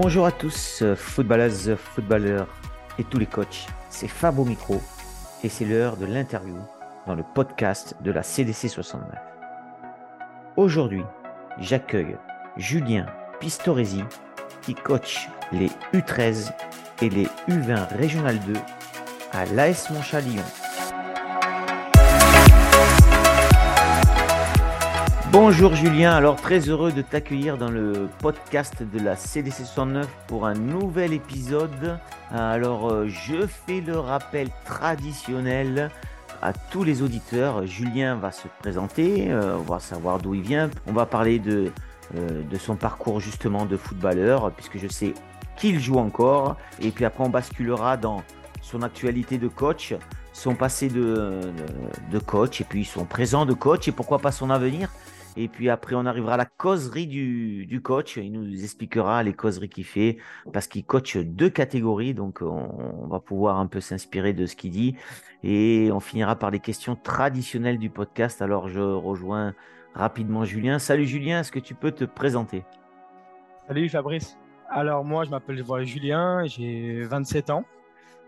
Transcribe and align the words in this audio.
Bonjour 0.00 0.26
à 0.26 0.30
tous, 0.30 0.82
euh, 0.82 0.94
footballeuses, 0.94 1.74
footballeurs 1.74 2.46
et 3.00 3.04
tous 3.04 3.18
les 3.18 3.26
coachs. 3.26 3.66
C'est 3.90 4.06
Fab 4.06 4.38
au 4.38 4.44
micro 4.44 4.80
et 5.42 5.48
c'est 5.48 5.64
l'heure 5.64 5.96
de 5.96 6.06
l'interview 6.06 6.54
dans 7.08 7.16
le 7.16 7.24
podcast 7.34 7.96
de 8.00 8.12
la 8.12 8.22
CDC 8.22 8.68
69. 8.68 9.08
Aujourd'hui, 10.56 11.02
j'accueille 11.58 12.16
Julien 12.56 13.06
Pistoresi 13.40 14.04
qui 14.62 14.76
coach 14.76 15.28
les 15.50 15.70
U13 15.92 16.52
et 17.02 17.10
les 17.10 17.26
U20 17.48 17.88
Régional 17.96 18.38
2 18.46 18.52
à 19.32 19.46
l'AS 19.46 19.90
Montchat 19.90 20.20
Bonjour 25.30 25.74
Julien, 25.74 26.12
alors 26.12 26.36
très 26.36 26.70
heureux 26.70 26.90
de 26.90 27.02
t'accueillir 27.02 27.58
dans 27.58 27.70
le 27.70 28.08
podcast 28.20 28.82
de 28.82 28.98
la 28.98 29.14
CDC 29.14 29.66
69 29.66 30.08
pour 30.26 30.46
un 30.46 30.54
nouvel 30.54 31.12
épisode. 31.12 31.98
Alors 32.30 32.90
euh, 32.90 33.08
je 33.08 33.46
fais 33.46 33.82
le 33.82 33.98
rappel 33.98 34.48
traditionnel 34.64 35.90
à 36.40 36.54
tous 36.54 36.82
les 36.82 37.02
auditeurs. 37.02 37.66
Julien 37.66 38.16
va 38.16 38.32
se 38.32 38.48
présenter, 38.60 39.30
euh, 39.30 39.58
on 39.58 39.70
va 39.70 39.80
savoir 39.80 40.18
d'où 40.18 40.32
il 40.34 40.40
vient. 40.40 40.70
On 40.86 40.92
va 40.92 41.04
parler 41.04 41.38
de, 41.38 41.72
euh, 42.16 42.42
de 42.42 42.56
son 42.56 42.76
parcours 42.76 43.20
justement 43.20 43.66
de 43.66 43.76
footballeur, 43.76 44.50
puisque 44.52 44.78
je 44.78 44.88
sais 44.88 45.12
qu'il 45.58 45.78
joue 45.78 45.98
encore. 45.98 46.56
Et 46.80 46.90
puis 46.90 47.04
après 47.04 47.22
on 47.22 47.30
basculera 47.30 47.98
dans 47.98 48.22
son 48.62 48.80
actualité 48.80 49.36
de 49.36 49.48
coach, 49.48 49.94
son 50.32 50.54
passé 50.54 50.88
de, 50.88 51.38
de 52.10 52.18
coach, 52.18 52.62
et 52.62 52.64
puis 52.64 52.86
son 52.86 53.04
présent 53.04 53.44
de 53.44 53.52
coach, 53.52 53.88
et 53.88 53.92
pourquoi 53.92 54.20
pas 54.20 54.32
son 54.32 54.48
avenir. 54.48 54.90
Et 55.40 55.46
puis 55.46 55.70
après, 55.70 55.94
on 55.94 56.04
arrivera 56.04 56.34
à 56.34 56.36
la 56.36 56.46
causerie 56.46 57.06
du, 57.06 57.80
coach. 57.80 58.16
Il 58.16 58.32
nous 58.32 58.64
expliquera 58.64 59.22
les 59.22 59.34
causeries 59.34 59.68
qu'il 59.68 59.84
fait 59.84 60.18
parce 60.52 60.66
qu'il 60.66 60.84
coach 60.84 61.16
deux 61.16 61.48
catégories. 61.48 62.12
Donc, 62.12 62.40
on, 62.42 63.06
va 63.06 63.20
pouvoir 63.20 63.60
un 63.60 63.68
peu 63.68 63.80
s'inspirer 63.80 64.32
de 64.32 64.46
ce 64.46 64.56
qu'il 64.56 64.72
dit. 64.72 64.96
Et 65.44 65.90
on 65.92 66.00
finira 66.00 66.34
par 66.34 66.50
les 66.50 66.58
questions 66.58 66.96
traditionnelles 66.96 67.78
du 67.78 67.88
podcast. 67.88 68.42
Alors, 68.42 68.68
je 68.68 68.80
rejoins 68.80 69.54
rapidement 69.94 70.44
Julien. 70.44 70.80
Salut 70.80 71.06
Julien, 71.06 71.38
est-ce 71.38 71.52
que 71.52 71.60
tu 71.60 71.76
peux 71.76 71.92
te 71.92 72.04
présenter? 72.04 72.64
Salut 73.68 73.88
Fabrice. 73.88 74.36
Alors, 74.68 75.04
moi, 75.04 75.22
je 75.22 75.30
m'appelle 75.30 75.62
Julien, 75.84 76.46
j'ai 76.46 77.02
27 77.02 77.50
ans. 77.50 77.64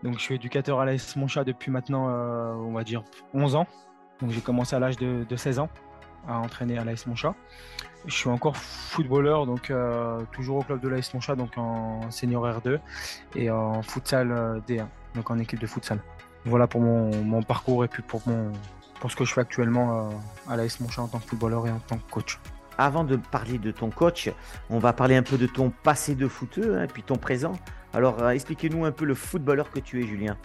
Donc, 0.01 0.13
je 0.13 0.21
suis 0.21 0.35
éducateur 0.35 0.79
à 0.79 0.85
l'AS 0.85 1.17
Monchat 1.17 1.43
depuis 1.43 1.71
maintenant, 1.71 2.07
euh, 2.07 2.53
on 2.53 2.71
va 2.71 2.85
dire, 2.85 3.03
11 3.33 3.55
ans. 3.55 3.67
Donc, 4.21 4.29
j'ai 4.29 4.39
commencé 4.39 4.77
à 4.77 4.79
l'âge 4.79 4.95
de, 4.95 5.25
de 5.27 5.35
16 5.35 5.59
ans 5.59 5.69
à 6.27 6.37
entraîner 6.37 6.77
à 6.77 6.83
l'AS 6.83 7.05
Monchat. 7.07 7.35
Je 8.05 8.13
suis 8.13 8.29
encore 8.29 8.57
footballeur, 8.57 9.45
donc 9.45 9.69
euh, 9.69 10.21
toujours 10.31 10.57
au 10.57 10.63
club 10.63 10.79
de 10.79 10.89
l'AS 10.89 11.13
Monchat, 11.13 11.35
donc 11.35 11.57
en 11.57 12.09
senior 12.09 12.47
R2 12.47 12.79
et 13.35 13.51
en 13.51 13.83
futsal 13.83 14.31
euh, 14.31 14.59
D1, 14.67 14.87
donc 15.15 15.29
en 15.29 15.37
équipe 15.37 15.59
de 15.59 15.67
futsal. 15.67 15.99
Voilà 16.45 16.65
pour 16.65 16.81
mon, 16.81 17.43
parcours 17.43 17.85
et 17.85 17.87
puis 17.87 18.01
pour, 18.01 18.21
mon, 18.25 18.51
pour 18.99 19.11
ce 19.11 19.15
que 19.15 19.23
je 19.23 19.33
fais 19.33 19.41
actuellement 19.41 20.09
euh, 20.09 20.51
à 20.51 20.55
l'AS 20.55 20.79
Monchat 20.79 21.03
en 21.03 21.07
tant 21.07 21.19
que 21.19 21.27
footballeur 21.27 21.67
et 21.67 21.71
en 21.71 21.79
tant 21.79 21.97
que 21.97 22.09
coach. 22.09 22.39
Avant 22.77 23.03
de 23.03 23.17
parler 23.17 23.59
de 23.59 23.69
ton 23.69 23.91
coach, 23.91 24.31
on 24.71 24.79
va 24.79 24.93
parler 24.93 25.15
un 25.15 25.23
peu 25.23 25.37
de 25.37 25.45
ton 25.45 25.69
passé 25.69 26.15
de 26.15 26.27
footeux 26.27 26.77
hein, 26.77 26.83
et 26.85 26.87
puis 26.87 27.03
ton 27.03 27.17
présent. 27.17 27.53
Alors 27.93 28.31
expliquez-nous 28.31 28.85
un 28.85 28.91
peu 28.91 29.05
le 29.05 29.13
footballeur 29.13 29.69
que 29.69 29.79
tu 29.79 30.01
es, 30.01 30.07
Julien. 30.07 30.37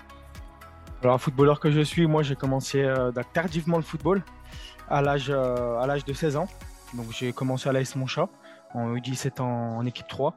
Alors, 1.02 1.20
footballeur 1.20 1.60
que 1.60 1.70
je 1.70 1.82
suis, 1.82 2.06
moi 2.06 2.22
j'ai 2.22 2.34
commencé 2.34 2.84
tardivement 3.32 3.76
le 3.76 3.84
football 3.84 4.22
à 4.88 5.02
l'âge 5.02 5.26
euh, 5.30 5.78
à 5.78 5.86
l'âge 5.86 6.04
de 6.04 6.12
16 6.12 6.36
ans. 6.36 6.48
Donc 6.94 7.06
j'ai 7.10 7.32
commencé 7.32 7.68
à 7.68 7.72
l'AS 7.72 7.96
Monchat 7.96 8.28
en 8.74 8.94
U17 8.94 9.40
en, 9.40 9.78
en 9.78 9.86
équipe 9.86 10.06
3. 10.08 10.34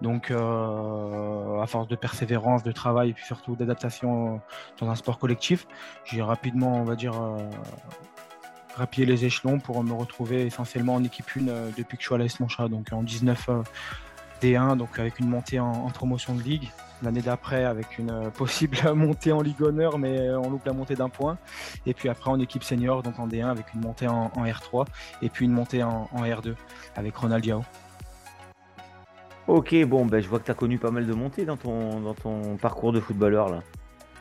Donc 0.00 0.30
euh, 0.30 1.60
à 1.60 1.66
force 1.66 1.88
de 1.88 1.96
persévérance, 1.96 2.62
de 2.62 2.72
travail 2.72 3.10
et 3.10 3.12
puis 3.12 3.24
surtout 3.24 3.54
d'adaptation 3.54 4.40
dans 4.78 4.88
un 4.88 4.94
sport 4.94 5.18
collectif, 5.18 5.66
j'ai 6.04 6.22
rapidement, 6.22 6.74
on 6.76 6.84
va 6.84 6.96
dire, 6.96 7.20
euh, 7.20 7.36
grappillé 8.74 9.04
les 9.06 9.26
échelons 9.26 9.58
pour 9.58 9.82
me 9.84 9.92
retrouver 9.92 10.46
essentiellement 10.46 10.94
en 10.94 11.04
équipe 11.04 11.26
1 11.36 11.40
depuis 11.76 11.98
que 11.98 12.02
je 12.02 12.06
suis 12.06 12.14
à 12.14 12.18
l'AS 12.18 12.40
Monchat. 12.40 12.68
Donc 12.68 12.92
en 12.92 13.02
19 13.02 13.50
D1, 14.40 14.76
donc 14.76 14.98
avec 14.98 15.18
une 15.18 15.28
montée 15.28 15.60
en, 15.60 15.88
promotion 15.90 16.34
de 16.34 16.42
ligue. 16.42 16.70
L'année 17.02 17.22
d'après, 17.22 17.64
avec 17.64 17.98
une 17.98 18.10
euh, 18.10 18.30
possible 18.30 18.76
montée 18.94 19.32
en 19.32 19.40
Ligue 19.40 19.62
Honneur, 19.62 19.98
mais 19.98 20.18
euh, 20.18 20.38
on 20.38 20.50
loupe 20.50 20.66
la 20.66 20.72
montée 20.72 20.94
d'un 20.94 21.08
point. 21.08 21.38
Et 21.86 21.94
puis 21.94 22.08
après, 22.08 22.30
en 22.30 22.38
équipe 22.40 22.62
senior, 22.62 23.02
donc 23.02 23.18
en 23.18 23.26
D1, 23.26 23.46
avec 23.46 23.72
une 23.74 23.80
montée 23.80 24.06
en, 24.08 24.28
R3 24.28 24.86
et 25.22 25.28
puis 25.28 25.46
une 25.46 25.52
montée 25.52 25.82
en, 25.82 26.08
R2 26.14 26.54
avec 26.96 27.16
Ronald 27.16 27.42
Diao. 27.42 27.62
Ok, 29.46 29.74
bon, 29.84 30.06
ben, 30.06 30.20
je 30.20 30.28
vois 30.28 30.38
que 30.38 30.44
tu 30.44 30.50
as 30.50 30.54
connu 30.54 30.78
pas 30.78 30.90
mal 30.90 31.06
de 31.06 31.14
montées 31.14 31.44
dans 31.44 31.56
ton, 31.56 32.00
dans 32.00 32.14
ton 32.14 32.56
parcours 32.56 32.92
de 32.92 33.00
footballeur 33.00 33.48
là. 33.48 33.62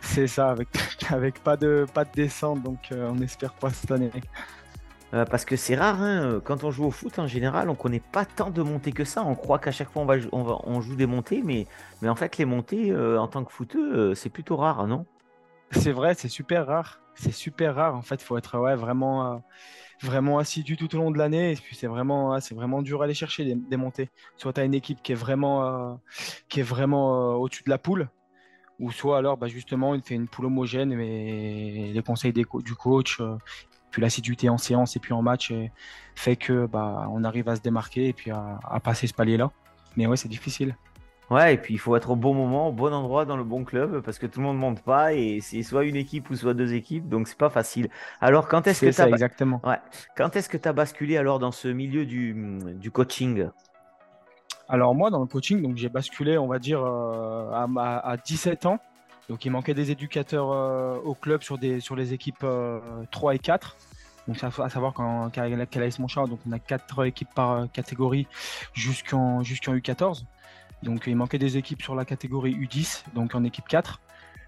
C'est 0.02 0.28
ça, 0.28 0.50
avec, 0.50 0.70
avec 1.10 1.44
pas, 1.44 1.58
de, 1.58 1.86
pas 1.94 2.06
de 2.06 2.12
descente, 2.14 2.64
donc 2.64 2.92
euh, 2.92 3.12
on 3.12 3.22
espère 3.22 3.54
pas 3.54 3.70
cette 3.70 3.92
année. 3.92 4.12
Euh, 5.14 5.26
parce 5.26 5.44
que 5.44 5.56
c'est 5.56 5.76
rare, 5.76 6.02
hein, 6.02 6.40
quand 6.44 6.64
on 6.64 6.72
joue 6.72 6.86
au 6.86 6.92
foot 6.92 7.18
en 7.18 7.26
général, 7.26 7.70
on 7.70 7.76
connaît 7.76 8.02
pas 8.02 8.26
tant 8.26 8.52
de 8.52 8.62
montées 8.62 8.92
que 8.92 9.06
ça. 9.06 9.24
On 9.24 9.36
croit 9.36 9.58
qu'à 9.58 9.72
chaque 9.72 9.90
fois 9.90 10.04
on, 10.04 10.06
va, 10.06 10.16
on, 10.64 10.82
joue 10.82 10.96
des 10.96 11.08
montées, 11.08 11.42
mais, 11.44 11.66
en 12.08 12.16
fait 12.16 12.38
les 12.38 12.46
montées 12.46 12.92
euh, 12.92 13.20
en 13.20 13.28
tant 13.28 13.44
que 13.44 13.52
footeux, 13.52 14.12
euh, 14.12 14.16
c'est 14.16 14.30
plutôt 14.30 14.56
rare, 14.56 14.86
non? 14.88 15.06
C'est 15.72 15.92
vrai, 15.92 16.14
c'est 16.14 16.30
super 16.30 16.68
rare. 16.68 17.00
C'est 17.16 17.32
super 17.34 17.76
rare. 17.76 17.96
En 17.96 18.02
fait, 18.02 18.16
il 18.16 18.24
faut 18.24 18.38
être 18.38 18.58
vraiment, 18.78 20.40
assidu 20.40 20.78
tout 20.78 20.96
au 20.96 20.98
long 20.98 21.12
de 21.12 21.18
l'année. 21.18 21.52
Et 21.52 21.56
puis 21.56 21.76
c'est 21.76 21.88
vraiment, 21.88 22.82
dur 22.82 23.02
à 23.02 23.06
aller 23.06 23.14
chercher 23.14 23.56
des, 23.56 23.78
montées. 23.78 24.10
Soit 24.38 24.54
tu 24.54 24.62
as 24.62 24.64
une 24.64 24.74
équipe 24.74 25.02
qui 25.04 25.12
est 25.12 25.16
vraiment, 25.16 26.00
qui 26.48 26.62
est 26.62 26.64
vraiment 26.64 27.36
au-dessus 27.36 27.64
de 27.64 27.70
la 27.70 27.78
poule, 27.78 28.10
ou 28.80 28.92
soit 28.92 29.18
alors 29.18 29.38
bah, 29.38 29.48
justement 29.48 29.94
il 29.94 30.02
fait 30.02 30.16
une 30.16 30.28
poule 30.28 30.46
homogène 30.46 30.96
mais 30.96 31.92
les 31.94 32.02
conseils 32.02 32.32
du 32.34 32.46
coach 32.46 33.20
puis 33.92 34.02
l'assiduité 34.02 34.50
en 34.50 34.58
séance 34.58 34.96
et 34.96 35.00
puis 35.00 35.14
en 35.14 35.22
match 35.22 35.54
fait 36.16 36.36
que 36.36 36.66
bah, 36.66 37.08
on 37.12 37.24
arrive 37.24 37.50
à 37.50 37.56
se 37.56 37.62
démarquer 37.62 38.10
et 38.10 38.14
puis 38.14 38.32
à, 38.32 38.80
passer 38.84 39.08
ce 39.08 39.14
palier-là. 39.14 39.52
Mais 39.96 40.06
ouais, 40.06 40.18
c'est 40.18 40.30
difficile. 40.30 40.76
Ouais, 41.30 41.54
et 41.54 41.58
puis 41.58 41.76
il 41.76 41.78
faut 41.78 41.96
être 41.96 42.10
au 42.10 42.16
bon 42.16 42.34
moment, 42.34 42.70
au 42.70 42.72
bon 42.72 42.92
endroit 42.92 43.24
dans 43.26 43.38
le 43.38 43.44
bon 43.44 43.64
club 43.64 44.02
parce 44.02 44.18
que 44.18 44.26
tout 44.26 44.40
le 44.40 44.48
monde 44.48 44.56
ne 44.56 44.62
monte 44.62 44.82
pas 44.82 45.14
et 45.14 45.40
c'est 45.42 45.62
soit 45.62 45.86
une 45.86 45.96
équipe 45.96 46.30
ou 46.32 46.36
soit 46.36 46.56
deux 46.56 46.74
équipes, 46.74 47.08
donc 47.08 47.28
c'est 47.28 47.38
pas 47.38 47.52
facile. 47.52 47.90
Alors 48.20 48.48
quand 48.48 48.66
est-ce 48.66 48.86
que 48.86 48.92
tu 48.92 49.02
as 49.02 49.08
exactement. 49.10 49.62
Ouais. 49.64 49.78
Quand 50.18 50.36
est-ce 50.36 50.50
que 50.50 50.58
tu 50.58 50.68
as 50.68 50.74
basculé 50.74 51.18
alors 51.18 51.38
dans 51.38 51.52
ce 51.52 51.68
milieu 51.68 52.06
du, 52.08 52.36
du 52.76 52.90
coaching? 52.90 53.48
Alors 54.68 54.96
moi 54.96 55.12
dans 55.12 55.20
le 55.20 55.28
coaching, 55.28 55.62
donc 55.62 55.78
j'ai 55.78 55.90
basculé, 55.90 56.38
on 56.40 56.48
va 56.48 56.58
dire 56.58 56.84
à, 56.84 57.68
à, 57.78 58.18
17 58.18 58.66
ans. 58.66 58.80
Donc 59.30 59.46
il 59.46 59.52
manquait 59.52 59.76
des 59.76 59.92
éducateurs 59.92 60.52
euh, 60.52 60.98
au 60.98 61.14
club 61.14 61.44
sur, 61.44 61.58
les 61.58 62.14
équipes 62.14 62.40
3 62.40 62.48
euh, 62.50 63.34
et 63.34 63.40
4. 63.40 63.78
Donc 64.28 64.44
à 64.44 64.70
savoir 64.70 64.94
l'AS 65.36 66.00
Monchat, 66.00 66.26
donc 66.26 66.40
on 66.48 66.52
a 66.52 66.60
4 66.60 67.06
équipes 67.06 67.34
par 67.34 67.52
euh, 67.52 67.66
catégorie 67.68 68.28
jusqu'en 68.74 69.44
jusqu'en 69.44 69.76
U14. 69.76 70.24
Donc 70.82 71.04
il 71.08 71.16
manquait 71.16 71.38
des 71.38 71.58
équipes 71.58 71.82
sur 71.82 71.96
la 71.96 72.06
catégorie 72.06 72.56
U10, 72.56 73.04
donc 73.14 73.36
en 73.36 73.44
équipe 73.44 73.68
4. 73.68 74.02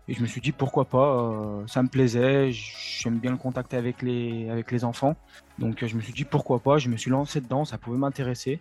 Et 0.08 0.16
je 0.16 0.22
me 0.22 0.26
suis 0.26 0.42
dit 0.42 0.52
pourquoi 0.52 0.86
pas, 0.86 1.32
ça 1.68 1.84
me 1.84 1.88
plaisait, 1.88 2.52
j'aime 2.52 3.20
bien 3.20 3.32
le 3.32 3.38
contact 3.38 3.74
avec 3.76 4.02
les, 4.02 4.84
enfants. 4.84 5.16
Donc 5.60 5.86
je 5.86 5.96
me 5.96 6.02
suis 6.02 6.12
dit 6.12 6.26
pourquoi 6.26 6.60
pas, 6.60 6.80
je 6.80 6.90
me 6.90 6.98
suis 6.98 7.12
lancé 7.12 7.40
dedans, 7.40 7.66
ça 7.66 7.78
pouvait 7.78 8.00
m'intéresser. 8.00 8.60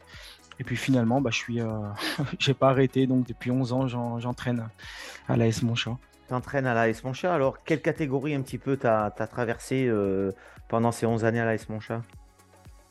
Et 0.59 0.65
puis 0.65 0.77
finalement, 0.77 1.23
bah, 1.23 1.31
je 1.33 1.39
suis, 1.39 1.61
j'ai 2.39 2.55
pas 2.55 2.69
arrêté, 2.69 3.07
donc 3.07 3.27
depuis 3.27 3.51
11 3.51 3.73
ans, 3.73 4.19
j'entraîne 4.19 4.69
à 5.29 5.37
l'AS 5.37 5.63
Monchat 5.63 5.97
t'entraînes 6.31 6.67
à 6.67 6.75
l'AS 6.75 7.03
Monchat. 7.05 7.35
Alors, 7.35 7.63
quelle 7.65 7.83
catégorie 7.83 8.35
un 8.35 8.43
petit 8.43 8.59
peu 8.59 8.77
t'as 8.77 9.07
as 9.07 9.27
traversé 9.27 9.87
euh, 9.87 10.31
pendant 10.69 10.93
ces 10.93 11.05
11 11.05 11.25
années 11.25 11.41
à 11.41 11.45
l'AS 11.45 11.69
Monchat 11.69 12.03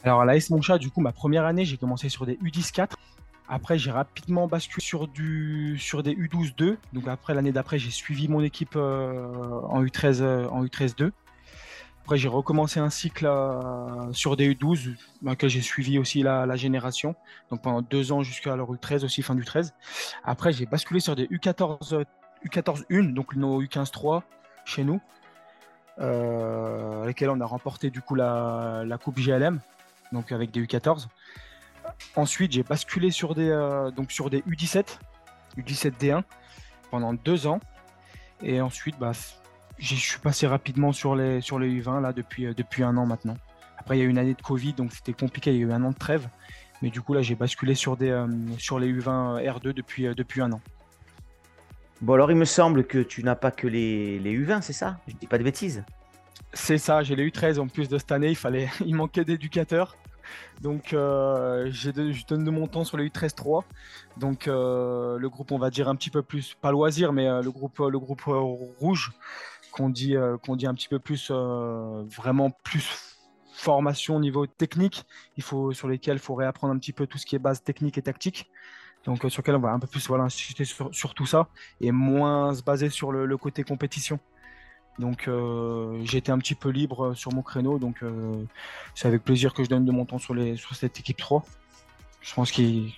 Alors, 0.04 0.22
à 0.22 0.26
l'AS 0.26 0.50
Monchat, 0.50 0.78
du 0.78 0.90
coup, 0.90 1.02
ma 1.02 1.14
première 1.14 1.46
année, 1.46 1.66
j'ai 1.66 1.78
commencé 1.78 2.10
sur 2.10 2.26
des 2.26 2.36
U10-4. 2.36 2.92
Après, 3.48 3.80
j'ai 3.80 3.92
rapidement 3.92 4.48
basculé 4.48 4.86
sur, 4.86 5.08
du, 5.08 5.78
sur 5.80 6.04
des 6.04 6.14
U12-2. 6.14 6.78
Donc, 6.94 7.08
après, 7.08 7.34
l'année 7.34 7.54
d'après, 7.54 7.80
j'ai 7.80 7.92
suivi 7.92 8.28
mon 8.28 8.42
équipe 8.42 8.76
euh, 8.76 9.62
en 9.70 9.84
U13, 9.84 10.22
euh, 10.22 10.48
en 10.50 10.64
U13-2. 10.66 11.12
Après, 12.04 12.18
j'ai 12.18 12.28
recommencé 12.28 12.80
un 12.80 12.90
cycle 12.90 13.30
sur 14.14 14.36
des 14.36 14.54
U12, 14.54 14.96
dans 15.22 15.36
j'ai 15.44 15.62
suivi 15.62 16.00
aussi 16.00 16.24
la, 16.24 16.56
génération. 16.56 17.16
Donc, 17.52 17.62
pendant 17.62 17.84
deux 17.84 18.12
ans 18.12 18.24
jusqu'à 18.24 18.56
leur 18.56 18.72
U13, 18.72 19.06
aussi 19.06 19.22
fin 19.22 19.36
du 19.36 19.46
13. 19.46 19.76
Après, 20.24 20.52
j'ai 20.52 20.66
basculé 20.66 21.00
sur 21.00 21.16
des 21.16 21.28
U14 21.28 22.04
U14-1, 22.46 23.14
donc 23.14 23.36
nos 23.36 23.62
U15-3 23.62 24.24
chez 24.66 24.84
nous, 24.84 25.02
euh, 26.00 27.06
lesquels 27.06 27.30
on 27.30 27.42
a 27.42 27.46
remporté 27.46 27.90
du 27.90 28.02
coup 28.02 28.16
la, 28.16 28.86
Coupe 29.04 29.20
GLM, 29.20 29.60
donc 30.12 30.32
avec 30.32 30.52
des 30.52 30.64
U14. 30.64 31.08
Ensuite, 32.16 32.52
j'ai 32.52 32.64
basculé 32.64 33.12
sur 33.12 33.36
des, 33.36 33.50
euh, 33.50 33.92
donc 33.92 34.12
sur 34.12 34.30
des 34.30 34.42
U17, 34.42 35.00
U17 35.58 36.00
D1 36.00 36.24
pendant 36.92 37.14
deux 37.14 37.48
ans. 37.48 37.60
Et 38.42 38.62
ensuite, 38.62 38.98
bah, 38.98 39.12
je 39.78 39.96
suis 39.96 40.20
passé 40.20 40.48
rapidement 40.48 40.94
sur 40.94 41.16
les, 41.16 41.42
sur 41.42 41.60
les 41.60 41.70
U20 41.82 42.02
là, 42.02 42.14
depuis, 42.14 42.46
euh, 42.46 42.54
depuis 42.54 42.84
un 42.84 42.96
an 42.96 43.06
maintenant. 43.06 43.38
Après, 43.78 43.98
il 43.98 44.00
y 44.00 44.04
a 44.04 44.06
eu 44.06 44.10
une 44.10 44.18
année 44.18 44.34
de 44.34 44.42
Covid, 44.42 44.74
donc 44.74 44.92
c'était 44.94 45.14
compliqué, 45.14 45.52
il 45.52 45.60
y 45.60 45.64
a 45.64 45.68
eu 45.68 45.72
un 45.72 45.84
an 45.84 45.92
de 45.92 45.98
trêve. 45.98 46.30
Mais 46.82 46.90
du 46.90 47.02
coup, 47.02 47.14
là, 47.14 47.22
j'ai 47.22 47.36
basculé 47.36 47.76
sur, 47.76 47.98
sur 48.58 48.80
les 48.80 48.94
U20 48.94 49.44
R2 49.44 49.74
depuis, 49.74 50.04
depuis 50.16 50.42
un 50.42 50.54
an. 50.54 50.62
Bon, 52.02 52.14
alors 52.14 52.32
il 52.32 52.38
me 52.38 52.46
semble 52.46 52.86
que 52.86 53.00
tu 53.00 53.24
n'as 53.24 53.36
pas 53.36 53.52
que 53.52 53.68
les, 53.68 54.20
les 54.20 54.38
U20, 54.38 54.62
c'est 54.62 54.74
ça? 54.74 55.00
Je 55.08 55.16
dis 55.16 55.28
pas 55.28 55.38
de 55.38 55.44
bêtises. 55.44 55.84
C'est 56.54 56.78
ça, 56.78 57.04
j'ai 57.04 57.16
les 57.16 57.30
U13 57.30 57.60
en 57.60 57.68
plus 57.68 57.90
de 57.90 57.98
cette 57.98 58.12
année, 58.12 58.30
il, 58.30 58.36
fallait, 58.36 58.70
il 58.86 58.96
manquait 58.96 59.26
d'éducateurs. 59.26 59.98
Donc 60.62 60.94
euh, 60.94 61.70
je 61.72 62.26
donne 62.26 62.46
de 62.46 62.52
mon 62.52 62.68
temps 62.68 62.86
sur 62.86 62.98
les 62.98 63.10
U13-3. 63.10 63.64
Donc 64.16 64.48
euh, 64.48 65.18
le 65.18 65.30
groupe, 65.30 65.52
on 65.52 65.58
va 65.58 65.70
dire 65.70 65.90
un 65.90 65.96
petit 65.96 66.10
peu 66.10 66.22
plus, 66.22 66.56
pas 66.62 66.72
loisir, 66.72 67.12
mais 67.12 67.28
euh, 67.28 67.42
le 67.42 67.52
groupe, 67.52 67.80
rouge, 68.80 69.12
qu'on 69.74 69.90
dit, 69.90 70.16
qu'on 70.46 70.56
dit 70.56 70.68
un 70.68 70.74
petit 70.74 70.88
peu 70.88 71.00
plus, 71.00 71.32
vraiment 71.32 72.52
plus 72.64 73.18
formation 73.52 74.16
au 74.16 74.20
niveau 74.22 74.48
technique, 74.48 75.04
il 75.36 75.44
faut, 75.44 75.74
sur 75.74 75.90
lesquels 75.90 76.16
il 76.16 76.22
faut 76.22 76.34
réapprendre 76.34 76.74
un 76.74 76.78
petit 76.78 76.94
peu 76.94 77.08
tout 77.08 77.18
ce 77.18 77.26
qui 77.26 77.36
est 77.36 77.40
base 77.40 77.62
technique 77.62 77.98
et 77.98 78.02
tactique. 78.02 78.50
Donc 79.06 79.20
sur 79.30 79.42
lequel 79.42 79.56
on 79.56 79.60
va 79.60 79.72
un 79.72 79.80
peu 79.80 79.88
plus 79.88 80.08
voilà, 80.08 80.26
insister 80.26 80.66
sur, 80.66 81.14
tout 81.14 81.26
ça 81.26 81.48
et 81.80 81.92
moins 81.92 82.54
se 82.54 82.62
baser 82.62 82.90
sur 82.90 83.12
le 83.12 83.38
côté 83.38 83.64
compétition. 83.64 84.20
Donc 85.00 85.30
euh, 85.30 86.02
j'étais 86.04 86.32
un 86.32 86.38
petit 86.38 86.56
peu 86.56 86.70
libre 86.70 87.14
sur 87.14 87.34
mon 87.34 87.42
créneau, 87.42 87.80
donc 87.80 88.04
euh, 88.04 88.44
c'est 88.96 89.08
avec 89.08 89.24
plaisir 89.24 89.54
que 89.54 89.64
je 89.64 89.70
donne 89.70 89.86
de 89.86 89.92
mon 89.94 90.06
temps 90.06 90.20
sur, 90.20 90.34
les, 90.34 90.58
sur 90.58 90.76
cette 90.76 91.00
équipe 91.00 91.18
3. 91.18 91.44
Je 92.22 92.34
pense 92.34 92.52
qu'il 92.52 92.94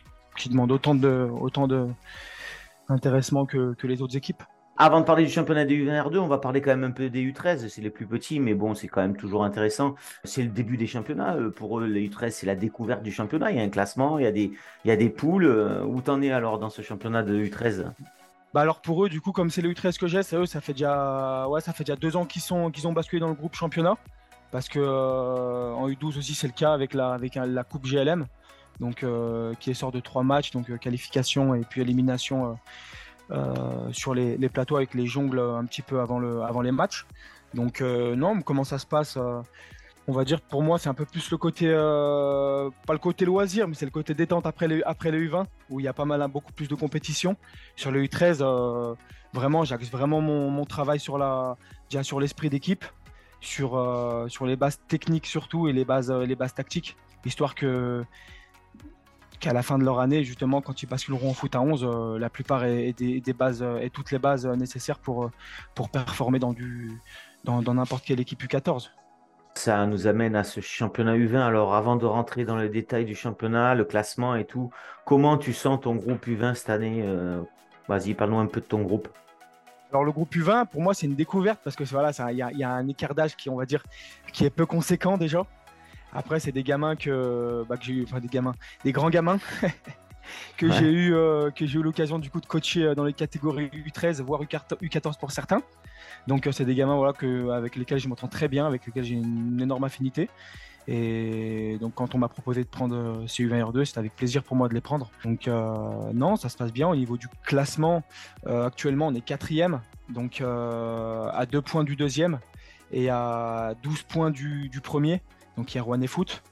demande 0.48 0.71
autant 0.71 0.95
de 0.95 1.30
autant 1.31 1.68
de 1.68 1.88
que, 2.89 3.74
que, 3.75 3.88
les 3.88 4.01
autres 4.01 4.18
équipes. 4.18 4.42
Avant 4.83 4.99
de 4.99 5.05
parler 5.05 5.25
du 5.25 5.31
championnat 5.31 5.63
des 5.63 5.77
U20R2, 5.77 6.17
on 6.17 6.25
va 6.25 6.39
parler 6.39 6.59
quand 6.59 6.71
même 6.71 6.83
un 6.83 6.89
peu 6.89 7.11
des 7.11 7.21
U13. 7.23 7.67
C'est 7.67 7.83
les 7.83 7.91
plus 7.91 8.07
petits, 8.07 8.39
mais 8.39 8.55
bon, 8.55 8.73
c'est 8.73 8.87
quand 8.87 9.01
même 9.01 9.15
toujours 9.15 9.43
intéressant. 9.43 9.93
C'est 10.23 10.41
le 10.41 10.49
début 10.49 10.75
des 10.75 10.87
championnats. 10.87 11.35
Euh, 11.35 11.51
pour 11.51 11.79
eux, 11.79 11.85
les 11.85 12.09
U13, 12.09 12.31
c'est 12.31 12.47
la 12.47 12.55
découverte 12.55 13.03
du 13.03 13.11
championnat. 13.11 13.51
Il 13.51 13.57
y 13.57 13.59
a 13.59 13.63
un 13.63 13.69
classement, 13.69 14.17
il 14.17 14.23
y 14.23 14.27
a 14.27 14.31
des, 14.31 14.51
il 14.83 14.87
y 14.87 14.91
a 14.91 14.95
des 14.95 15.09
poules. 15.09 15.45
Où 15.85 16.01
t'en 16.01 16.19
es 16.23 16.31
alors 16.31 16.57
dans 16.57 16.71
ce 16.71 16.81
championnat 16.81 17.21
de 17.21 17.37
U13 17.45 17.91
bah 18.55 18.61
alors 18.61 18.81
pour 18.81 19.05
eux, 19.05 19.09
du 19.09 19.21
coup, 19.21 19.31
comme 19.31 19.51
c'est 19.51 19.61
le 19.61 19.71
U13 19.71 19.99
que 19.99 20.07
j'ai, 20.07 20.21
eux, 20.33 20.45
ça 20.47 20.59
fait 20.59 20.73
déjà, 20.73 21.47
ouais, 21.47 21.61
ça 21.61 21.73
fait 21.73 21.83
déjà 21.83 21.95
deux 21.95 22.17
ans 22.17 22.25
qu'ils 22.25 22.41
sont, 22.41 22.71
qu'ils 22.71 22.87
ont 22.87 22.91
basculé 22.91 23.19
dans 23.19 23.29
le 23.29 23.35
groupe 23.35 23.53
championnat. 23.55 23.95
Parce 24.51 24.67
que 24.67 24.79
euh, 24.79 25.73
en 25.73 25.87
U12 25.89 26.17
aussi, 26.17 26.33
c'est 26.33 26.47
le 26.47 26.53
cas 26.53 26.73
avec 26.73 26.95
la, 26.95 27.13
avec 27.13 27.35
la 27.35 27.63
Coupe 27.63 27.85
GLM, 27.85 28.25
donc 28.79 29.03
euh, 29.03 29.53
qui 29.59 29.69
est 29.69 29.75
sort 29.75 29.91
de 29.91 29.99
trois 29.99 30.23
matchs, 30.23 30.51
donc 30.51 30.69
euh, 30.69 30.77
qualification 30.77 31.55
et 31.55 31.61
puis 31.61 31.81
élimination 31.81 32.57
sur 33.91 34.13
les, 34.13 34.37
les, 34.37 34.49
plateaux 34.49 34.75
avec 34.75 34.93
les 34.93 35.05
jongles 35.05 35.39
un 35.39 35.65
petit 35.65 35.81
peu 35.81 35.99
avant, 35.99 36.19
le, 36.19 36.41
avant 36.41 36.61
les 36.61 36.71
matchs. 36.71 37.05
Donc 37.53 37.81
non, 37.81 38.41
comment 38.41 38.63
ça 38.63 38.77
se 38.77 38.85
passe 38.85 39.17
on 40.07 40.13
va 40.13 40.25
dire 40.25 40.41
pour 40.41 40.63
moi 40.63 40.79
c'est 40.79 40.89
un 40.89 40.93
peu 40.93 41.05
plus 41.05 41.29
le 41.31 41.37
côté 41.37 41.67
euh, 41.69 42.69
pas 42.87 42.93
le 42.93 42.99
côté 42.99 43.25
loisir 43.25 43.67
mais 43.67 43.75
c'est 43.75 43.85
le 43.85 43.91
côté 43.91 44.13
détente 44.13 44.45
après 44.45 44.67
le 44.67 44.87
après 44.87 45.11
les 45.11 45.27
U20 45.27 45.45
où 45.69 45.79
il 45.79 45.83
y 45.83 45.87
a 45.87 45.93
pas 45.93 46.05
mal 46.05 46.21
hein, 46.21 46.27
beaucoup 46.27 46.53
plus 46.53 46.67
de 46.67 46.75
compétition 46.75 47.37
sur 47.75 47.91
le 47.91 48.03
U13 48.03 48.39
euh, 48.41 48.95
vraiment 49.33 49.63
j'axe 49.63 49.89
vraiment 49.89 50.21
mon, 50.21 50.65
travail 50.65 50.99
sur 50.99 51.17
la 51.17 51.55
déjà 51.89 52.03
sur 52.03 52.19
l'esprit 52.19 52.49
d'équipe 52.49 52.85
sur 53.41 53.77
euh, 53.77 54.27
sur 54.27 54.45
les 54.45 54.55
bases 54.55 54.79
techniques 54.87 55.27
surtout 55.27 55.67
et 55.67 55.73
les 55.73 55.85
bases 55.85 56.11
les 56.11 56.35
bases 56.35 56.53
tactiques 56.53 56.97
histoire 57.23 57.53
que 57.53 58.03
qu'à 59.41 59.53
la 59.53 59.63
fin 59.63 59.77
de 59.77 59.83
leur 59.83 59.99
année 59.99 60.23
justement 60.23 60.61
quand 60.61 60.81
ils 60.83 60.85
basculeront 60.85 61.31
en 61.31 61.33
foot 61.33 61.55
à 61.55 61.61
11 61.61 62.17
la 62.17 62.29
plupart 62.29 62.63
aient, 62.63 62.93
des, 62.93 63.33
bases 63.33 63.65
et 63.81 63.89
toutes 63.89 64.11
les 64.11 64.19
bases 64.19 64.45
nécessaires 64.45 64.99
pour 64.99 65.29
pour 65.75 65.89
performer 65.89 66.39
dans 66.39 66.53
du 66.53 66.91
dans 67.43 67.61
n'importe 67.73 68.05
quelle 68.05 68.19
équipe 68.19 68.43
U14 68.43 68.91
ça 69.55 69.85
nous 69.85 70.07
amène 70.07 70.35
à 70.35 70.43
ce 70.43 70.59
championnat 70.61 71.17
U20. 71.17 71.39
Alors, 71.39 71.75
avant 71.75 71.95
de 71.95 72.05
rentrer 72.05 72.45
dans 72.45 72.55
les 72.55 72.69
détails 72.69 73.05
du 73.05 73.15
championnat, 73.15 73.75
le 73.75 73.83
classement 73.83 74.35
et 74.35 74.45
tout, 74.45 74.71
comment 75.05 75.38
tu 75.38 75.53
sens 75.53 75.81
ton 75.81 75.95
groupe 75.95 76.25
U20 76.25 76.55
cette 76.55 76.69
année 76.69 77.03
euh, 77.03 77.41
Vas-y, 77.88 78.13
parle-nous 78.13 78.39
un 78.39 78.45
peu 78.45 78.61
de 78.61 78.65
ton 78.65 78.81
groupe. 78.81 79.09
Alors, 79.91 80.05
le 80.05 80.11
groupe 80.11 80.33
U20, 80.33 80.67
pour 80.67 80.81
moi, 80.81 80.93
c'est 80.93 81.05
une 81.05 81.15
découverte 81.15 81.59
parce 81.63 81.75
que 81.75 81.83
voilà, 81.83 82.11
il 82.31 82.38
y, 82.38 82.63
a 82.63 82.69
un 82.69 82.88
écart 82.88 83.13
d'âge 83.13 83.35
qui, 83.35 83.49
on 83.49 83.57
va 83.57 83.65
dire, 83.65 83.83
qui 84.31 84.45
est 84.45 84.49
peu 84.49 84.65
conséquent 84.65 85.17
déjà. 85.17 85.45
Après, 86.13 86.39
c'est 86.39 86.51
des 86.51 86.63
gamins 86.63 86.95
que, 86.95 87.65
bah, 87.67 87.75
j'ai 87.79 87.93
eu, 87.93 88.03
enfin 88.03 88.19
des 88.19 88.27
gamins, 88.27 88.53
des 88.83 88.91
grands 88.91 89.09
gamins 89.09 89.39
que 90.57 90.71
j'ai 90.71 90.91
eu, 90.91 91.13
euh, 91.13 91.51
que 91.51 91.65
j'ai 91.65 91.79
eu 91.79 91.83
l'occasion 91.83 92.19
du 92.19 92.29
coup 92.29 92.41
de 92.41 92.45
coacher 92.45 92.83
euh, 92.83 92.95
dans 92.95 93.03
les 93.03 93.13
catégories 93.13 93.69
U13, 93.69 94.21
voire 94.21 94.41
U14 94.41 95.19
pour 95.19 95.31
certains. 95.31 95.61
Donc 96.27 96.47
euh, 96.47 96.51
c'est 96.51 96.65
des 96.65 96.75
gamins 96.75 96.95
voilà, 96.95 97.13
que, 97.13 97.49
avec 97.49 97.75
lesquels 97.75 97.99
je 97.99 98.07
m'entends 98.07 98.27
très 98.27 98.47
bien, 98.47 98.65
avec 98.65 98.85
lesquels 98.85 99.03
j'ai 99.03 99.15
une 99.15 99.59
énorme 99.61 99.83
affinité. 99.83 100.29
Et 100.87 101.77
donc 101.79 101.93
quand 101.93 102.15
on 102.15 102.17
m'a 102.17 102.27
proposé 102.27 102.63
de 102.63 102.67
prendre 102.67 103.23
ces 103.27 103.43
U20R2, 103.43 103.85
c'était 103.85 103.99
avec 103.99 104.15
plaisir 104.15 104.43
pour 104.43 104.57
moi 104.57 104.67
de 104.67 104.73
les 104.73 104.81
prendre. 104.81 105.11
Donc 105.23 105.47
non, 105.47 106.35
ça 106.37 106.49
se 106.49 106.57
passe 106.57 106.73
bien 106.73 106.87
au 106.87 106.95
niveau 106.95 107.17
du 107.17 107.27
classement. 107.43 108.01
actuellement, 108.47 109.07
on 109.07 109.13
est 109.13 109.21
quatrième, 109.21 109.81
donc 110.09 110.41
à 110.41 111.45
deux 111.45 111.61
points 111.61 111.83
du 111.83 111.95
deuxième 111.95 112.39
et 112.91 113.09
à 113.11 113.75
12 113.83 114.01
points 114.01 114.31
du, 114.31 114.69
du 114.69 114.81
premier. 114.81 115.21
Donc 115.57 115.74
il 115.74 115.77
y 115.77 115.80
a 115.80 115.83
Rouen 115.83 116.01
et 116.01 116.07
Foot. 116.07 116.44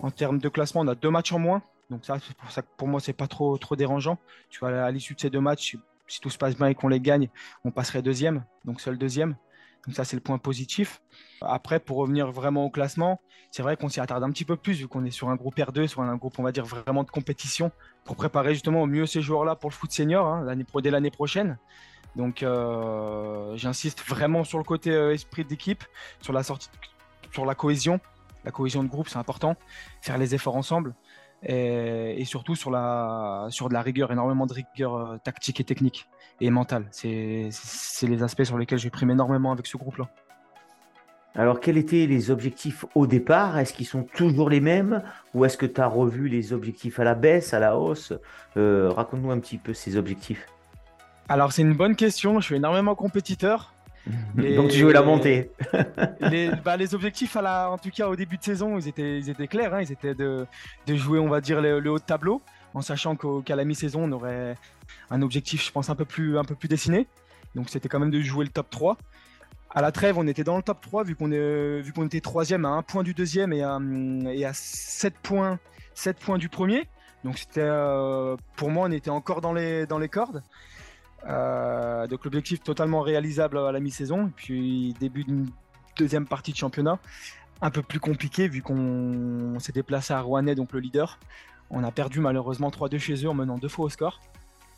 En 0.00 0.10
termes 0.10 0.38
de 0.38 0.48
classement, 0.48 0.82
on 0.82 0.88
a 0.88 0.94
deux 0.94 1.10
matchs 1.10 1.32
en 1.32 1.38
moins. 1.38 1.62
Donc 1.90 2.04
ça, 2.04 2.16
pour 2.38 2.50
ça 2.50 2.62
pour 2.62 2.88
moi, 2.88 3.00
c'est 3.00 3.12
pas 3.12 3.26
trop, 3.26 3.56
trop 3.58 3.76
dérangeant. 3.76 4.18
Tu 4.50 4.60
vois, 4.60 4.70
à 4.82 4.90
l'issue 4.90 5.14
de 5.14 5.20
ces 5.20 5.30
deux 5.30 5.40
matchs, 5.40 5.76
si 6.06 6.20
tout 6.20 6.30
se 6.30 6.38
passe 6.38 6.56
bien 6.56 6.66
et 6.66 6.74
qu'on 6.74 6.88
les 6.88 7.00
gagne, 7.00 7.28
on 7.64 7.70
passerait 7.70 8.02
deuxième, 8.02 8.44
donc 8.64 8.80
seul 8.80 8.98
deuxième. 8.98 9.36
Donc 9.86 9.96
ça, 9.96 10.04
c'est 10.04 10.16
le 10.16 10.22
point 10.22 10.38
positif. 10.38 11.02
Après, 11.40 11.80
pour 11.80 11.96
revenir 11.96 12.30
vraiment 12.30 12.64
au 12.64 12.70
classement, 12.70 13.20
c'est 13.50 13.62
vrai 13.62 13.76
qu'on 13.76 13.88
s'y 13.88 14.00
attarde 14.00 14.22
un 14.22 14.30
petit 14.30 14.44
peu 14.44 14.56
plus 14.56 14.74
vu 14.78 14.88
qu'on 14.88 15.04
est 15.04 15.10
sur 15.10 15.28
un 15.28 15.36
groupe 15.36 15.56
R2, 15.56 15.88
sur 15.88 16.02
un 16.02 16.16
groupe, 16.16 16.38
on 16.38 16.42
va 16.42 16.52
dire, 16.52 16.64
vraiment 16.64 17.02
de 17.02 17.10
compétition 17.10 17.72
pour 18.04 18.16
préparer 18.16 18.54
justement 18.54 18.82
au 18.82 18.86
mieux 18.86 19.06
ces 19.06 19.20
joueurs-là 19.20 19.56
pour 19.56 19.70
le 19.70 19.74
foot 19.74 19.90
senior 19.90 20.26
hein, 20.26 20.56
dès 20.82 20.90
l'année 20.90 21.10
prochaine. 21.10 21.58
Donc 22.16 22.42
euh, 22.42 23.56
j'insiste 23.56 24.02
vraiment 24.06 24.44
sur 24.44 24.58
le 24.58 24.64
côté 24.64 24.90
euh, 24.90 25.12
esprit 25.12 25.44
d'équipe, 25.44 25.84
sur 26.20 26.34
sur 27.32 27.46
la 27.46 27.54
cohésion. 27.54 28.00
La 28.44 28.50
cohésion 28.50 28.82
de 28.82 28.88
groupe, 28.88 29.08
c'est 29.08 29.18
important. 29.18 29.56
Faire 30.00 30.18
les 30.18 30.34
efforts 30.34 30.56
ensemble 30.56 30.94
et, 31.44 32.24
surtout 32.24 32.54
sur, 32.54 32.70
la, 32.70 33.46
sur 33.50 33.68
de 33.68 33.74
la 33.74 33.82
rigueur, 33.82 34.12
énormément 34.12 34.46
de 34.46 34.54
rigueur 34.54 34.94
euh, 34.94 35.16
tactique 35.18 35.60
et 35.60 35.64
technique 35.64 36.08
et 36.40 36.50
mentale. 36.50 36.86
C'est 36.90 37.50
les 38.02 38.22
aspects 38.22 38.44
sur 38.44 38.58
lesquels 38.58 38.78
j'ai 38.78 38.90
pris 38.90 39.10
énormément 39.10 39.52
avec 39.52 39.66
ce 39.66 39.76
groupe-là. 39.76 40.08
Alors, 41.34 41.60
quels 41.60 41.78
étaient 41.78 42.06
les 42.06 42.30
objectifs 42.30 42.84
au 42.94 43.06
départ? 43.06 43.58
Est-ce 43.58 43.72
qu'ils 43.72 43.86
sont 43.86 44.02
toujours 44.02 44.50
les 44.50 44.60
mêmes? 44.60 45.02
Ou 45.32 45.46
est-ce 45.46 45.56
que 45.56 45.64
tu 45.64 45.80
as 45.80 45.86
revu 45.86 46.28
les 46.28 46.52
objectifs 46.52 47.00
à 47.00 47.04
la 47.04 47.14
baisse, 47.14 47.54
à 47.54 47.58
la 47.58 47.78
hausse? 47.78 48.12
Euh, 48.58 48.90
Raconte-nous 48.90 49.30
un 49.30 49.38
petit 49.40 49.56
peu 49.56 49.72
ces 49.72 49.96
objectifs. 49.96 50.46
Alors, 51.30 51.52
c'est 51.52 51.62
une 51.62 51.74
bonne 51.74 51.96
question. 51.96 52.38
Je 52.38 52.44
suis 52.44 52.56
énormément 52.56 52.94
compétiteur. 52.94 53.71
Donc 54.34 54.70
tu 54.70 54.78
jouais 54.78 54.92
la 54.92 55.02
montée. 55.02 55.50
Bah, 56.64 56.76
les, 56.76 56.94
objectifs, 56.94 57.36
à 57.36 57.42
la, 57.42 57.70
en 57.70 57.78
tout 57.78 57.90
cas 57.90 58.08
au 58.08 58.16
début 58.16 58.36
de 58.36 58.42
saison, 58.42 58.78
ils 58.78 58.88
étaient, 58.88 59.18
ils 59.18 59.28
étaient 59.28 59.48
clairs. 59.48 59.74
Hein. 59.74 59.82
ils 59.82 59.92
étaient 59.92 60.14
de, 60.14 60.46
de, 60.86 60.94
jouer, 60.94 61.18
on 61.18 61.28
va 61.28 61.40
dire, 61.40 61.60
le, 61.60 61.78
haut 61.90 61.98
de 61.98 62.04
tableau, 62.04 62.40
en 62.74 62.80
sachant 62.80 63.16
qu'à 63.16 63.56
la 63.56 63.64
mi-saison, 63.64 64.04
on 64.04 64.12
aurait 64.12 64.56
un 65.10 65.22
objectif, 65.22 65.64
je 65.64 65.70
pense, 65.70 65.90
un 65.90 65.94
peu 65.94 66.04
plus, 66.04 66.38
un 66.38 66.44
peu 66.44 66.54
plus 66.54 66.68
dessiné. 66.68 67.06
Donc 67.54 67.68
c'était 67.68 67.88
quand 67.88 67.98
même 67.98 68.10
de 68.10 68.20
jouer 68.20 68.44
le 68.44 68.50
top 68.50 68.70
3. 68.70 68.96
À 69.70 69.82
la 69.82 69.92
trêve, 69.92 70.18
on 70.18 70.26
était 70.26 70.44
dans 70.44 70.56
le 70.56 70.62
top 70.62 70.80
3 70.80 71.04
vu 71.04 71.16
qu'on 71.16 71.28
vu 71.28 71.92
qu'on 71.94 72.06
était 72.06 72.20
troisième 72.20 72.64
à 72.64 72.70
un 72.70 72.82
point 72.82 73.02
du 73.02 73.14
deuxième 73.14 73.52
et 73.52 73.62
à, 73.62 73.78
et 74.32 74.44
à 74.44 74.52
7 74.52 75.14
points, 75.22 75.58
7 75.94 76.18
points 76.18 76.38
du 76.38 76.48
premier. 76.48 76.88
Donc 77.24 77.38
c'était 77.38 77.60
euh, 77.62 78.36
pour 78.56 78.70
moi, 78.70 78.88
on 78.88 78.92
était 78.92 79.10
encore 79.10 79.40
dans 79.40 79.52
les, 79.52 79.86
dans 79.86 79.98
les 79.98 80.08
cordes. 80.08 80.42
Euh, 81.28 82.06
donc 82.06 82.24
l'objectif 82.24 82.62
totalement 82.62 83.00
réalisable 83.00 83.58
à 83.58 83.72
la 83.72 83.80
mi-saison. 83.80 84.30
Puis 84.34 84.94
début 85.00 85.24
d'une 85.24 85.50
deuxième 85.96 86.26
partie 86.26 86.52
de 86.52 86.56
championnat, 86.56 86.98
un 87.60 87.70
peu 87.70 87.82
plus 87.82 88.00
compliqué 88.00 88.48
vu 88.48 88.62
qu'on 88.62 89.58
s'est 89.58 89.72
déplacé 89.72 90.12
à 90.12 90.20
Rouennais, 90.20 90.54
donc 90.54 90.72
le 90.72 90.80
leader. 90.80 91.18
On 91.70 91.84
a 91.84 91.90
perdu 91.90 92.20
malheureusement 92.20 92.70
3-2 92.70 92.98
chez 92.98 93.24
eux 93.24 93.28
en 93.28 93.34
menant 93.34 93.58
deux 93.58 93.68
fois 93.68 93.86
au 93.86 93.88
score. 93.88 94.20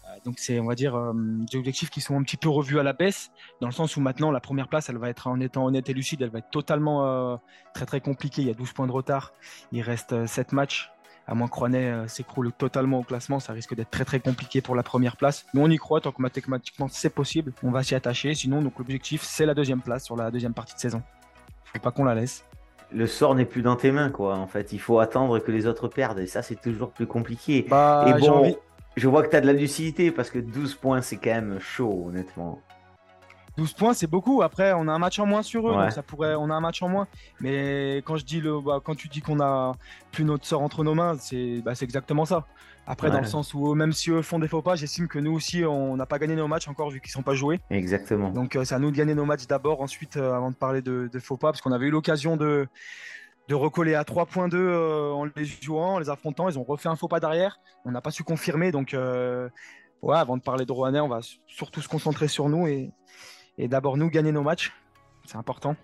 Euh, 0.04 0.08
donc 0.24 0.38
c'est, 0.38 0.60
on 0.60 0.66
va 0.66 0.74
dire, 0.74 0.94
euh, 0.94 1.12
des 1.14 1.58
objectifs 1.58 1.90
qui 1.90 2.00
sont 2.00 2.18
un 2.18 2.22
petit 2.22 2.36
peu 2.36 2.48
revus 2.48 2.78
à 2.78 2.82
la 2.82 2.92
baisse, 2.92 3.30
dans 3.60 3.66
le 3.66 3.72
sens 3.72 3.96
où 3.96 4.00
maintenant 4.00 4.30
la 4.30 4.40
première 4.40 4.68
place, 4.68 4.88
elle 4.88 4.98
va 4.98 5.08
être, 5.08 5.26
en 5.26 5.40
étant 5.40 5.64
honnête 5.64 5.88
et 5.88 5.94
lucide, 5.94 6.22
elle 6.22 6.30
va 6.30 6.38
être 6.38 6.50
totalement 6.50 7.40
très 7.74 7.86
très 7.86 8.00
compliquée. 8.00 8.42
Il 8.42 8.48
y 8.48 8.50
a 8.50 8.54
12 8.54 8.72
points 8.72 8.86
de 8.86 8.92
retard, 8.92 9.32
il 9.72 9.82
reste 9.82 10.26
7 10.26 10.52
matchs 10.52 10.93
à 11.26 11.34
moins 11.34 11.48
que 11.48 11.54
Rouennais 11.54 11.90
euh, 11.90 12.08
s'écroule 12.08 12.52
totalement 12.52 12.98
au 12.98 13.02
classement, 13.02 13.40
ça 13.40 13.52
risque 13.52 13.74
d'être 13.74 13.90
très 13.90 14.04
très 14.04 14.20
compliqué 14.20 14.60
pour 14.60 14.74
la 14.74 14.82
première 14.82 15.16
place. 15.16 15.46
Mais 15.54 15.60
on 15.62 15.70
y 15.70 15.76
croit, 15.76 16.00
tant 16.00 16.12
que 16.12 16.20
mathématiquement 16.20 16.88
c'est 16.90 17.14
possible, 17.14 17.52
on 17.62 17.70
va 17.70 17.82
s'y 17.82 17.94
attacher. 17.94 18.34
Sinon, 18.34 18.62
donc 18.62 18.78
l'objectif 18.78 19.22
c'est 19.22 19.46
la 19.46 19.54
deuxième 19.54 19.80
place 19.80 20.04
sur 20.04 20.16
la 20.16 20.30
deuxième 20.30 20.54
partie 20.54 20.74
de 20.74 20.80
saison. 20.80 21.02
Faut 21.64 21.78
pas 21.78 21.90
qu'on 21.90 22.04
la 22.04 22.14
laisse. 22.14 22.44
Le 22.92 23.06
sort 23.06 23.34
n'est 23.34 23.46
plus 23.46 23.62
dans 23.62 23.76
tes 23.76 23.90
mains, 23.90 24.10
quoi. 24.10 24.36
En 24.36 24.46
fait, 24.46 24.72
il 24.72 24.78
faut 24.78 25.00
attendre 25.00 25.38
que 25.40 25.50
les 25.50 25.66
autres 25.66 25.88
perdent, 25.88 26.20
et 26.20 26.26
ça 26.26 26.42
c'est 26.42 26.60
toujours 26.60 26.90
plus 26.90 27.06
compliqué. 27.06 27.66
Bah, 27.68 28.04
et 28.06 28.20
bon, 28.20 28.54
je 28.96 29.08
vois 29.08 29.22
que 29.24 29.30
tu 29.30 29.36
as 29.36 29.40
de 29.40 29.46
la 29.46 29.52
lucidité 29.52 30.10
parce 30.10 30.30
que 30.30 30.38
12 30.38 30.74
points 30.74 31.00
c'est 31.00 31.16
quand 31.16 31.30
même 31.30 31.58
chaud, 31.58 32.04
honnêtement. 32.08 32.60
12 33.56 33.72
points, 33.74 33.94
c'est 33.94 34.06
beaucoup. 34.06 34.42
Après, 34.42 34.72
on 34.72 34.88
a 34.88 34.92
un 34.92 34.98
match 34.98 35.18
en 35.18 35.26
moins 35.26 35.42
sur 35.42 35.68
eux, 35.68 35.72
donc 35.72 35.92
ça 35.92 36.02
pourrait, 36.02 36.34
on 36.34 36.50
a 36.50 36.54
un 36.54 36.60
match 36.60 36.82
en 36.82 36.88
moins. 36.88 37.06
Mais 37.40 37.98
quand 37.98 38.16
je 38.16 38.24
dis 38.24 38.40
le, 38.40 38.60
bah, 38.60 38.80
quand 38.82 38.96
tu 38.96 39.08
dis 39.08 39.20
qu'on 39.20 39.40
a 39.40 39.76
plus 40.10 40.24
notre 40.24 40.44
sort 40.44 40.62
entre 40.62 40.82
nos 40.82 40.94
mains, 40.94 41.16
c'est, 41.18 41.60
bah, 41.64 41.72
exactement 41.80 42.24
ça. 42.24 42.46
Après, 42.86 43.10
dans 43.10 43.20
le 43.20 43.26
sens 43.26 43.54
où 43.54 43.74
même 43.74 43.92
si 43.92 44.10
eux 44.10 44.22
font 44.22 44.38
des 44.38 44.48
faux 44.48 44.60
pas, 44.60 44.74
j'estime 44.74 45.08
que 45.08 45.18
nous 45.18 45.32
aussi, 45.32 45.64
on 45.64 45.96
n'a 45.96 46.06
pas 46.06 46.18
gagné 46.18 46.36
nos 46.36 46.48
matchs 46.48 46.68
encore 46.68 46.90
vu 46.90 47.00
qu'ils 47.00 47.12
sont 47.12 47.22
pas 47.22 47.34
joués. 47.34 47.60
Exactement. 47.70 48.30
Donc 48.30 48.56
euh, 48.56 48.64
c'est 48.64 48.74
à 48.74 48.78
nous 48.78 48.90
de 48.90 48.96
gagner 48.96 49.14
nos 49.14 49.24
matchs 49.24 49.46
d'abord, 49.46 49.80
ensuite 49.80 50.16
euh, 50.16 50.34
avant 50.34 50.50
de 50.50 50.56
parler 50.56 50.82
de, 50.82 51.08
faux 51.18 51.36
pas, 51.36 51.50
parce 51.50 51.62
qu'on 51.62 51.72
avait 51.72 51.86
eu 51.86 51.90
l'occasion 51.90 52.36
de 52.36 52.66
de 53.48 53.54
recoller 53.54 53.94
à 53.94 54.04
3.2 54.04 54.54
euh, 54.54 55.10
en 55.12 55.24
les 55.24 55.44
jouant, 55.44 55.94
en 55.94 55.98
les 55.98 56.08
affrontant. 56.08 56.48
Ils 56.48 56.58
ont 56.58 56.64
refait 56.64 56.88
un 56.88 56.96
faux 56.96 57.08
pas 57.08 57.20
derrière. 57.20 57.60
On 57.84 57.90
n'a 57.90 58.00
pas 58.00 58.10
su 58.10 58.24
confirmer. 58.24 58.72
Donc, 58.72 58.94
ouais, 58.94 60.16
avant 60.16 60.38
de 60.38 60.42
parler 60.42 60.64
de 60.64 60.72
Rouennais, 60.72 61.00
on 61.00 61.08
va 61.08 61.20
surtout 61.46 61.82
se 61.82 61.88
concentrer 61.88 62.26
sur 62.26 62.48
nous 62.48 62.66
et, 62.66 62.90
et 63.58 63.68
d'abord 63.68 63.96
nous 63.96 64.10
gagner 64.10 64.32
nos 64.32 64.42
matchs. 64.42 64.72
C'est 65.24 65.36
important. 65.36 65.76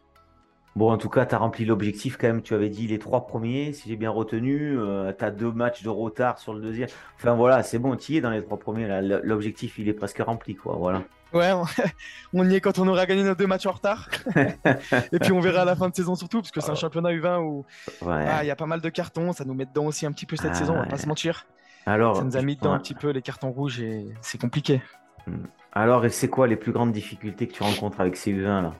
Bon, 0.76 0.92
en 0.92 0.98
tout 0.98 1.08
cas, 1.08 1.26
tu 1.26 1.34
as 1.34 1.38
rempli 1.38 1.64
l'objectif 1.64 2.16
quand 2.16 2.28
même. 2.28 2.42
Tu 2.42 2.54
avais 2.54 2.68
dit 2.68 2.86
les 2.86 2.98
trois 2.98 3.26
premiers, 3.26 3.72
si 3.72 3.88
j'ai 3.88 3.96
bien 3.96 4.10
retenu. 4.10 4.78
Euh, 4.78 5.12
tu 5.16 5.24
as 5.24 5.30
deux 5.30 5.50
matchs 5.50 5.82
de 5.82 5.88
retard 5.88 6.38
sur 6.38 6.54
le 6.54 6.60
deuxième. 6.60 6.88
Enfin 7.16 7.34
voilà, 7.34 7.62
c'est 7.62 7.78
bon, 7.78 7.96
tu 7.96 8.12
y 8.12 8.16
es 8.18 8.20
dans 8.20 8.30
les 8.30 8.42
trois 8.42 8.58
premiers. 8.58 9.00
L'objectif, 9.24 9.78
il 9.78 9.88
est 9.88 9.92
presque 9.92 10.18
rempli. 10.18 10.54
quoi. 10.54 10.76
Voilà. 10.76 11.02
Ouais, 11.32 11.50
on 12.34 12.48
y 12.48 12.54
est 12.54 12.60
quand 12.60 12.78
on 12.78 12.88
aura 12.88 13.06
gagné 13.06 13.22
nos 13.22 13.34
deux 13.34 13.46
matchs 13.46 13.66
en 13.66 13.72
retard. 13.72 14.08
Et 15.12 15.18
puis 15.18 15.32
on 15.32 15.40
verra 15.40 15.62
à 15.62 15.64
la 15.64 15.76
fin 15.76 15.88
de 15.88 15.94
saison 15.94 16.14
surtout, 16.14 16.40
parce 16.40 16.50
que 16.50 16.60
c'est 16.60 16.70
un 16.70 16.76
championnat 16.76 17.10
U20 17.10 17.40
où 17.40 17.64
ah, 18.06 18.42
il 18.42 18.46
y 18.46 18.50
a 18.50 18.56
pas 18.56 18.66
mal 18.66 18.80
de 18.80 18.88
cartons. 18.88 19.32
Ça 19.32 19.44
nous 19.44 19.54
met 19.54 19.66
dedans 19.66 19.86
aussi 19.86 20.06
un 20.06 20.12
petit 20.12 20.26
peu 20.26 20.36
cette 20.36 20.56
saison, 20.56 20.74
on 20.74 20.80
va 20.80 20.86
pas 20.86 20.98
se 20.98 21.08
mentir. 21.08 21.46
Alors, 21.86 22.16
ça 22.16 22.24
nous 22.24 22.36
a 22.36 22.42
mis 22.42 22.56
dedans 22.56 22.72
un 22.72 22.78
petit 22.78 22.94
peu 22.94 23.10
les 23.10 23.22
cartons 23.22 23.50
rouges 23.50 23.80
et 23.80 24.06
c'est 24.20 24.40
compliqué. 24.40 24.82
Hmm. 25.26 25.46
Alors, 25.72 26.04
c'est 26.10 26.28
quoi 26.28 26.46
les 26.46 26.56
plus 26.56 26.72
grandes 26.72 26.92
difficultés 26.92 27.46
que 27.46 27.52
tu 27.52 27.62
rencontres 27.62 28.00
avec 28.00 28.16
ces 28.16 28.32
U20 28.32 28.62
là? 28.62 28.74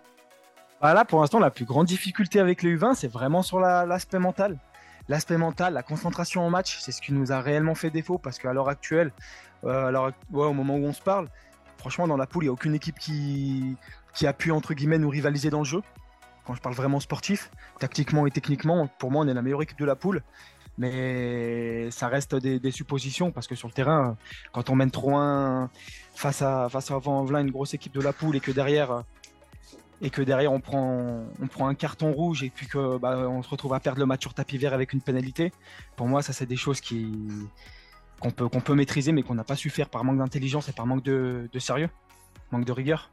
Bah 0.80 0.94
là, 0.94 1.04
pour 1.04 1.20
l'instant, 1.20 1.38
la 1.38 1.50
plus 1.50 1.66
grande 1.66 1.86
difficulté 1.86 2.40
avec 2.40 2.62
les 2.62 2.74
U20, 2.74 2.94
c'est 2.94 3.08
vraiment 3.12 3.42
sur 3.42 3.60
l'aspect 3.60 4.18
mental. 4.18 4.58
L'aspect 5.08 5.36
mental, 5.36 5.74
la 5.74 5.82
concentration 5.82 6.42
en 6.42 6.50
match, 6.50 6.78
c'est 6.80 6.92
ce 6.92 7.02
qui 7.02 7.12
nous 7.12 7.32
a 7.32 7.40
réellement 7.40 7.74
fait 7.74 7.90
défaut 7.90 8.16
parce 8.16 8.38
qu'à 8.38 8.52
l'heure 8.52 8.68
actuelle, 8.68 9.12
euh, 9.64 10.10
au 10.32 10.52
moment 10.54 10.76
où 10.76 10.84
on 10.84 10.92
se 10.92 11.02
parle, 11.02 11.28
franchement, 11.76 12.08
dans 12.08 12.16
la 12.16 12.26
poule, 12.26 12.44
il 12.44 12.46
n'y 12.46 12.50
a 12.50 12.52
aucune 12.52 12.74
équipe 12.74 12.98
qui, 12.98 13.76
qui 14.14 14.26
a 14.26 14.32
pu, 14.32 14.52
entre 14.52 14.72
guillemets, 14.72 14.98
nous 14.98 15.10
rivaliser 15.10 15.50
dans 15.50 15.58
le 15.58 15.64
jeu. 15.64 15.82
Quand 16.46 16.54
je 16.54 16.62
parle 16.62 16.74
vraiment 16.74 17.00
sportif, 17.00 17.50
tactiquement 17.78 18.26
et 18.26 18.30
techniquement, 18.30 18.88
pour 18.98 19.10
moi, 19.10 19.24
on 19.24 19.28
est 19.28 19.34
la 19.34 19.42
meilleure 19.42 19.62
équipe 19.62 19.78
de 19.78 19.84
la 19.84 19.96
poule. 19.96 20.22
Mais 20.80 21.90
ça 21.90 22.08
reste 22.08 22.34
des, 22.36 22.70
suppositions 22.70 23.32
parce 23.32 23.46
que 23.46 23.54
sur 23.54 23.68
le 23.68 23.74
terrain, 23.74 24.16
quand 24.50 24.70
on 24.70 24.76
mène 24.76 24.88
3-1 24.88 25.68
face 26.14 26.40
à, 26.40 26.70
face 26.70 26.90
à 26.90 26.94
une 26.94 27.50
grosse 27.50 27.74
équipe 27.74 27.92
de 27.92 28.00
la 28.00 28.14
poule, 28.14 28.36
et 28.36 28.40
que 28.40 28.50
derrière, 28.50 29.04
et 30.00 30.08
que 30.08 30.22
derrière 30.22 30.50
on 30.50 30.60
prend, 30.60 31.26
on 31.38 31.46
prend 31.48 31.68
un 31.68 31.74
carton 31.74 32.12
rouge 32.12 32.42
et 32.44 32.48
puis 32.48 32.66
que 32.66 32.96
bah, 32.96 33.28
se 33.42 33.48
retrouve 33.50 33.74
à 33.74 33.80
perdre 33.80 34.00
le 34.00 34.06
match 34.06 34.22
sur 34.22 34.32
tapis 34.32 34.56
vert 34.56 34.72
avec 34.72 34.94
une 34.94 35.02
pénalité. 35.02 35.52
Pour 35.96 36.08
moi, 36.08 36.22
ça 36.22 36.32
c'est 36.32 36.46
des 36.46 36.56
choses 36.56 36.80
qui 36.80 37.12
qu'on 38.18 38.30
peut, 38.30 38.48
qu'on 38.48 38.62
peut 38.62 38.74
maîtriser 38.74 39.12
mais 39.12 39.22
qu'on 39.22 39.34
n'a 39.34 39.44
pas 39.44 39.56
su 39.56 39.68
faire 39.68 39.90
par 39.90 40.02
manque 40.02 40.16
d'intelligence 40.16 40.70
et 40.70 40.72
par 40.72 40.86
manque 40.86 41.04
de 41.04 41.58
sérieux, 41.58 41.90
manque 42.52 42.64
de 42.64 42.72
rigueur. 42.72 43.10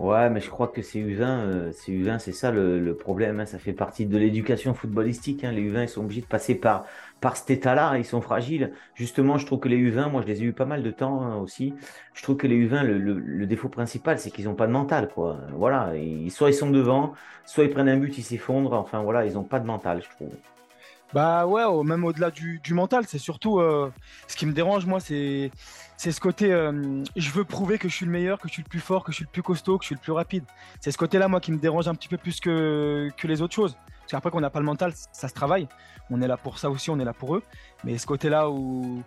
Ouais, 0.00 0.28
mais 0.28 0.40
je 0.40 0.50
crois 0.50 0.66
que 0.66 0.82
ces 0.82 1.00
U20, 1.00 1.22
euh, 1.22 1.72
ces 1.72 1.92
U20 1.92 2.18
c'est 2.18 2.32
ça 2.32 2.50
le, 2.50 2.96
problème. 2.96 3.38
Hein. 3.38 3.46
ça 3.46 3.58
fait 3.60 3.72
partie 3.72 4.06
de 4.06 4.18
l'éducation 4.18 4.74
footballistique. 4.74 5.44
Hein. 5.44 5.52
Les 5.52 5.70
U20, 5.70 5.82
ils 5.84 5.88
sont 5.88 6.00
obligés 6.02 6.20
de 6.20 6.26
passer 6.26 6.56
par, 6.56 6.84
par 7.20 7.36
cet 7.36 7.50
état-là. 7.50 7.96
Ils 7.96 8.04
sont 8.04 8.20
fragiles. 8.20 8.72
Justement, 8.94 9.38
je 9.38 9.46
trouve 9.46 9.60
que 9.60 9.68
les 9.68 9.78
U20, 9.78 10.10
moi, 10.10 10.22
je 10.22 10.26
les 10.26 10.42
ai 10.42 10.46
eu 10.46 10.52
pas 10.52 10.64
mal 10.64 10.82
de 10.82 10.90
temps 10.90 11.22
hein, 11.22 11.36
aussi. 11.36 11.74
Je 12.12 12.22
trouve 12.24 12.36
que 12.36 12.48
les 12.48 12.66
U20, 12.66 12.82
le, 12.82 13.46
défaut 13.46 13.68
principal, 13.68 14.18
c'est 14.18 14.30
qu'ils 14.30 14.46
n'ont 14.46 14.56
pas 14.56 14.66
de 14.66 14.72
mental. 14.72 15.08
Quoi. 15.08 15.38
Voilà. 15.52 15.92
soit 16.28 16.50
ils 16.50 16.54
sont 16.54 16.70
devant, 16.70 17.12
soit 17.44 17.64
ils 17.64 17.70
prennent 17.70 17.88
un 17.88 17.96
but, 17.96 18.18
ils 18.18 18.24
s'effondrent. 18.24 18.72
Enfin, 18.72 19.02
voilà, 19.02 19.24
ils 19.26 19.34
n'ont 19.34 19.44
pas 19.44 19.60
de 19.60 19.66
mental, 19.66 20.02
je 20.02 20.10
trouve. 20.10 20.34
Bah 21.12 21.46
ouais, 21.46 21.62
même 21.84 22.04
au-delà 22.04 22.30
du, 22.30 22.60
mental, 22.70 23.04
c'est 23.06 23.18
surtout 23.18 23.60
euh, 23.60 23.92
ce 24.26 24.36
qui 24.36 24.46
me 24.46 24.52
dérange, 24.52 24.84
moi, 24.86 24.98
c'est 25.00 25.50
ce 25.96 26.20
côté 26.20 26.52
euh, 26.52 27.04
je 27.14 27.30
veux 27.30 27.44
prouver 27.44 27.78
que 27.78 27.88
je 27.88 27.94
suis 27.94 28.06
le 28.06 28.10
meilleur, 28.10 28.40
que 28.40 28.48
je 28.48 28.54
suis 28.54 28.62
le 28.62 28.68
plus 28.68 28.80
fort, 28.80 29.04
que 29.04 29.12
je 29.12 29.16
suis 29.16 29.24
le 29.24 29.30
plus 29.30 29.42
costaud, 29.42 29.78
que 29.78 29.84
je 29.84 29.88
suis 29.88 29.94
le 29.94 30.00
plus 30.00 30.12
rapide. 30.12 30.44
C'est 30.80 30.90
ce 30.90 30.98
côté-là, 30.98 31.28
moi, 31.28 31.40
qui 31.40 31.52
me 31.52 31.58
dérange 31.58 31.86
un 31.86 31.94
petit 31.94 32.08
peu 32.08 32.16
plus 32.16 32.40
que, 32.40 33.10
que 33.16 33.26
les 33.28 33.42
autres 33.42 33.54
choses. 33.54 33.76
Parce 34.00 34.10
qu'après 34.10 34.30
qu'on 34.30 34.40
n'a 34.40 34.50
pas 34.50 34.58
le 34.58 34.66
mental, 34.66 34.92
ça 35.12 35.28
se 35.28 35.34
travaille. 35.34 35.68
On 36.10 36.20
est 36.20 36.28
là 36.28 36.36
pour 36.36 36.58
ça 36.58 36.68
aussi, 36.68 36.90
on 36.90 36.98
est 36.98 37.04
là 37.04 37.14
pour 37.14 37.36
eux. 37.36 37.42
Mais 37.84 37.96
ce 37.98 38.06
côté-là 38.06 38.50
où. 38.50 39.02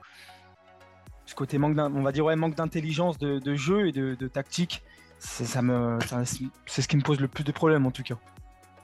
Ce 1.25 1.35
côté 1.35 1.57
manque 1.57 1.77
on 1.77 2.03
va 2.03 2.13
dire 2.13 2.23
ouais, 2.23 2.37
manque 2.37 2.55
d'intelligence 2.55 3.17
de, 3.17 3.55
jeu 3.55 3.89
et 3.89 3.91
de, 3.91 4.27
tactique, 4.27 4.81
c'est 5.19 5.45
ce 5.45 6.87
qui 6.87 6.95
me 6.95 7.01
pose 7.01 7.19
le 7.19 7.27
plus 7.27 7.43
de 7.43 7.51
problèmes 7.51 7.85
en 7.85 7.91
tout 7.91 8.03
cas. 8.03 8.15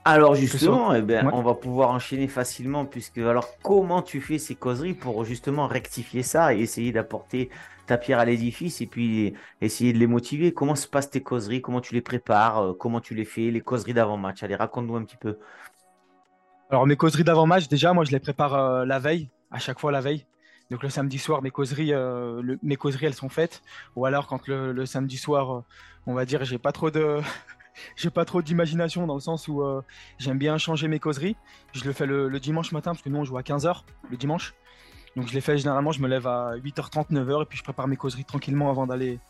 Alors 0.06 0.34
justement, 0.34 0.94
eh 0.94 1.00
ben, 1.00 1.30
on 1.32 1.40
va 1.40 1.54
pouvoir 1.54 1.88
enchaîner 1.90 2.28
facilement 2.28 2.84
puisque 2.84 3.16
alors 3.18 3.48
comment 3.62 4.02
tu 4.02 4.20
fais 4.20 4.36
ces 4.36 4.54
causeries 4.54 4.92
pour 4.92 5.24
justement 5.24 5.66
rectifier 5.66 6.22
ça 6.22 6.54
et 6.54 6.60
essayer 6.60 6.92
d'apporter 6.92 7.48
ta 7.86 7.96
pierre 7.96 8.18
à 8.18 8.26
l'édifice 8.26 8.82
et 8.82 8.86
puis 8.86 9.32
essayer 9.62 9.94
de 9.94 9.98
les 9.98 10.06
motiver? 10.06 10.52
Comment 10.52 10.74
se 10.74 10.86
passent 10.86 11.08
tes 11.08 11.22
causeries? 11.22 11.62
Comment 11.62 11.80
tu 11.80 11.94
les 11.94 12.02
prépares? 12.02 12.58
Euh, 12.58 12.72
Comment 12.74 13.00
tu 13.00 13.14
les 13.14 13.24
fais? 13.24 13.50
Les 13.50 13.62
causeries 13.62 13.94
d'avant-match 13.94 14.42
Allez, 14.42 14.56
raconte-nous 14.56 14.96
un 14.96 15.04
petit 15.04 15.16
peu. 15.16 15.38
Alors 16.68 16.86
mes 16.86 16.96
causeries 16.96 17.24
d'avant-match, 17.24 17.68
déjà 17.68 17.94
moi 17.94 18.04
je 18.04 18.10
les 18.10 18.20
prépare 18.20 18.54
euh, 18.54 18.84
la 18.84 18.98
veille, 18.98 19.30
à 19.50 19.58
chaque 19.58 19.80
fois 19.80 19.90
la 19.90 20.02
veille. 20.02 20.26
Donc 20.70 20.82
le 20.82 20.90
samedi 20.90 21.18
soir, 21.18 21.40
mes 21.40 21.50
causeries, 21.50 21.94
euh, 21.94 22.56
mes 22.62 22.76
causeries 22.76 23.06
elles 23.06 23.14
sont 23.14 23.30
faites. 23.30 23.62
Ou 23.96 24.04
alors 24.04 24.26
quand 24.26 24.48
le, 24.48 24.84
samedi 24.84 25.16
soir, 25.16 25.62
on 26.06 26.12
va 26.12 26.26
dire, 26.26 26.44
j'ai 26.44 26.58
pas 26.58 26.72
trop 26.72 26.90
de 26.90 27.20
j'ai 27.96 28.10
pas 28.10 28.24
trop 28.24 28.42
d'imagination 28.42 29.06
dans 29.06 29.14
le 29.14 29.20
sens 29.20 29.48
où 29.48 29.62
euh, 29.62 29.82
j'aime 30.18 30.38
bien 30.38 30.58
changer 30.58 30.88
mes 30.88 30.98
causeries. 30.98 31.36
Je 31.72 31.84
le 31.84 31.92
fais 31.92 32.06
le, 32.06 32.38
dimanche 32.40 32.72
matin 32.72 32.92
parce 32.92 33.02
que 33.02 33.08
nous 33.08 33.18
on 33.18 33.24
joue 33.24 33.38
à 33.38 33.42
15h 33.42 33.82
le 34.10 34.16
dimanche. 34.16 34.54
Donc 35.16 35.28
je 35.28 35.34
les 35.34 35.40
fais 35.40 35.56
généralement, 35.56 35.92
je 35.92 36.00
me 36.00 36.08
lève 36.08 36.26
à 36.26 36.56
8h30, 36.56 37.12
9h 37.12 37.42
et 37.42 37.46
puis 37.46 37.56
je 37.58 37.62
prépare 37.62 37.86
mes 37.86 37.96
causeries 37.96 38.24
tranquillement 38.24 38.70
avant 38.70 38.86
d'aller 38.86 39.20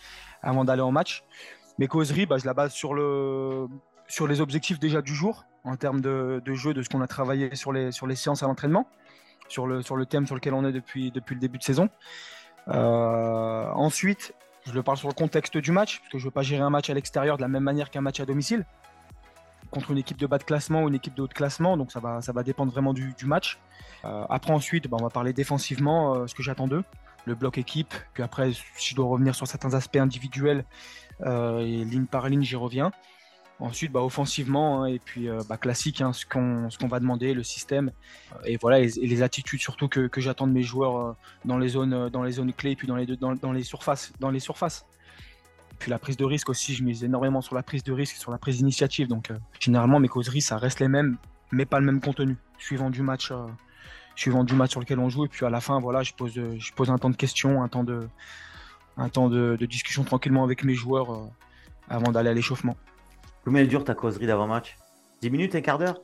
avant 0.43 0.65
d'aller 0.65 0.83
en 0.83 0.93
match. 0.93 1.25
Mes 1.79 1.89
causeries, 1.89 2.27
bah, 2.27 2.39
je 2.39 2.47
la 2.47 2.55
base 2.55 2.73
sur 2.73 2.95
le 2.95 3.67
sur 4.09 4.27
les 4.27 4.41
objectifs 4.41 4.79
déjà 4.79 5.03
du 5.03 5.15
jour 5.15 5.45
en 5.65 5.77
termes 5.77 6.01
de, 6.01 6.43
jeu, 6.55 6.75
de 6.75 6.83
ce 6.83 6.89
qu'on 6.89 7.01
a 7.01 7.07
travaillé 7.07 7.55
sur 7.55 7.73
les 7.73 7.91
sur 7.91 8.07
les 8.07 8.17
séances 8.17 8.43
à 8.43 8.47
l'entraînement, 8.47 8.87
sur 9.49 9.67
le 9.67 9.83
sur 9.83 9.97
le 9.97 10.07
thème 10.07 10.27
sur 10.27 10.35
lequel 10.35 10.55
on 10.55 10.65
est 10.65 10.73
depuis 10.73 11.11
depuis 11.11 11.35
le 11.35 11.41
début 11.41 11.59
de 11.59 11.65
saison. 11.65 11.89
Euh, 12.69 13.67
ensuite, 13.73 14.35
je 14.66 14.73
le 14.73 14.83
parle 14.83 14.97
sur 14.97 15.09
le 15.09 15.14
contexte 15.14 15.56
du 15.56 15.73
match, 15.73 15.99
parce 15.99 16.12
que 16.12 16.18
je 16.18 16.25
ne 16.25 16.28
veux 16.28 16.33
pas 16.33 16.42
gérer 16.42 16.62
un 16.62 16.71
match 16.71 16.90
à 16.90 16.94
l'extérieur 16.94 17.37
de 17.37 17.42
la 17.42 17.49
même 17.49 17.62
manière 17.62 17.90
qu'un 17.90 18.00
match 18.00 18.21
à 18.21 18.26
domicile, 18.26 18.64
contre 19.71 19.90
une 19.90 19.99
équipe 19.99 20.16
de 20.16 20.26
bas 20.26 20.38
de 20.38 20.44
classement 20.44 20.85
ou 20.85 20.88
une 20.88 20.94
équipe 20.94 21.14
de 21.14 21.23
haut 21.23 21.28
de 21.28 21.35
classement, 21.35 21.76
donc 21.76 21.92
ça 21.92 22.00
va, 22.00 22.21
ça 22.23 22.33
va 22.33 22.42
dépendre 22.42 22.73
vraiment 22.73 22.92
du, 22.92 23.14
match. 23.25 23.59
Euh, 24.04 24.25
après, 24.28 24.52
ensuite, 24.52 24.88
bah, 24.88 24.97
on 25.00 25.02
va 25.02 25.11
parler 25.11 25.33
défensivement, 25.33 26.14
euh, 26.14 26.26
ce 26.26 26.35
que 26.35 26.42
j'attends 26.42 26.68
d'eux, 26.68 26.85
le 27.26 27.35
bloc 27.35 27.59
équipe, 27.59 27.92
puis 28.12 28.23
après, 28.23 28.52
si 28.52 28.90
je 28.90 28.94
dois 28.94 29.06
revenir 29.06 29.35
sur 29.35 29.47
certains 29.47 29.75
aspects 29.75 29.97
individuels, 29.97 30.64
euh, 31.23 31.61
et 31.61 31.85
ligne 31.85 32.06
par 32.06 32.28
ligne, 32.28 32.42
j'y 32.42 32.56
reviens. 32.56 32.92
Ensuite, 33.61 33.93
bah, 33.93 34.03
offensivement, 34.03 34.83
hein, 34.83 34.87
et 34.87 34.99
puis 34.99 35.29
euh, 35.29 35.41
bah, 35.49 35.57
classique, 35.57 36.01
hein, 36.01 36.13
ce 36.13 36.27
qu'on 36.27 36.89
va 36.89 36.99
demander, 36.99 37.35
le 37.35 37.45
système, 37.45 37.93
euh, 38.33 38.39
et 38.47 38.57
voilà, 38.57 38.81
les 38.81 39.23
attitudes 39.23 39.61
surtout 39.61 39.89
que, 39.89 40.11
j'attends 40.17 40.49
de 40.49 40.53
mes 40.53 40.65
joueurs 40.65 40.97
euh, 40.97 41.13
dans 41.45 41.57
les 41.57 41.69
zones, 41.69 42.09
dans 42.09 42.25
les 42.25 42.33
zones 42.33 42.53
clés, 42.53 42.73
et 42.73 42.77
puis 42.77 42.89
dans 42.89 42.97
les, 42.97 43.63
surfaces, 43.63 44.13
dans 44.19 44.31
les 44.31 44.41
surfaces. 44.41 44.87
Puis 45.79 45.91
la 45.91 46.01
prise 46.01 46.17
de 46.17 46.25
risque 46.25 46.49
aussi, 46.49 46.75
je 46.75 46.83
mise 46.83 47.05
énormément 47.05 47.41
sur 47.43 47.55
la 47.55 47.63
prise 47.63 47.85
de 47.85 47.93
risque, 47.93 48.17
sur 48.17 48.33
la 48.33 48.39
prise 48.39 48.57
d'initiative. 48.57 49.07
Donc 49.07 49.31
généralement, 49.61 50.01
mes 50.01 50.09
causeries, 50.09 50.41
ça 50.41 50.57
reste 50.57 50.81
les 50.81 50.89
mêmes, 50.89 51.17
mais 51.53 51.65
pas 51.65 51.79
le 51.79 51.87
même 51.87 52.01
contenu, 52.01 52.37
suivant 52.59 52.91
du 52.91 53.03
match, 53.03 53.33
suivant 54.17 54.45
du 54.45 54.55
match 54.55 54.73
sur 54.73 54.81
lequel 54.81 54.99
on 54.99 55.09
joue. 55.09 55.27
Et 55.27 55.29
puis 55.29 55.47
à 55.47 55.51
la 55.51 55.61
fin, 55.61 55.79
voilà, 55.81 56.03
je 56.03 56.13
pose, 56.13 56.91
un 56.91 56.99
temps 56.99 57.11
de 57.11 57.17
questions, 57.17 57.63
un 57.63 57.69
temps 57.69 57.85
de 57.85 59.67
discussion 59.67 60.05
tranquillement 60.05 60.45
avec 60.45 60.65
mes 60.65 60.75
joueurs 60.75 61.29
avant 61.89 62.13
d'aller 62.13 62.31
à 62.31 62.35
l'échauffement. 62.35 62.77
Combien 63.45 63.61
elle 63.61 63.69
dure 63.69 63.85
ta 63.85 63.95
causerie 63.95 64.27
d'avant-match 64.27 64.77
10 65.21 65.31
minutes, 65.31 65.55
un 65.55 65.61
quart 65.61 65.79
d'heure? 65.79 66.01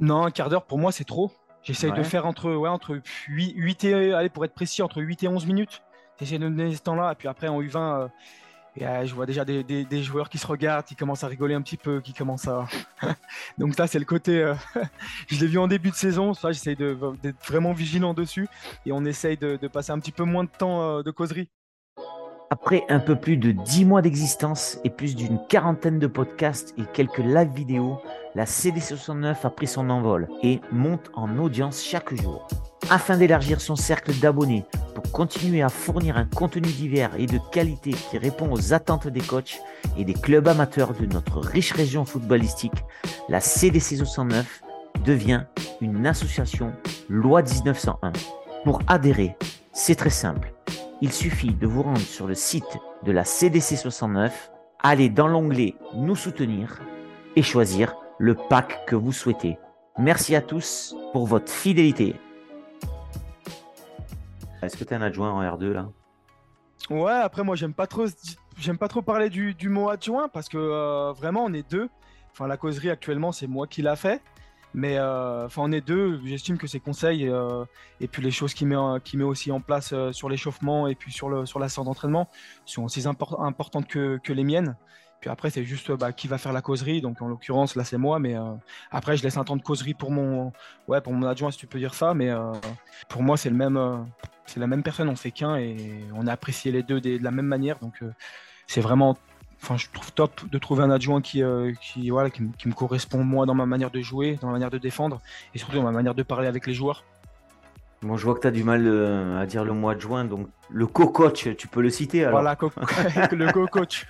Non, 0.00 0.24
un 0.24 0.30
quart 0.30 0.48
d'heure 0.48 0.64
pour 0.64 0.78
moi 0.78 0.92
c'est 0.92 1.04
trop. 1.04 1.30
J'essaye 1.62 1.92
de 1.92 2.02
faire 2.02 2.24
entre, 2.24 2.54
ouais, 2.54 2.68
entre 2.68 3.00
8, 3.28 3.84
et, 3.84 4.12
allez, 4.14 4.30
pour 4.30 4.44
être 4.44 4.54
précis, 4.54 4.80
entre 4.80 5.02
8 5.02 5.24
et 5.24 5.28
11 5.28 5.44
minutes. 5.44 5.82
J'essaie 6.18 6.38
de 6.38 6.48
donner 6.48 6.74
ce 6.74 6.82
temps-là. 6.82 7.12
Et 7.12 7.14
puis 7.14 7.28
après 7.28 7.48
en 7.48 7.60
U20, 7.60 7.76
euh, 7.76 8.08
et, 8.76 8.86
euh, 8.86 9.04
je 9.04 9.14
vois 9.14 9.26
déjà 9.26 9.44
des, 9.44 10.02
joueurs 10.02 10.28
qui 10.28 10.38
se 10.38 10.46
regardent, 10.46 10.86
qui 10.86 10.96
commencent 10.96 11.24
à 11.24 11.26
rigoler 11.26 11.54
un 11.54 11.62
petit 11.62 11.76
peu, 11.76 12.00
qui 12.00 12.14
commencent 12.14 12.48
à. 12.48 12.66
Donc 13.58 13.74
ça, 13.74 13.86
c'est 13.86 13.98
le 13.98 14.04
côté. 14.04 14.40
Euh, 14.40 14.54
je 15.28 15.38
l'ai 15.40 15.46
vu 15.46 15.58
en 15.58 15.68
début 15.68 15.90
de 15.90 15.96
saison. 15.96 16.32
Ça, 16.32 16.52
j'essaye 16.52 16.76
d'être 16.76 17.46
vraiment 17.46 17.72
vigilant 17.72 18.14
dessus. 18.14 18.48
Et 18.86 18.92
on 18.92 19.04
essaye 19.04 19.36
de, 19.36 19.56
de, 19.56 19.68
passer 19.68 19.92
un 19.92 19.98
petit 19.98 20.12
peu 20.12 20.24
moins 20.24 20.44
de 20.44 20.50
temps 20.50 21.02
de 21.02 21.10
causerie. 21.10 21.50
Après 22.50 22.84
un 22.88 22.98
peu 22.98 23.14
plus 23.14 23.36
de 23.36 23.52
10 23.52 23.84
mois 23.84 24.00
d'existence 24.00 24.78
et 24.82 24.88
plus 24.88 25.14
d'une 25.14 25.38
quarantaine 25.48 25.98
de 25.98 26.06
podcasts 26.06 26.72
et 26.78 26.84
quelques 26.94 27.18
live 27.18 27.52
vidéos, 27.54 27.98
la 28.34 28.46
CD69 28.46 29.36
a 29.42 29.50
pris 29.50 29.66
son 29.66 29.90
envol 29.90 30.28
et 30.42 30.60
monte 30.72 31.10
en 31.14 31.38
audience 31.38 31.84
chaque 31.84 32.14
jour. 32.14 32.48
Afin 32.88 33.18
d'élargir 33.18 33.60
son 33.60 33.76
cercle 33.76 34.14
d'abonnés 34.14 34.64
pour 34.94 35.12
continuer 35.12 35.60
à 35.60 35.68
fournir 35.68 36.16
un 36.16 36.24
contenu 36.24 36.68
divers 36.68 37.10
et 37.18 37.26
de 37.26 37.38
qualité 37.52 37.90
qui 37.90 38.16
répond 38.16 38.50
aux 38.50 38.72
attentes 38.72 39.08
des 39.08 39.20
coachs 39.20 39.60
et 39.98 40.04
des 40.04 40.14
clubs 40.14 40.48
amateurs 40.48 40.94
de 40.94 41.04
notre 41.04 41.40
riche 41.40 41.72
région 41.72 42.06
footballistique, 42.06 42.82
la 43.28 43.40
CDC 43.40 43.96
69 43.98 44.62
devient 45.04 45.44
une 45.82 46.06
association 46.06 46.72
loi 47.10 47.42
1901. 47.42 48.12
Pour 48.64 48.80
adhérer, 48.86 49.36
c'est 49.74 49.96
très 49.96 50.10
simple. 50.10 50.54
Il 51.00 51.12
suffit 51.12 51.54
de 51.54 51.66
vous 51.68 51.82
rendre 51.82 52.00
sur 52.00 52.26
le 52.26 52.34
site 52.34 52.76
de 53.04 53.12
la 53.12 53.22
CDC 53.22 53.76
69, 53.76 54.50
aller 54.82 55.08
dans 55.08 55.28
l'onglet 55.28 55.76
Nous 55.94 56.16
soutenir 56.16 56.80
et 57.36 57.42
choisir 57.42 57.94
le 58.18 58.34
pack 58.34 58.84
que 58.84 58.96
vous 58.96 59.12
souhaitez. 59.12 59.58
Merci 59.96 60.34
à 60.34 60.42
tous 60.42 60.96
pour 61.12 61.28
votre 61.28 61.52
fidélité. 61.52 62.16
Est-ce 64.60 64.76
que 64.76 64.82
tu 64.82 64.92
es 64.92 64.96
un 64.96 65.02
adjoint 65.02 65.30
en 65.30 65.40
R2 65.40 65.70
là? 65.70 65.88
Ouais, 66.90 67.12
après 67.12 67.44
moi 67.44 67.54
j'aime 67.54 67.74
pas 67.74 67.86
trop 67.86 68.06
j'aime 68.56 68.78
pas 68.78 68.88
trop 68.88 69.02
parler 69.02 69.30
du, 69.30 69.68
mot 69.68 69.90
adjoint 69.90 70.28
parce 70.28 70.48
que 70.48 70.58
euh, 70.58 71.12
vraiment 71.12 71.44
on 71.44 71.52
est 71.52 71.70
deux. 71.70 71.88
Enfin 72.32 72.48
la 72.48 72.56
causerie 72.56 72.90
actuellement 72.90 73.30
c'est 73.30 73.46
moi 73.46 73.68
qui 73.68 73.82
l'a 73.82 73.94
fait. 73.94 74.20
Mais 74.74 74.98
euh, 74.98 75.46
enfin 75.46 75.62
on 75.64 75.72
est 75.72 75.80
deux, 75.80 76.20
j'estime 76.24 76.58
que 76.58 76.66
ses 76.66 76.78
conseils 76.78 77.26
euh, 77.28 77.64
et 78.00 78.08
puis 78.08 78.22
les 78.22 78.30
choses 78.30 78.52
qu'il 78.52 78.68
met, 78.68 78.76
met 79.14 79.24
aussi 79.24 79.50
en 79.50 79.60
place 79.60 79.94
sur 80.12 80.28
l'échauffement 80.28 80.86
et 80.88 80.94
puis 80.94 81.10
sur, 81.10 81.28
le, 81.28 81.46
sur 81.46 81.58
la 81.58 81.68
séance 81.68 81.86
d'entraînement 81.86 82.28
sont 82.66 82.84
aussi 82.84 83.02
importantes 83.06 83.86
que, 83.88 84.18
que 84.22 84.32
les 84.32 84.44
miennes. 84.44 84.76
Puis 85.20 85.30
après, 85.30 85.50
c'est 85.50 85.64
juste 85.64 85.90
bah, 85.92 86.12
qui 86.12 86.28
va 86.28 86.38
faire 86.38 86.52
la 86.52 86.62
causerie. 86.62 87.00
Donc 87.00 87.20
en 87.22 87.28
l'occurrence, 87.28 87.74
là, 87.74 87.84
c'est 87.84 87.98
moi. 87.98 88.18
Mais 88.18 88.36
euh, 88.36 88.54
après, 88.90 89.16
je 89.16 89.22
laisse 89.22 89.36
un 89.36 89.44
temps 89.44 89.56
de 89.56 89.62
causerie 89.62 89.94
pour 89.94 90.10
mon, 90.10 90.52
ouais, 90.86 91.00
pour 91.00 91.12
mon 91.12 91.26
adjoint, 91.26 91.50
si 91.50 91.58
tu 91.58 91.66
peux 91.66 91.78
dire 91.78 91.94
ça. 91.94 92.14
Mais 92.14 92.30
euh, 92.30 92.52
pour 93.08 93.22
moi, 93.22 93.36
euh, 93.36 93.98
c'est 94.46 94.60
la 94.60 94.66
même 94.66 94.82
personne. 94.82 95.08
On 95.08 95.16
fait 95.16 95.32
qu'un 95.32 95.56
et 95.56 96.04
on 96.14 96.26
a 96.26 96.32
apprécié 96.32 96.70
les 96.70 96.82
deux 96.82 97.00
de 97.00 97.22
la 97.22 97.30
même 97.30 97.46
manière. 97.46 97.78
Donc 97.80 98.02
c'est 98.66 98.80
vraiment, 98.80 99.16
enfin, 99.62 99.76
je 99.76 99.86
trouve 99.92 100.12
top 100.12 100.48
de 100.50 100.58
trouver 100.58 100.82
un 100.82 100.90
adjoint 100.90 101.20
qui, 101.20 101.42
qui, 101.80 102.10
voilà, 102.10 102.30
qui, 102.30 102.42
me 102.42 102.72
correspond 102.72 103.24
moi 103.24 103.46
dans 103.46 103.54
ma 103.54 103.66
manière 103.66 103.90
de 103.90 104.00
jouer, 104.00 104.38
dans 104.40 104.48
ma 104.48 104.54
manière 104.54 104.70
de 104.70 104.78
défendre 104.78 105.20
et 105.54 105.58
surtout 105.58 105.76
dans 105.76 105.82
ma 105.82 105.92
manière 105.92 106.14
de 106.14 106.22
parler 106.22 106.48
avec 106.48 106.66
les 106.66 106.74
joueurs. 106.74 107.04
Bon, 108.02 108.16
je 108.16 108.24
vois 108.24 108.34
que 108.34 108.40
tu 108.40 108.46
as 108.46 108.52
du 108.52 108.62
mal 108.62 108.86
à 109.36 109.44
dire 109.46 109.64
le 109.64 109.72
mot 109.72 109.88
adjoint, 109.88 110.24
donc 110.24 110.48
le 110.70 110.86
co-coach, 110.86 111.48
tu 111.56 111.66
peux 111.66 111.82
le 111.82 111.90
citer 111.90 112.24
alors. 112.24 112.40
Voilà, 112.40 112.56
le 113.32 113.52
co-coach. 113.52 114.06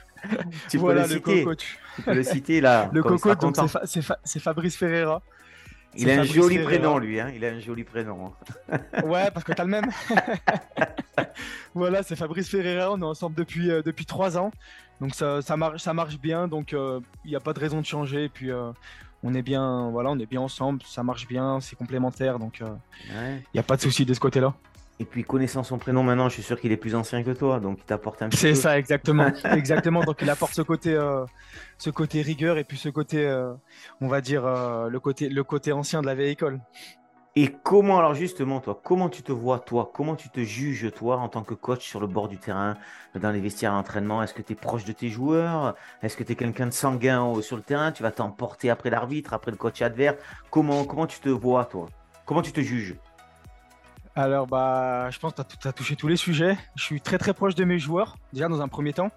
tu 0.68 0.78
voilà 0.78 1.02
peux 1.02 1.08
le, 1.08 1.14
citer. 1.14 1.44
coach. 1.44 1.78
Tu 1.96 2.02
peux 2.02 2.14
le 2.14 2.22
citer 2.22 2.60
là. 2.60 2.90
le 2.92 3.02
coco, 3.02 3.30
c'est 4.24 4.40
Fabrice 4.40 4.76
Ferreira. 4.76 5.22
Il 5.96 6.10
a 6.10 6.20
un 6.20 6.24
joli 6.24 6.58
prénom, 6.58 6.98
lui. 6.98 7.20
Hein. 7.20 7.32
Il 7.34 7.44
a 7.44 7.48
un 7.48 7.60
joli 7.60 7.84
prénom. 7.84 8.32
ouais, 9.04 9.30
parce 9.30 9.44
que 9.44 9.52
tu 9.52 9.60
as 9.60 9.64
le 9.64 9.70
même. 9.70 9.90
voilà, 11.74 12.02
c'est 12.02 12.16
Fabrice 12.16 12.48
Ferreira. 12.48 12.92
On 12.92 13.00
est 13.00 13.04
ensemble 13.04 13.34
depuis, 13.34 13.70
euh, 13.70 13.82
depuis 13.82 14.06
trois 14.06 14.36
ans. 14.38 14.50
Donc 15.00 15.14
ça, 15.14 15.42
ça, 15.42 15.56
marche, 15.56 15.82
ça 15.82 15.94
marche 15.94 16.18
bien. 16.18 16.48
Donc 16.48 16.72
euh, 16.72 17.00
il 17.24 17.30
n'y 17.30 17.36
a 17.36 17.40
pas 17.40 17.52
de 17.52 17.60
raison 17.60 17.80
de 17.80 17.86
changer. 17.86 18.24
Et 18.24 18.28
puis 18.28 18.50
euh, 18.50 18.70
on 19.22 19.34
est 19.34 19.42
bien, 19.42 19.90
voilà, 19.90 20.10
on 20.10 20.18
est 20.18 20.26
bien 20.26 20.40
ensemble. 20.40 20.82
Ça 20.84 21.02
marche 21.02 21.26
bien. 21.26 21.60
C'est 21.60 21.76
complémentaire. 21.76 22.38
Donc 22.38 22.62
il 23.10 23.42
n'y 23.54 23.60
a 23.60 23.64
pas 23.64 23.76
de 23.76 23.82
souci 23.82 24.04
de 24.04 24.14
ce 24.14 24.20
côté-là. 24.20 24.54
Et 25.00 25.04
puis 25.04 25.22
connaissant 25.22 25.62
son 25.62 25.78
prénom 25.78 26.02
maintenant, 26.02 26.28
je 26.28 26.34
suis 26.34 26.42
sûr 26.42 26.60
qu'il 26.60 26.72
est 26.72 26.76
plus 26.76 26.96
ancien 26.96 27.22
que 27.22 27.30
toi, 27.30 27.60
donc 27.60 27.78
il 27.78 27.84
t'apporte 27.84 28.20
un 28.20 28.28
petit 28.28 28.38
C'est 28.38 28.54
ça, 28.56 28.76
exactement. 28.78 29.30
exactement. 29.52 30.02
Donc 30.02 30.18
il 30.22 30.28
apporte 30.28 30.54
ce 30.54 30.62
côté, 30.62 30.92
euh, 30.92 31.24
ce 31.78 31.90
côté 31.90 32.20
rigueur 32.20 32.58
et 32.58 32.64
puis 32.64 32.76
ce 32.76 32.88
côté, 32.88 33.24
euh, 33.24 33.52
on 34.00 34.08
va 34.08 34.20
dire, 34.20 34.44
euh, 34.44 34.88
le, 34.88 34.98
côté, 34.98 35.28
le 35.28 35.44
côté 35.44 35.70
ancien 35.70 36.00
de 36.00 36.06
la 36.06 36.16
vieille 36.16 36.32
école. 36.32 36.60
Et 37.36 37.54
comment, 37.62 38.00
alors 38.00 38.14
justement, 38.14 38.58
toi, 38.58 38.80
comment 38.82 39.08
tu 39.08 39.22
te 39.22 39.30
vois, 39.30 39.60
toi? 39.60 39.92
Comment 39.94 40.16
tu 40.16 40.28
te 40.30 40.40
juges, 40.40 40.90
toi, 40.92 41.18
en 41.18 41.28
tant 41.28 41.44
que 41.44 41.54
coach 41.54 41.86
sur 41.86 42.00
le 42.00 42.08
bord 42.08 42.26
du 42.26 42.38
terrain, 42.38 42.76
dans 43.14 43.30
les 43.30 43.38
vestiaires 43.38 43.70
d'entraînement 43.70 44.24
Est-ce 44.24 44.34
que 44.34 44.42
tu 44.42 44.54
es 44.54 44.56
proche 44.56 44.84
de 44.84 44.90
tes 44.90 45.08
joueurs? 45.08 45.76
Est-ce 46.02 46.16
que 46.16 46.24
tu 46.24 46.32
es 46.32 46.34
quelqu'un 46.34 46.66
de 46.66 46.72
sanguin 46.72 47.40
sur 47.40 47.56
le 47.56 47.62
terrain? 47.62 47.92
Tu 47.92 48.02
vas 48.02 48.10
t'emporter 48.10 48.70
après 48.70 48.90
l'arbitre, 48.90 49.34
après 49.34 49.52
le 49.52 49.56
coach 49.56 49.80
adverse. 49.80 50.16
Comment, 50.50 50.84
comment 50.84 51.06
tu 51.06 51.20
te 51.20 51.28
vois, 51.28 51.66
toi? 51.66 51.86
Comment 52.26 52.42
tu 52.42 52.50
te 52.50 52.60
juges? 52.60 52.96
Alors, 54.18 54.48
bah, 54.48 55.10
je 55.10 55.18
pense 55.20 55.32
que 55.32 55.42
tu 55.42 55.68
as, 55.68 55.72
touché 55.72 55.94
tous 55.94 56.08
les 56.08 56.16
sujets. 56.16 56.58
Je 56.74 56.82
suis 56.82 57.00
très 57.00 57.18
très 57.18 57.32
proche 57.32 57.54
de 57.54 57.62
mes 57.62 57.78
joueurs, 57.78 58.16
déjà 58.32 58.48
dans 58.48 58.60
un 58.60 58.66
premier 58.66 58.92
temps. 58.92 59.12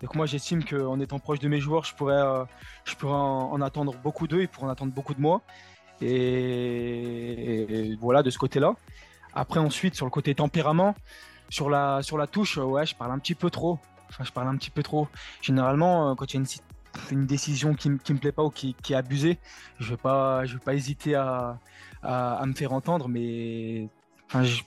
Donc 0.00 0.14
moi, 0.14 0.24
j'estime 0.24 0.64
qu'en 0.64 0.98
étant 1.00 1.18
proche 1.18 1.38
de 1.38 1.48
mes 1.48 1.60
joueurs, 1.60 1.84
je 1.84 1.94
pourrais, 1.94 2.14
euh, 2.16 2.44
je 2.86 2.94
pourrais 2.94 3.12
en, 3.12 3.60
attendre 3.60 3.94
beaucoup 4.02 4.26
d'eux, 4.26 4.40
ils 4.40 4.48
pourraient 4.48 4.68
en 4.68 4.70
attendre 4.70 4.92
beaucoup 4.92 5.12
de 5.12 5.20
moi. 5.20 5.42
Et, 6.00 7.94
voilà, 8.00 8.22
de 8.22 8.30
ce 8.30 8.38
côté-là. 8.38 8.74
Après, 9.34 9.60
ensuite, 9.60 9.94
sur 9.94 10.06
le 10.06 10.10
côté 10.10 10.34
tempérament, 10.34 10.94
sur 11.50 11.68
la, 11.68 12.00
sur 12.02 12.16
la 12.16 12.26
touche, 12.26 12.56
ouais, 12.56 12.86
je 12.86 12.94
parle 12.94 13.12
un 13.12 13.18
petit 13.18 13.34
peu 13.34 13.50
trop. 13.50 13.78
Enfin, 14.08 14.24
je 14.24 14.32
parle 14.32 14.48
un 14.48 14.56
petit 14.56 14.70
peu 14.70 14.82
trop. 14.82 15.08
Généralement, 15.42 16.10
euh, 16.10 16.14
quand 16.14 16.32
il 16.32 16.36
y 16.36 16.38
a 16.38 16.40
une, 16.40 17.18
une 17.18 17.26
décision 17.26 17.74
qui, 17.74 17.90
ne 17.90 17.94
me 17.96 18.18
plaît 18.18 18.32
pas 18.32 18.44
ou 18.44 18.50
qui, 18.50 18.74
est 18.88 18.94
abusée, 18.94 19.38
je 19.78 19.92
ne 19.92 19.96
vais, 19.96 20.54
vais 20.54 20.58
pas 20.60 20.74
hésiter 20.74 21.16
à, 21.16 21.58
à, 22.02 22.44
me 22.46 22.54
faire 22.54 22.72
entendre, 22.72 23.08
mais 23.08 23.88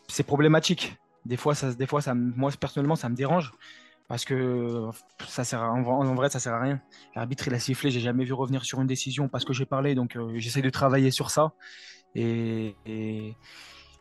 c'est 0.08 0.24
problématique. 0.24 0.98
Des 1.26 1.38
fois, 1.38 1.54
ça, 1.54 1.74
des 1.74 1.86
ça, 2.00 2.14
moi 2.16 2.52
personnellement, 2.60 2.96
ça 2.96 3.10
me 3.10 3.16
dérange 3.16 3.52
parce 4.08 4.26
que 4.26 4.90
ça 5.28 5.44
sert 5.44 5.62
en, 5.62 5.82
vrai, 6.16 6.30
ça 6.30 6.40
sert 6.40 6.54
à 6.54 6.62
rien. 6.62 6.82
L'arbitre, 7.16 7.48
il 7.48 7.54
a 7.54 7.60
sifflé, 7.60 7.92
j'ai 7.92 8.02
jamais 8.02 8.26
vu 8.26 8.34
revenir 8.34 8.66
sur 8.66 8.82
une 8.82 8.88
décision 8.88 9.30
parce 9.30 9.46
que 9.46 9.54
j'ai 9.54 9.66
parlé, 9.66 9.96
donc 9.96 10.18
euh, 10.18 10.34
j'essaie 10.36 10.62
de 10.62 10.70
travailler 10.70 11.12
sur 11.12 11.30
ça. 11.30 11.54
Et, 12.14 12.76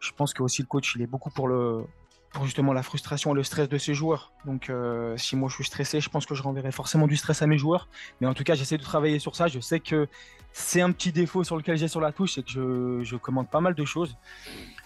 je 0.00 0.12
pense 0.16 0.32
que 0.32 0.42
aussi 0.42 0.62
le 0.62 0.66
coach, 0.66 0.94
il 0.96 1.02
est 1.02 1.06
beaucoup 1.06 1.30
pour 1.30 1.46
le 1.46 1.84
pour 2.32 2.44
justement 2.44 2.72
la 2.72 2.82
frustration 2.82 3.32
et 3.32 3.34
le 3.34 3.42
stress 3.42 3.68
de 3.68 3.78
ses 3.78 3.94
joueurs. 3.94 4.32
Donc, 4.44 4.70
euh, 4.70 5.16
si 5.16 5.34
moi 5.36 5.48
je 5.48 5.56
suis 5.56 5.64
stressé, 5.64 6.00
je 6.00 6.08
pense 6.08 6.26
que 6.26 6.34
je 6.34 6.42
renverrai 6.42 6.70
forcément 6.70 7.06
du 7.06 7.16
stress 7.16 7.42
à 7.42 7.46
mes 7.46 7.58
joueurs. 7.58 7.88
Mais 8.20 8.26
en 8.26 8.34
tout 8.34 8.44
cas, 8.44 8.54
j'essaie 8.54 8.78
de 8.78 8.82
travailler 8.82 9.18
sur 9.18 9.34
ça. 9.34 9.48
Je 9.48 9.58
sais 9.58 9.80
que 9.80 10.06
c'est 10.52 10.80
un 10.80 10.92
petit 10.92 11.12
défaut 11.12 11.42
sur 11.42 11.56
lequel 11.56 11.76
j'ai 11.76 11.88
sur 11.88 12.00
la 12.00 12.12
touche, 12.12 12.34
c'est 12.34 12.44
que 12.44 13.02
je, 13.02 13.16
commande 13.16 13.48
pas 13.48 13.60
mal 13.60 13.74
de 13.74 13.84
choses. 13.84 14.16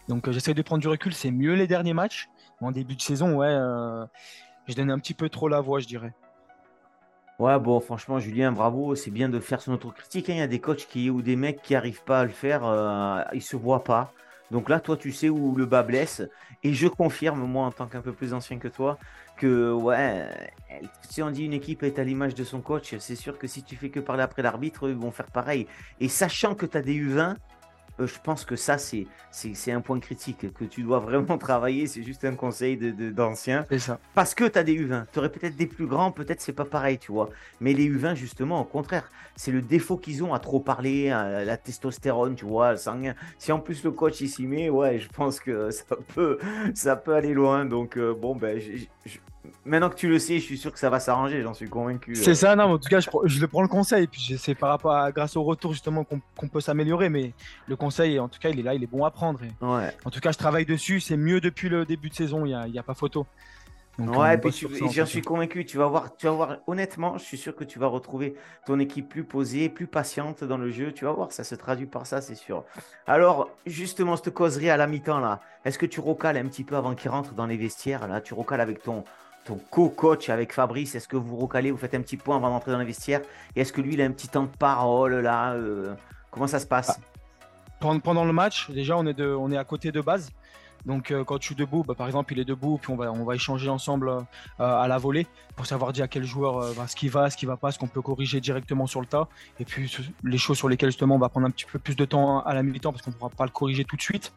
Donc 0.09 0.27
euh, 0.27 0.33
j'essaie 0.33 0.55
de 0.55 0.63
prendre 0.63 0.81
du 0.81 0.89
recul. 0.89 1.13
C'est 1.13 1.31
mieux 1.31 1.55
les 1.55 1.67
derniers 1.67 1.95
matchs. 1.95 2.29
En 2.61 2.71
début 2.71 2.97
de 2.97 3.03
saison, 3.03 3.35
ouais, 3.35 3.49
euh, 3.49 4.07
je 4.67 4.75
donne 4.75 4.91
un 4.91 4.99
petit 4.99 5.15
peu 5.15 5.29
trop 5.29 5.49
la 5.49 5.61
voix, 5.61 5.81
je 5.81 5.87
dirais. 5.87 6.15
Ouais, 7.39 7.59
bon, 7.59 7.79
franchement, 7.81 8.21
Julien, 8.21 8.53
bravo. 8.53 8.95
C'est 8.95 9.11
bien 9.11 9.29
de 9.29 9.41
faire 9.41 9.61
son 9.61 9.73
autocritique. 9.73 10.31
Hein. 10.31 10.35
Il 10.35 10.39
y 10.39 10.43
a 10.43 10.47
des 10.47 10.61
coachs 10.61 10.87
qui, 10.89 11.11
ou 11.11 11.21
des 11.21 11.37
mecs 11.37 11.61
qui 11.61 11.75
n'arrivent 11.75 12.05
pas 12.05 12.21
à 12.21 12.25
le 12.25 12.31
faire. 12.31 12.63
Ils 13.33 13.39
ne 13.39 13.41
se 13.41 13.57
voient 13.57 13.85
pas. 13.85 14.15
Donc 14.55 14.69
là, 14.69 14.79
toi, 14.79 14.97
tu 14.97 15.11
sais 15.11 15.29
où 15.29 15.57
le 15.57 15.67
bas 15.67 15.83
blesse. 15.83 16.23
Et 16.63 16.75
je 16.75 16.87
confirme, 16.87 17.41
moi, 17.41 17.67
en 17.67 17.73
tant 17.73 17.89
qu'un 17.89 18.01
peu 18.01 18.13
plus 18.13 18.35
ancien 18.35 18.61
que 18.61 18.69
toi, 18.69 18.99
que, 19.37 19.73
ouais, 19.73 20.29
si 21.11 21.25
on 21.25 21.31
dit 21.33 21.45
une 21.45 21.53
équipe 21.53 21.83
est 21.83 21.99
à 21.99 22.05
l'image 22.05 22.37
de 22.37 22.45
son 22.45 22.61
coach, 22.61 22.95
c'est 23.01 23.17
sûr 23.17 23.37
que 23.37 23.49
si 23.49 23.65
tu 23.65 23.75
fais 23.75 23.91
que 23.91 23.99
parler 23.99 24.23
après 24.23 24.43
l'arbitre, 24.43 24.89
ils 24.89 24.95
vont 24.95 25.11
faire 25.11 25.27
pareil. 25.33 25.67
Et 25.99 26.09
sachant 26.09 26.55
que 26.55 26.67
tu 26.67 26.77
as 26.77 26.83
des 26.83 26.95
U20, 26.95 27.31
euh, 27.31 27.35
je 27.99 28.15
pense 28.23 28.45
que 28.45 28.57
ça, 28.57 28.79
c'est, 28.79 29.07
c'est, 29.31 29.73
un 29.73 29.81
point 29.81 30.01
critique 30.01 30.53
que 30.53 30.65
tu 30.65 30.83
dois 30.83 30.99
vraiment 30.99 31.39
travailler. 31.39 31.87
C'est 31.87 32.03
juste 32.03 32.25
un 32.25 32.35
conseil 32.35 32.77
de, 32.77 33.11
d'anciens. 33.11 33.65
C'est 33.69 33.79
ça. 33.79 33.99
Parce 34.15 34.35
que 34.35 34.45
tu 34.45 34.59
as 34.59 34.65
des 34.65 34.75
U20. 34.75 35.07
Tu 35.13 35.19
aurais 35.19 35.31
peut-être 35.31 35.57
des 35.57 35.67
plus 35.67 35.87
grands, 35.87 36.11
peut-être 36.11 36.41
c'est 36.41 36.53
pas 36.53 36.65
pareil, 36.65 36.99
tu 36.99 37.13
vois. 37.13 37.31
Mais 37.61 37.73
les 37.73 37.89
U20, 37.89 38.15
justement, 38.15 38.61
au 38.61 38.65
contraire, 38.65 39.11
c'est 39.37 39.53
le 39.53 39.63
défaut 39.63 39.97
qu'ils 39.97 40.23
ont 40.25 40.35
à 40.35 40.39
trop 40.39 40.61
parler, 40.61 41.11
à 41.11 41.45
la 41.45 41.57
testostérone, 41.57 42.35
tu 42.35 42.45
vois, 42.45 42.77
sanguin. 42.77 43.15
Si 43.39 43.53
en 43.53 43.61
plus 43.61 43.85
le 43.85 43.91
coach 43.91 44.21
il 44.21 44.29
s'y 44.29 44.47
met, 44.47 44.71
ouais, 44.71 44.99
je 44.99 45.09
pense 45.09 45.41
que 45.41 45.71
ça 45.71 45.97
peut, 46.15 46.39
ça 46.75 46.97
peut 46.97 47.15
aller 47.15 47.35
loin. 47.35 47.65
Donc, 47.65 47.97
euh, 47.97 48.15
bon, 48.15 48.37
ben, 48.37 48.61
maintenant 49.65 49.91
que 49.91 49.95
tu 49.95 50.09
le 50.09 50.19
sais, 50.19 50.39
je 50.39 50.45
suis 50.45 50.59
sûr 50.59 50.73
que 50.73 50.79
ça 50.79 50.91
va 50.91 51.01
s'arranger, 51.01 51.43
j'en 51.43 51.55
suis 51.55 51.69
convaincu. 51.69 52.15
C'est 52.15 52.35
ça, 52.35 52.55
non, 52.57 52.65
en 52.65 52.79
tout 52.79 52.89
cas, 52.89 53.01
je, 53.01 53.09
je, 53.25 53.41
le 53.41 53.49
prends 53.49 53.63
le 53.63 53.69
conseil, 53.69 54.07
puis 54.07 54.37
c'est 54.39 54.55
par 54.55 54.71
rapport 54.71 54.93
à, 54.93 55.13
grâce 55.13 55.37
au 55.37 55.43
retour 55.43 55.73
justement 55.73 56.05
qu'on 56.05 56.49
peut 56.49 56.61
s'améliorer, 56.61 57.09
mais 57.09 57.33
le 57.67 57.77
conseil, 57.77 58.19
en 58.19 58.29
tout 58.29 58.39
cas, 58.39 58.51
il 58.51 58.61
est 58.61 58.63
là, 58.63 58.75
il 58.75 58.83
est 58.83 58.89
bon 58.89 59.05
à 59.05 59.11
prendre. 59.11 59.41
ouais. 59.61 59.97
En 60.05 60.11
tout 60.11 60.21
cas, 60.21 60.33
je 60.33 60.39
travaille 60.39 60.67
dessus, 60.67 61.01
c'est 61.01 61.17
mieux 61.17 61.41
depuis 61.41 61.69
le 61.69 61.85
début 61.85 62.11
de 62.11 62.15
saison, 62.15 62.45
il 62.45 62.49
n'y 62.71 62.79
a, 62.79 62.81
a, 62.81 62.83
pas 62.83 62.95
photo. 62.95 63.27
ouais, 63.99 64.39
puis 64.39 64.67
j'en 64.91 65.07
suis 65.07 65.23
convaincu, 65.23 65.65
tu 65.65 65.79
vas, 65.79 65.87
voir, 65.87 66.17
tu 66.17 66.27
vas 66.27 66.33
voir, 66.33 66.57
honnêtement, 66.67 67.17
je 67.19 67.25
suis 67.25 67.39
sûr 67.39 67.55
que 67.55 67.65
tu 67.65 67.79
vas 67.79 67.87
retrouver 67.87 68.35
ton 68.67 68.79
équipe 68.79 69.09
plus 69.09 69.25
posée, 69.25 69.69
plus 69.69 69.87
patiente 69.87 70.43
dans 70.45 70.59
le 70.59 70.71
jeu, 70.71 70.93
tu 70.93 71.05
vas 71.05 71.13
voir, 71.13 71.33
ça 71.33 71.45
se 71.45 71.55
traduit 71.55 71.87
par 71.87 72.07
ça, 72.07 72.21
c'est 72.21 72.35
sûr. 72.35 72.65
Alors, 73.07 73.51
justement, 73.67 74.17
cette 74.17 74.35
causerie 74.35 74.71
à 74.71 74.77
la 74.77 74.87
mi-temps, 74.87 75.21
là, 75.21 75.41
est-ce 75.65 75.79
que 75.79 75.87
tu 75.87 76.01
recales 76.01 76.37
un 76.37 76.47
petit 76.47 76.65
peu 76.65 76.77
avant 76.77 76.95
qu'il 76.95 77.11
rentre 77.11 77.35
dans 77.35 77.47
les 77.47 77.57
vestiaires, 77.57 78.09
là, 78.09 78.21
tu 78.21 78.35
recales 78.35 78.61
avec 78.61 78.83
ton, 78.83 79.05
ton 79.45 79.61
co-coach 79.71 80.29
avec 80.29 80.53
Fabrice 80.53 80.95
Est-ce 80.95 81.09
que 81.09 81.17
vous 81.17 81.37
recalez, 81.37 81.71
vous 81.71 81.79
faites 81.79 81.95
un 81.95 82.01
petit 82.01 82.17
point 82.17 82.37
avant 82.37 82.51
d'entrer 82.51 82.73
dans 82.73 82.79
les 82.79 82.85
vestiaires? 82.85 83.21
Et 83.55 83.61
est-ce 83.61 83.73
que 83.73 83.81
lui, 83.81 83.95
il 83.95 84.03
a 84.03 84.05
un 84.05 84.11
petit 84.11 84.29
temps 84.29 84.45
de 84.45 84.57
parole 84.59 85.21
là 85.21 85.53
euh, 85.53 85.95
Comment 86.31 86.47
ça 86.47 86.59
se 86.59 86.67
passe? 86.67 86.99
Ah, 87.81 87.99
Pendant 88.03 88.25
le 88.25 88.33
match, 88.33 88.71
déjà, 88.71 88.97
on 88.97 89.07
est, 89.07 89.57
à 89.57 89.65
côté 89.65 89.93
de 89.93 90.01
base. 90.01 90.33
Donc 90.87 91.11
euh, 91.11 91.25
quand 91.25 91.41
je 91.41 91.47
suis 91.47 91.55
debout, 91.55 91.83
bah, 91.83 91.95
par 91.95 92.07
exemple, 92.07 92.35
il 92.35 92.39
est 92.39 92.45
debout, 92.45 92.79
puis 92.79 92.93
on 92.93 92.97
va, 92.97 93.11
on 93.11 93.25
va 93.25 93.35
échanger 93.35 93.71
ensemble 93.71 94.09
euh, 94.11 94.21
à 94.59 94.87
la 94.87 94.99
volée 94.99 95.27
pour 95.57 95.65
savoir 95.65 95.95
dire 95.95 96.05
à 96.05 96.09
quel 96.09 96.25
joueur 96.25 96.63
ce 96.87 96.95
qui 96.95 97.09
va, 97.09 97.31
ce 97.31 97.39
qui 97.39 97.47
va 97.47 97.57
pas, 97.57 97.71
ce 97.71 97.79
qu'on 97.79 97.87
peut 97.87 98.03
corriger 98.03 98.39
directement 98.41 98.87
sur 98.87 99.01
le 99.01 99.07
tas. 99.07 99.29
Et 99.59 99.65
puis 99.65 99.91
les 100.25 100.37
choses 100.37 100.59
sur 100.59 100.69
lesquelles 100.69 100.91
justement 100.91 101.15
on 101.15 101.19
va 101.19 101.31
prendre 101.31 101.47
un 101.47 101.51
petit 101.51 101.65
peu 101.65 101.79
plus 101.79 101.97
de 101.97 102.05
temps 102.05 102.41
à 102.41 102.53
la 102.53 102.63
mi-temps 102.63 102.93
parce 102.93 103.03
qu'on 103.03 103.13
ne 103.13 103.17
pourra 103.17 103.31
pas 103.31 103.45
le 103.45 103.51
corriger 103.51 103.85
tout 103.85 103.97
de 103.97 104.03
suite. 104.03 104.35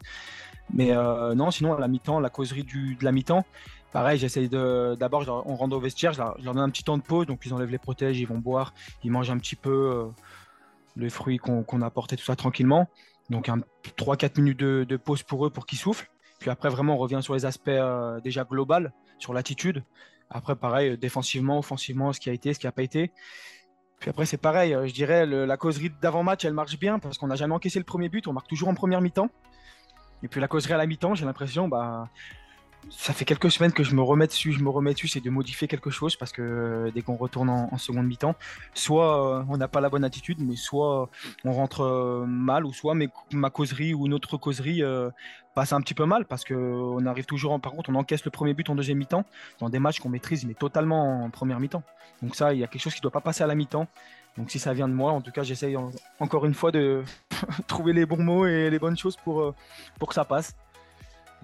Mais 0.72 0.92
non, 1.34 1.50
sinon, 1.50 1.74
à 1.74 1.80
la 1.80 1.88
mi-temps, 1.88 2.20
la 2.20 2.28
causerie 2.28 2.62
du, 2.62 2.94
de 2.94 3.04
la 3.04 3.10
mi-temps, 3.12 3.44
pareil, 3.92 4.18
j'essaye 4.18 4.48
de. 4.48 4.96
D'abord, 4.98 5.24
on 5.46 5.56
rentre 5.56 5.76
au 5.76 5.80
vestiaire, 5.80 6.12
je 6.12 6.18
leur, 6.18 6.36
donne 6.38 6.58
un 6.58 6.70
petit 6.70 6.84
temps 6.84 6.98
de 6.98 7.02
pause, 7.02 7.26
donc 7.26 7.40
ils 7.44 7.54
enlèvent 7.54 7.70
les 7.70 7.78
protèges, 7.78 8.18
ils 8.18 8.26
vont 8.26 8.38
boire, 8.38 8.72
ils 9.04 9.10
mangent 9.10 9.30
un 9.30 9.38
petit 9.38 9.56
peu 9.56 9.70
euh, 9.70 10.06
les 10.96 11.10
fruits 11.10 11.38
qu'on 11.38 11.82
a 11.82 11.86
apportés, 11.86 12.16
tout 12.16 12.24
ça 12.24 12.36
tranquillement. 12.36 12.88
Donc, 13.30 13.50
3-4 13.98 14.40
minutes 14.40 14.58
de, 14.58 14.96
pause 14.96 15.22
pour 15.22 15.46
eux 15.46 15.50
pour 15.50 15.66
qu'ils 15.66 15.78
soufflent. 15.78 16.10
Puis 16.40 16.50
après, 16.50 16.70
vraiment, 16.70 16.94
on 16.94 16.98
revient 16.98 17.20
sur 17.20 17.34
les 17.34 17.44
aspects 17.44 17.68
euh, 17.68 18.20
déjà 18.20 18.44
global, 18.44 18.92
sur 19.18 19.34
l'attitude. 19.34 19.82
Après, 20.30 20.56
pareil, 20.56 20.96
défensivement, 20.96 21.58
offensivement, 21.58 22.12
ce 22.12 22.20
qui 22.20 22.30
a 22.30 22.32
été, 22.32 22.54
ce 22.54 22.58
qui 22.58 22.66
n'a 22.66 22.72
pas 22.72 22.82
été. 22.82 23.12
Puis 24.00 24.08
après, 24.08 24.24
c'est 24.24 24.38
pareil, 24.38 24.76
je 24.84 24.92
dirais, 24.92 25.26
la 25.26 25.56
causerie 25.56 25.90
d'avant-match, 26.00 26.44
elle 26.44 26.52
marche 26.52 26.78
bien 26.78 27.00
parce 27.00 27.18
qu'on 27.18 27.26
n'a 27.26 27.34
jamais 27.34 27.54
encaissé 27.54 27.80
le 27.80 27.84
premier 27.84 28.08
but, 28.08 28.28
on 28.28 28.32
marque 28.32 28.46
toujours 28.46 28.68
en 28.68 28.74
première 28.74 29.00
mi-temps. 29.00 29.28
Et 30.22 30.28
puis 30.28 30.40
la 30.40 30.46
causerie 30.46 30.74
à 30.74 30.76
la 30.76 30.86
mi-temps, 30.86 31.16
j'ai 31.16 31.24
l'impression, 31.24 31.66
bah, 31.66 32.08
ça 32.90 33.12
fait 33.12 33.24
quelques 33.24 33.50
semaines 33.50 33.72
que 33.72 33.82
je 33.82 33.94
me 33.94 34.02
remets 34.02 34.26
dessus, 34.26 34.52
je 34.52 34.62
me 34.62 34.70
remets 34.70 34.92
dessus, 34.92 35.08
c'est 35.08 35.20
de 35.20 35.30
modifier 35.30 35.68
quelque 35.68 35.90
chose 35.90 36.16
parce 36.16 36.32
que 36.32 36.42
euh, 36.42 36.90
dès 36.90 37.02
qu'on 37.02 37.16
retourne 37.16 37.50
en, 37.50 37.76
seconde 37.78 38.06
mi-temps, 38.06 38.34
soit 38.74 39.38
euh, 39.38 39.44
on 39.48 39.56
n'a 39.56 39.68
pas 39.68 39.80
la 39.80 39.90
bonne 39.90 40.04
attitude, 40.04 40.38
mais 40.40 40.56
soit 40.56 41.08
on 41.44 41.52
rentre 41.52 41.82
euh, 41.82 42.24
mal, 42.26 42.64
ou 42.64 42.72
soit 42.72 42.94
ma 43.32 43.50
causerie 43.50 43.94
ou 43.94 44.08
notre 44.08 44.36
causerie 44.36 44.82
passe 45.54 45.72
un 45.72 45.80
petit 45.80 45.94
peu 45.94 46.04
mal 46.04 46.24
parce 46.24 46.44
qu'on 46.44 47.04
arrive 47.06 47.26
toujours 47.26 47.52
en. 47.52 47.60
Par 47.60 47.72
contre, 47.72 47.90
on 47.90 47.94
encaisse 47.94 48.24
le 48.24 48.30
premier 48.30 48.54
but 48.54 48.68
en 48.70 48.74
deuxième 48.74 48.98
mi-temps 48.98 49.24
dans 49.60 49.68
des 49.68 49.78
matchs 49.78 50.00
qu'on 50.00 50.08
maîtrise, 50.08 50.44
mais 50.44 50.54
totalement 50.54 51.24
en 51.24 51.30
première 51.30 51.60
mi-temps. 51.60 51.82
Donc 52.22 52.34
ça, 52.34 52.54
il 52.54 52.60
y 52.60 52.64
a 52.64 52.66
quelque 52.66 52.82
chose 52.82 52.94
qui 52.94 53.00
ne 53.00 53.02
doit 53.02 53.10
pas 53.12 53.20
passer 53.20 53.44
à 53.44 53.46
la 53.46 53.54
mi-temps. 53.54 53.86
Donc 54.36 54.50
si 54.50 54.58
ça 54.58 54.72
vient 54.72 54.88
de 54.88 54.94
moi, 54.94 55.12
en 55.12 55.20
tout 55.20 55.32
cas, 55.32 55.42
j'essaye 55.42 55.76
encore 56.20 56.46
une 56.46 56.54
fois 56.54 56.70
de 56.70 57.02
trouver 57.66 57.92
les 57.92 58.06
bons 58.06 58.22
mots 58.22 58.46
et 58.46 58.70
les 58.70 58.78
bonnes 58.78 58.96
choses 58.96 59.16
pour, 59.16 59.54
pour 59.98 60.08
que 60.08 60.14
ça 60.14 60.24
passe. 60.24 60.56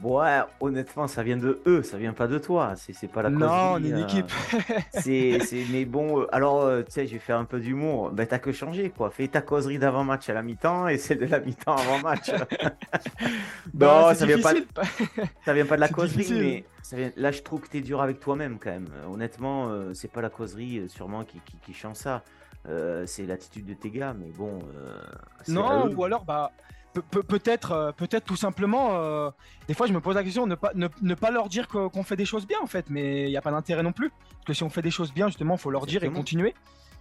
Ouais, 0.02 0.40
honnêtement, 0.60 1.06
ça 1.06 1.22
vient 1.22 1.36
de 1.36 1.60
eux, 1.66 1.82
ça 1.82 1.96
vient 1.98 2.12
pas 2.12 2.26
de 2.26 2.38
toi. 2.38 2.74
C'est 2.76 3.06
pas 3.06 3.22
la 3.22 3.30
causerie. 3.30 3.46
Non, 3.46 3.72
on 3.74 3.84
est 3.84 3.88
une 3.88 3.94
euh, 3.94 4.04
équipe. 4.04 4.30
c'est, 4.92 5.38
mais 5.70 5.84
bon, 5.84 6.22
euh, 6.22 6.34
alors, 6.34 6.62
euh, 6.62 6.82
tu 6.82 6.90
sais, 6.90 7.06
je 7.06 7.12
vais 7.12 7.20
faire 7.20 7.38
un 7.38 7.44
peu 7.44 7.60
d'humour. 7.60 8.10
Ben, 8.10 8.26
t'as 8.26 8.40
que 8.40 8.50
changé, 8.50 8.90
quoi. 8.90 9.10
Fais 9.10 9.28
ta 9.28 9.40
causerie 9.40 9.78
d'avant-match 9.78 10.28
à 10.28 10.34
la 10.34 10.42
mi-temps 10.42 10.88
et 10.88 10.98
celle 10.98 11.18
de 11.18 11.26
la 11.26 11.38
mi-temps 11.38 11.76
avant-match. 11.76 12.30
non, 13.74 14.12
ça 14.14 14.26
vient, 14.26 14.40
pas, 14.40 14.54
ça 15.44 15.54
vient 15.54 15.66
pas 15.66 15.76
de 15.76 15.80
la 15.80 15.88
causerie, 15.88 16.26
mais 16.30 16.64
ça 16.82 16.96
vient... 16.96 17.12
là, 17.16 17.30
je 17.30 17.42
trouve 17.42 17.60
que 17.60 17.68
t'es 17.68 17.80
dur 17.80 18.02
avec 18.02 18.18
toi-même, 18.18 18.58
quand 18.58 18.70
même. 18.70 18.88
Honnêtement, 19.08 19.70
c'est 19.94 20.10
pas 20.10 20.22
la 20.22 20.30
causerie, 20.30 20.88
sûrement, 20.88 21.22
qui, 21.22 21.38
qui, 21.44 21.56
qui 21.58 21.72
change 21.72 21.96
ça. 21.96 22.22
c'est 23.06 23.26
l'attitude 23.26 23.66
de 23.66 23.74
tes 23.74 23.90
gars, 23.90 24.12
mais 24.18 24.30
bon. 24.36 24.58
non, 25.46 25.94
ou 25.94 26.04
alors, 26.04 26.24
bah 26.24 26.50
peut-être, 27.00 27.72
euh, 27.72 27.92
peut-être 27.92 28.24
tout 28.24 28.36
simplement, 28.36 28.90
euh, 28.92 29.30
des 29.68 29.74
fois 29.74 29.86
je 29.86 29.92
me 29.92 30.00
pose 30.00 30.14
la 30.14 30.22
question, 30.22 30.46
ne 30.46 30.54
pas, 30.54 30.72
ne, 30.74 31.14
pas 31.14 31.30
leur 31.30 31.48
dire 31.48 31.68
qu'on 31.68 32.02
fait 32.02 32.16
des 32.16 32.24
choses 32.24 32.46
bien 32.46 32.58
en 32.62 32.66
fait, 32.66 32.86
mais 32.88 33.24
il 33.24 33.30
n'y 33.30 33.36
a 33.36 33.42
pas 33.42 33.50
d'intérêt 33.50 33.82
non 33.82 33.92
plus. 33.92 34.10
Parce 34.10 34.44
que 34.46 34.52
si 34.52 34.62
on 34.62 34.70
fait 34.70 34.82
des 34.82 34.90
choses 34.90 35.12
bien, 35.12 35.28
justement, 35.28 35.54
il 35.54 35.60
faut 35.60 35.70
leur 35.70 35.86
dire 35.86 36.04
et 36.04 36.10
continuer. 36.10 36.54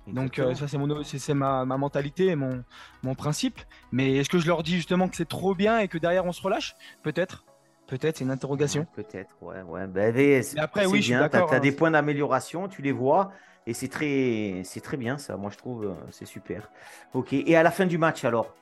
Donc 0.08 0.38
euh, 0.38 0.54
ça 0.54 0.68
c'est 0.68 0.78
mon 0.78 1.02
c'est 1.04 1.34
ma, 1.34 1.64
ma, 1.64 1.78
mentalité 1.78 2.28
et 2.28 2.36
mon, 2.36 2.64
mon 3.04 3.16
principe. 3.16 3.60
Mais 3.92 4.18
est-ce 4.18 4.30
que 4.30 4.38
je 4.40 4.48
leur 4.48 4.64
dis 4.64 4.76
justement 4.76 5.08
que 5.08 5.16
c'est 5.16 5.28
trop 5.28 5.56
bien 5.56 5.80
et 5.80 5.88
que 5.88 5.98
derrière 5.98 6.26
on 6.26 6.34
se 6.34 6.42
relâche? 6.42 6.76
Peut-être. 7.04 7.46
Peut-être, 7.88 8.18
c'est 8.18 8.24
une 8.24 8.32
interrogation. 8.32 8.88
Peut-être, 8.96 9.36
ouais, 9.42 9.62
ouais. 9.62 9.88
Ben, 9.88 10.16
mais 10.16 10.42
après, 10.58 10.86
oui, 10.86 11.02
bien. 11.02 11.28
Tu 11.28 11.36
as, 11.36 11.44
as, 11.44 11.60
des 11.60 11.74
points 11.74 11.92
d'amélioration, 11.92 12.70
tu 12.70 12.82
les 12.82 12.94
vois, 12.94 13.32
et 13.68 13.74
c'est 13.74 13.90
très, 13.90 14.62
c'est 14.64 14.80
très 14.80 14.96
bien 14.96 15.18
ça. 15.18 15.36
Moi, 15.36 15.52
je 15.52 15.58
trouve, 15.58 15.94
c'est 16.10 16.26
super. 16.26 16.72
Ok. 17.14 17.34
Et 17.34 17.56
à 17.58 17.62
la 17.62 17.72
fin 17.72 17.86
du 17.86 17.98
match, 17.98 18.24
alors, 18.24 18.56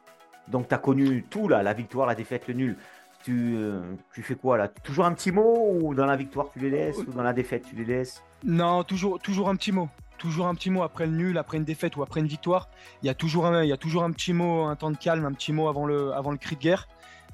donc, 0.51 0.67
tu 0.67 0.75
as 0.75 0.77
connu 0.77 1.23
tout, 1.29 1.47
là, 1.47 1.63
la 1.63 1.73
victoire, 1.73 2.05
la 2.05 2.15
défaite, 2.15 2.47
le 2.47 2.53
nul. 2.53 2.77
Tu, 3.23 3.55
euh, 3.55 3.81
tu 4.15 4.23
fais 4.23 4.33
quoi 4.33 4.57
là? 4.57 4.67
Toujours 4.67 5.05
un 5.05 5.13
petit 5.13 5.31
mot 5.31 5.77
ou 5.79 5.93
dans 5.93 6.07
la 6.07 6.15
victoire 6.15 6.47
tu 6.51 6.57
les 6.57 6.71
laisses? 6.71 6.97
Ou 6.97 7.13
dans 7.13 7.21
la 7.21 7.33
défaite 7.33 7.65
tu 7.69 7.75
les 7.75 7.85
laisses? 7.85 8.23
Non, 8.43 8.83
toujours, 8.83 9.19
toujours 9.19 9.47
un 9.47 9.55
petit 9.55 9.71
mot. 9.71 9.89
Toujours 10.17 10.47
un 10.47 10.55
petit 10.55 10.71
mot 10.71 10.81
après 10.81 11.05
le 11.05 11.11
nul, 11.11 11.37
après 11.37 11.57
une 11.57 11.63
défaite 11.63 11.95
ou 11.97 12.01
après 12.01 12.19
une 12.19 12.25
victoire. 12.25 12.67
Il 13.03 13.05
y 13.05 13.09
a 13.09 13.13
toujours 13.13 13.45
un, 13.45 13.63
il 13.63 13.69
y 13.69 13.73
a 13.73 13.77
toujours 13.77 14.03
un 14.03 14.11
petit 14.11 14.33
mot, 14.33 14.63
un 14.63 14.75
temps 14.75 14.89
de 14.89 14.97
calme, 14.97 15.25
un 15.25 15.33
petit 15.33 15.53
mot 15.53 15.67
avant 15.67 15.85
le, 15.85 16.13
avant 16.13 16.31
le 16.31 16.37
cri 16.37 16.55
de 16.55 16.61
guerre. 16.61 16.87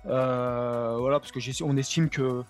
Euh, 0.05 0.95
voilà, 0.99 1.19
parce 1.19 1.31
que 1.31 1.63
on 1.63 1.75
estime 1.75 2.09
que, 2.09 2.43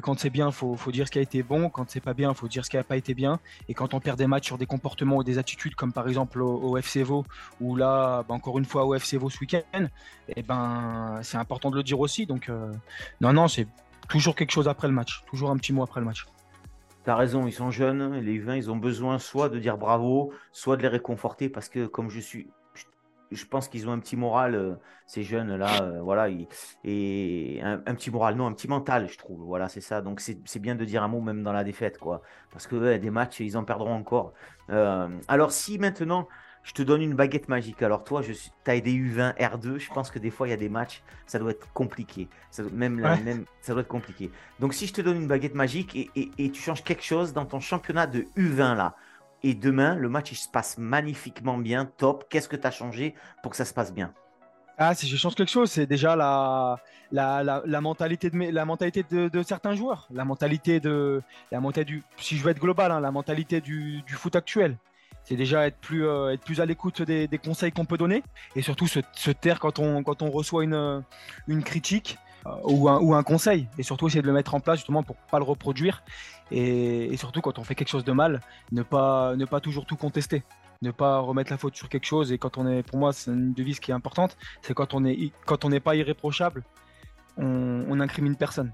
quand 0.00 0.18
c'est 0.18 0.30
bien, 0.30 0.50
faut, 0.50 0.76
faut, 0.76 0.92
dire 0.92 1.06
ce 1.06 1.12
qui 1.12 1.18
a 1.18 1.22
été 1.22 1.42
bon. 1.42 1.68
Quand 1.68 1.88
c'est 1.88 2.00
pas 2.00 2.14
bien, 2.14 2.32
faut 2.34 2.48
dire 2.48 2.64
ce 2.64 2.70
qui 2.70 2.76
n'a 2.76 2.84
pas 2.84 2.96
été 2.96 3.14
bien. 3.14 3.40
Et 3.68 3.74
quand 3.74 3.94
on 3.94 4.00
perd 4.00 4.18
des 4.18 4.26
matchs 4.26 4.46
sur 4.46 4.58
des 4.58 4.66
comportements 4.66 5.16
ou 5.16 5.24
des 5.24 5.38
attitudes, 5.38 5.74
comme 5.74 5.92
par 5.92 6.08
exemple 6.08 6.40
au, 6.42 6.78
Vaux, 7.04 7.24
ou 7.60 7.76
là, 7.76 8.24
bah, 8.28 8.34
encore 8.34 8.58
une 8.58 8.64
fois 8.64 8.84
au 8.84 8.94
FC 8.94 9.16
Vaux 9.16 9.30
ce 9.30 9.40
week-end, 9.40 9.86
eh 10.28 10.42
ben, 10.42 11.18
c'est 11.22 11.38
important 11.38 11.70
de 11.70 11.76
le 11.76 11.82
dire 11.82 11.98
aussi. 12.00 12.26
Donc, 12.26 12.48
euh, 12.48 12.72
non, 13.20 13.32
non, 13.32 13.48
c'est 13.48 13.66
toujours 14.08 14.34
quelque 14.34 14.52
chose 14.52 14.68
après 14.68 14.88
le 14.88 14.94
match. 14.94 15.22
Toujours 15.26 15.50
un 15.50 15.56
petit 15.56 15.72
mot 15.72 15.82
après 15.82 16.00
le 16.00 16.06
match. 16.06 16.26
T'as 17.04 17.16
raison, 17.16 17.46
ils 17.46 17.52
sont 17.52 17.70
jeunes, 17.70 18.18
les 18.20 18.38
U20, 18.38 18.56
ils 18.56 18.70
ont 18.70 18.76
besoin 18.76 19.18
soit 19.18 19.50
de 19.50 19.58
dire 19.58 19.76
bravo, 19.76 20.32
soit 20.52 20.78
de 20.78 20.82
les 20.82 20.88
réconforter 20.88 21.50
parce 21.50 21.68
que 21.68 21.84
comme 21.84 22.08
je 22.08 22.18
suis 22.18 22.48
je 23.34 23.46
pense 23.46 23.68
qu'ils 23.68 23.88
ont 23.88 23.92
un 23.92 23.98
petit 23.98 24.16
moral, 24.16 24.54
euh, 24.54 24.74
ces 25.06 25.22
jeunes-là, 25.22 25.82
euh, 25.82 26.00
voilà, 26.00 26.28
et 26.84 27.60
un, 27.62 27.94
petit 27.94 28.10
moral, 28.10 28.36
non, 28.36 28.46
un 28.46 28.52
petit 28.52 28.68
mental, 28.68 29.08
je 29.08 29.18
trouve, 29.18 29.42
voilà, 29.42 29.68
c'est 29.68 29.80
ça. 29.80 30.00
Donc 30.00 30.20
c'est 30.20 30.58
bien 30.58 30.74
de 30.74 30.84
dire 30.84 31.02
un 31.02 31.08
mot 31.08 31.20
même 31.20 31.42
dans 31.42 31.52
la 31.52 31.64
défaite, 31.64 31.98
quoi, 31.98 32.22
parce 32.50 32.66
que 32.66 32.96
des 32.96 33.10
matchs, 33.10 33.40
ils 33.40 33.56
en 33.56 33.64
perdront 33.64 33.94
encore. 33.94 34.32
Euh, 34.70 35.08
alors 35.28 35.52
si 35.52 35.78
maintenant 35.78 36.26
je 36.62 36.72
te 36.72 36.80
donne 36.80 37.02
une 37.02 37.14
baguette 37.14 37.48
magique, 37.48 37.82
alors 37.82 38.04
toi, 38.04 38.22
suis, 38.22 38.50
as 38.66 38.80
des 38.80 38.92
U20 38.92 39.36
R2, 39.36 39.78
je 39.78 39.92
pense 39.92 40.10
que 40.10 40.18
des 40.18 40.30
fois 40.30 40.48
il 40.48 40.50
y 40.50 40.54
a 40.54 40.56
des 40.56 40.70
matchs, 40.70 41.02
ça 41.26 41.38
doit 41.38 41.50
être 41.50 41.70
compliqué, 41.74 42.28
ça 42.50 42.62
même, 42.72 42.94
même, 42.94 43.44
ça 43.60 43.74
doit 43.74 43.82
être 43.82 43.88
compliqué. 43.88 44.30
Donc 44.60 44.72
si 44.72 44.86
je 44.86 44.94
te 44.94 45.02
donne 45.02 45.16
une 45.16 45.28
baguette 45.28 45.54
magique 45.54 45.94
et, 45.94 46.30
et 46.38 46.50
tu 46.50 46.62
changes 46.62 46.82
quelque 46.82 47.04
chose 47.04 47.34
dans 47.34 47.44
ton 47.44 47.60
championnat 47.60 48.06
de 48.06 48.24
U20 48.38 48.76
là, 48.76 48.96
et 49.44 49.54
demain, 49.54 49.94
le 49.94 50.08
match 50.08 50.32
il 50.32 50.36
se 50.36 50.48
passe 50.48 50.78
magnifiquement 50.78 51.58
bien, 51.58 51.84
top. 51.84 52.24
Qu'est-ce 52.30 52.48
que 52.48 52.56
tu 52.56 52.66
as 52.66 52.70
changé 52.70 53.14
pour 53.42 53.50
que 53.50 53.56
ça 53.56 53.66
se 53.66 53.74
passe 53.74 53.92
bien? 53.92 54.12
Ah, 54.78 54.94
si 54.94 55.06
je 55.06 55.16
change 55.16 55.34
quelque 55.36 55.50
chose, 55.50 55.70
c'est 55.70 55.86
déjà 55.86 56.16
la, 56.16 56.80
la, 57.12 57.62
la, 57.64 57.80
mentalité, 57.80 58.30
de, 58.30 58.50
la 58.50 58.64
mentalité 58.64 59.04
de, 59.08 59.42
certains 59.42 59.74
joueurs. 59.74 60.08
La 60.10 60.24
mentalité 60.24 60.80
de. 60.80 61.22
La 61.52 61.60
mentalité 61.60 61.92
du, 61.92 62.02
si 62.16 62.38
je 62.38 62.42
veux 62.42 62.50
être 62.50 62.58
global, 62.58 62.90
hein, 62.90 63.00
la 63.00 63.12
mentalité 63.12 63.60
du, 63.60 64.02
foot 64.08 64.34
actuel. 64.34 64.78
C'est 65.24 65.36
déjà 65.36 65.66
être 65.66 65.78
plus, 65.78 66.06
euh, 66.06 66.32
être 66.32 66.44
plus 66.44 66.60
à 66.60 66.66
l'écoute 66.66 67.02
des, 67.02 67.28
conseils 67.42 67.70
qu'on 67.70 67.84
peut 67.84 67.96
donner 67.96 68.22
et 68.56 68.62
surtout 68.62 68.86
se, 68.86 69.00
se, 69.12 69.30
taire 69.30 69.58
quand 69.58 69.78
on, 69.78 70.02
quand 70.02 70.22
on 70.22 70.30
reçoit 70.30 70.64
une, 70.64 71.02
une 71.48 71.62
critique 71.62 72.18
ou, 72.64 72.88
un, 72.88 73.00
ou 73.00 73.14
un 73.14 73.22
conseil. 73.22 73.68
Et 73.78 73.82
surtout 73.82 74.06
essayer 74.06 74.22
de 74.22 74.26
le 74.26 74.32
mettre 74.32 74.54
en 74.54 74.60
place 74.60 74.78
justement 74.78 75.02
pour 75.02 75.16
pas 75.16 75.38
le 75.38 75.44
reproduire 75.44 76.02
et, 76.50 77.16
surtout, 77.16 77.40
quand 77.40 77.58
on 77.58 77.64
fait 77.64 77.74
quelque 77.74 77.88
chose 77.88 78.04
de 78.04 78.12
mal, 78.12 78.40
ne 78.72 78.82
pas, 78.82 79.34
ne 79.36 79.44
pas 79.44 79.60
toujours 79.60 79.86
tout 79.86 79.96
contester. 79.96 80.42
Ne 80.82 80.90
pas 80.90 81.18
remettre 81.18 81.50
la 81.50 81.58
faute 81.58 81.76
sur 81.76 81.88
quelque 81.88 82.04
chose. 82.04 82.32
Et 82.32 82.38
quand 82.38 82.58
on 82.58 82.68
est, 82.68 82.82
pour 82.82 82.98
moi, 82.98 83.12
c'est 83.12 83.30
une 83.30 83.52
devise 83.52 83.80
qui 83.80 83.90
est 83.90 83.94
importante, 83.94 84.36
c'est 84.62 84.74
quand 84.74 84.94
on 84.94 85.04
est, 85.04 85.32
quand 85.46 85.64
on 85.64 85.70
n'est 85.70 85.80
pas 85.80 85.96
irréprochable, 85.96 86.62
on, 87.36 87.84
on 87.88 88.00
incrimine 88.00 88.36
personne. 88.36 88.72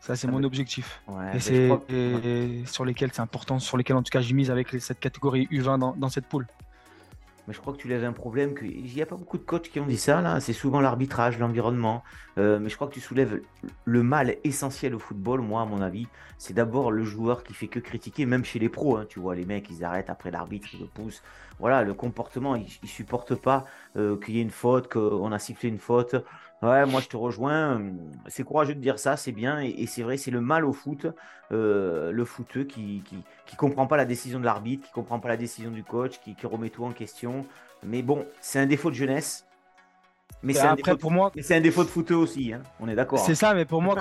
Ça, 0.00 0.16
c'est 0.16 0.26
mon 0.26 0.42
objectif. 0.42 1.02
et 1.32 1.40
c'est 1.40 1.70
sur 2.66 2.84
lesquels 2.84 3.10
c'est 3.12 3.22
important, 3.22 3.58
sur 3.58 3.78
lesquels 3.78 3.96
en 3.96 4.02
tout 4.02 4.10
cas 4.10 4.20
j'ai 4.20 4.34
mise 4.34 4.50
avec 4.50 4.68
cette 4.78 5.00
catégorie 5.00 5.48
U20 5.50 5.78
dans, 5.78 5.96
dans 5.96 6.10
cette 6.10 6.26
poule. 6.26 6.46
Mais 7.46 7.54
je 7.54 7.60
crois 7.60 7.72
que 7.72 7.78
tu 7.78 7.88
lèves 7.88 8.04
un 8.04 8.12
problème. 8.12 8.54
Que... 8.54 8.64
Il 8.64 8.92
n'y 8.94 9.02
a 9.02 9.06
pas 9.06 9.16
beaucoup 9.16 9.38
de 9.38 9.42
coachs 9.42 9.68
qui 9.68 9.80
ont 9.80 9.86
dit 9.86 9.98
ça, 9.98 10.20
là. 10.20 10.40
C'est 10.40 10.52
souvent 10.52 10.80
l'arbitrage, 10.80 11.38
l'environnement. 11.38 12.02
Euh, 12.38 12.58
mais 12.58 12.68
je 12.68 12.76
crois 12.76 12.88
que 12.88 12.94
tu 12.94 13.00
soulèves 13.00 13.40
le 13.84 14.02
mal 14.02 14.36
essentiel 14.44 14.94
au 14.94 14.98
football, 14.98 15.40
moi, 15.40 15.62
à 15.62 15.64
mon 15.64 15.80
avis. 15.80 16.06
C'est 16.38 16.54
d'abord 16.54 16.90
le 16.90 17.04
joueur 17.04 17.44
qui 17.44 17.54
fait 17.54 17.68
que 17.68 17.78
critiquer, 17.78 18.26
même 18.26 18.44
chez 18.44 18.58
les 18.58 18.68
pros. 18.68 18.96
Hein, 18.96 19.06
tu 19.08 19.20
vois, 19.20 19.34
les 19.34 19.44
mecs, 19.44 19.68
ils 19.70 19.84
arrêtent 19.84 20.10
après 20.10 20.30
l'arbitre, 20.30 20.68
le 20.80 20.86
poussent. 20.86 21.22
Voilà, 21.60 21.82
le 21.82 21.94
comportement, 21.94 22.56
ils 22.56 22.66
ne 22.82 22.88
supportent 22.88 23.36
pas 23.36 23.64
euh, 23.96 24.18
qu'il 24.18 24.34
y 24.36 24.38
ait 24.38 24.42
une 24.42 24.50
faute, 24.50 24.92
qu'on 24.92 25.30
a 25.30 25.38
sifflé 25.38 25.68
une 25.68 25.78
faute. 25.78 26.16
Ouais, 26.64 26.86
moi 26.86 27.00
je 27.02 27.08
te 27.08 27.16
rejoins. 27.16 27.82
C'est 28.26 28.42
courageux 28.42 28.74
de 28.74 28.80
dire 28.80 28.98
ça, 28.98 29.16
c'est 29.16 29.32
bien. 29.32 29.60
Et, 29.60 29.86
c'est 29.86 30.02
vrai, 30.02 30.16
c'est 30.16 30.30
le 30.30 30.40
mal 30.40 30.64
au 30.64 30.72
foot, 30.72 31.06
euh, 31.52 32.10
le 32.10 32.24
footeux 32.24 32.64
qui, 32.64 33.02
qui, 33.46 33.56
comprend 33.56 33.86
pas 33.86 33.98
la 33.98 34.06
décision 34.06 34.40
de 34.40 34.44
l'arbitre, 34.44 34.86
qui 34.86 34.92
comprend 34.92 35.20
pas 35.20 35.28
la 35.28 35.36
décision 35.36 35.70
du 35.70 35.84
coach, 35.84 36.20
qui, 36.20 36.34
remet 36.46 36.70
tout 36.70 36.84
en 36.84 36.92
question. 36.92 37.44
Mais 37.82 38.02
bon, 38.02 38.26
c'est 38.40 38.58
un 38.58 38.66
défaut 38.66 38.90
de 38.90 38.94
jeunesse. 38.94 39.46
Mais 40.42 40.54
c'est 40.54 40.66
un, 40.66 40.74
défaut 40.74 40.96
pour 40.96 41.10
moi... 41.10 41.32
un 41.50 41.60
défaut 41.60 41.84
de 41.84 41.88
footeux 41.88 42.16
aussi, 42.16 42.52
hein. 42.52 42.62
on 42.80 42.88
est 42.88 42.94
d'accord. 42.94 43.18
C'est 43.18 43.32
hein. 43.32 43.34
ça, 43.34 43.54
mais 43.54 43.64
pour 43.64 43.82
moi, 43.82 43.94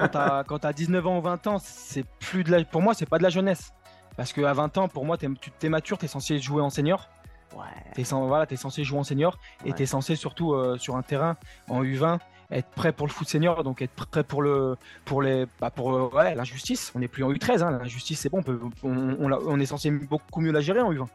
quand 0.48 0.60
tu 0.60 0.68
as, 0.68 0.74
19 0.74 1.08
ans 1.08 1.18
ou 1.18 1.22
20 1.22 1.48
ans, 1.48 1.58
c'est 1.60 2.06
plus 2.20 2.44
de 2.44 2.52
la... 2.52 2.64
pour 2.64 2.82
moi, 2.82 2.94
c'est 2.94 3.06
pas 3.08 3.18
de 3.18 3.24
la 3.24 3.30
jeunesse. 3.30 3.74
Parce 4.16 4.32
qu'à 4.32 4.54
20 4.54 4.78
ans, 4.78 4.88
pour 4.88 5.06
moi, 5.06 5.18
tu 5.18 5.26
es, 5.26 5.70
mature, 5.70 5.98
tu 5.98 6.06
es 6.06 6.08
censé 6.08 6.40
jouer 6.40 6.62
en 6.62 6.70
senior. 6.70 7.10
Ouais. 7.56 7.64
Tu 7.96 8.02
es, 8.02 8.04
voilà, 8.04 8.46
es, 8.50 8.56
censé 8.56 8.84
jouer 8.84 9.00
en 9.00 9.04
senior 9.04 9.38
et 9.66 9.74
tu 9.74 9.84
es 9.84 9.86
censé 9.86 10.16
surtout 10.16 10.54
euh, 10.54 10.78
sur 10.78 10.96
un 10.96 11.02
terrain 11.02 11.38
en 11.70 11.84
U20 11.84 12.20
être 12.52 12.70
prêt 12.70 12.92
pour 12.92 13.08
le 13.08 13.12
foot 13.12 13.28
senior, 13.28 13.64
donc 13.64 13.82
être 13.82 14.06
prêt 14.06 14.24
pour 14.24 14.42
le 14.42 14.76
pour 15.06 15.22
les 15.22 15.46
bah 15.60 15.70
pour 15.70 15.94
euh, 15.94 16.10
ouais, 16.14 16.36
l'injustice. 16.36 16.92
On 16.96 17.00
n'est 17.00 17.08
plus 17.08 17.24
en 17.24 17.32
U13, 17.32 17.62
hein, 17.62 17.72
l'injustice 17.72 18.20
c'est 18.20 18.30
bon, 18.30 18.44
on, 18.84 19.32
on, 19.32 19.60
est 19.60 19.66
censé 19.66 19.92
beaucoup 19.92 20.42
mieux 20.42 20.52
la 20.52 20.62
gérer 20.62 20.82
en 20.82 20.92
U20. 20.92 21.08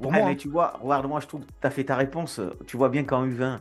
pour 0.00 0.12
moi, 0.12 0.22
mais 0.24 0.32
hein. 0.32 0.34
tu 0.36 0.48
vois, 0.48 0.78
regarde, 0.82 1.06
moi 1.06 1.20
je 1.20 1.26
trouve 1.26 1.42
que 1.42 1.52
tu 1.60 1.66
as 1.66 1.70
fait 1.70 1.84
ta 1.84 1.96
réponse. 1.96 2.40
Tu 2.66 2.76
vois 2.76 2.88
bien 2.88 3.04
qu'en 3.04 3.26
U20, 3.26 3.58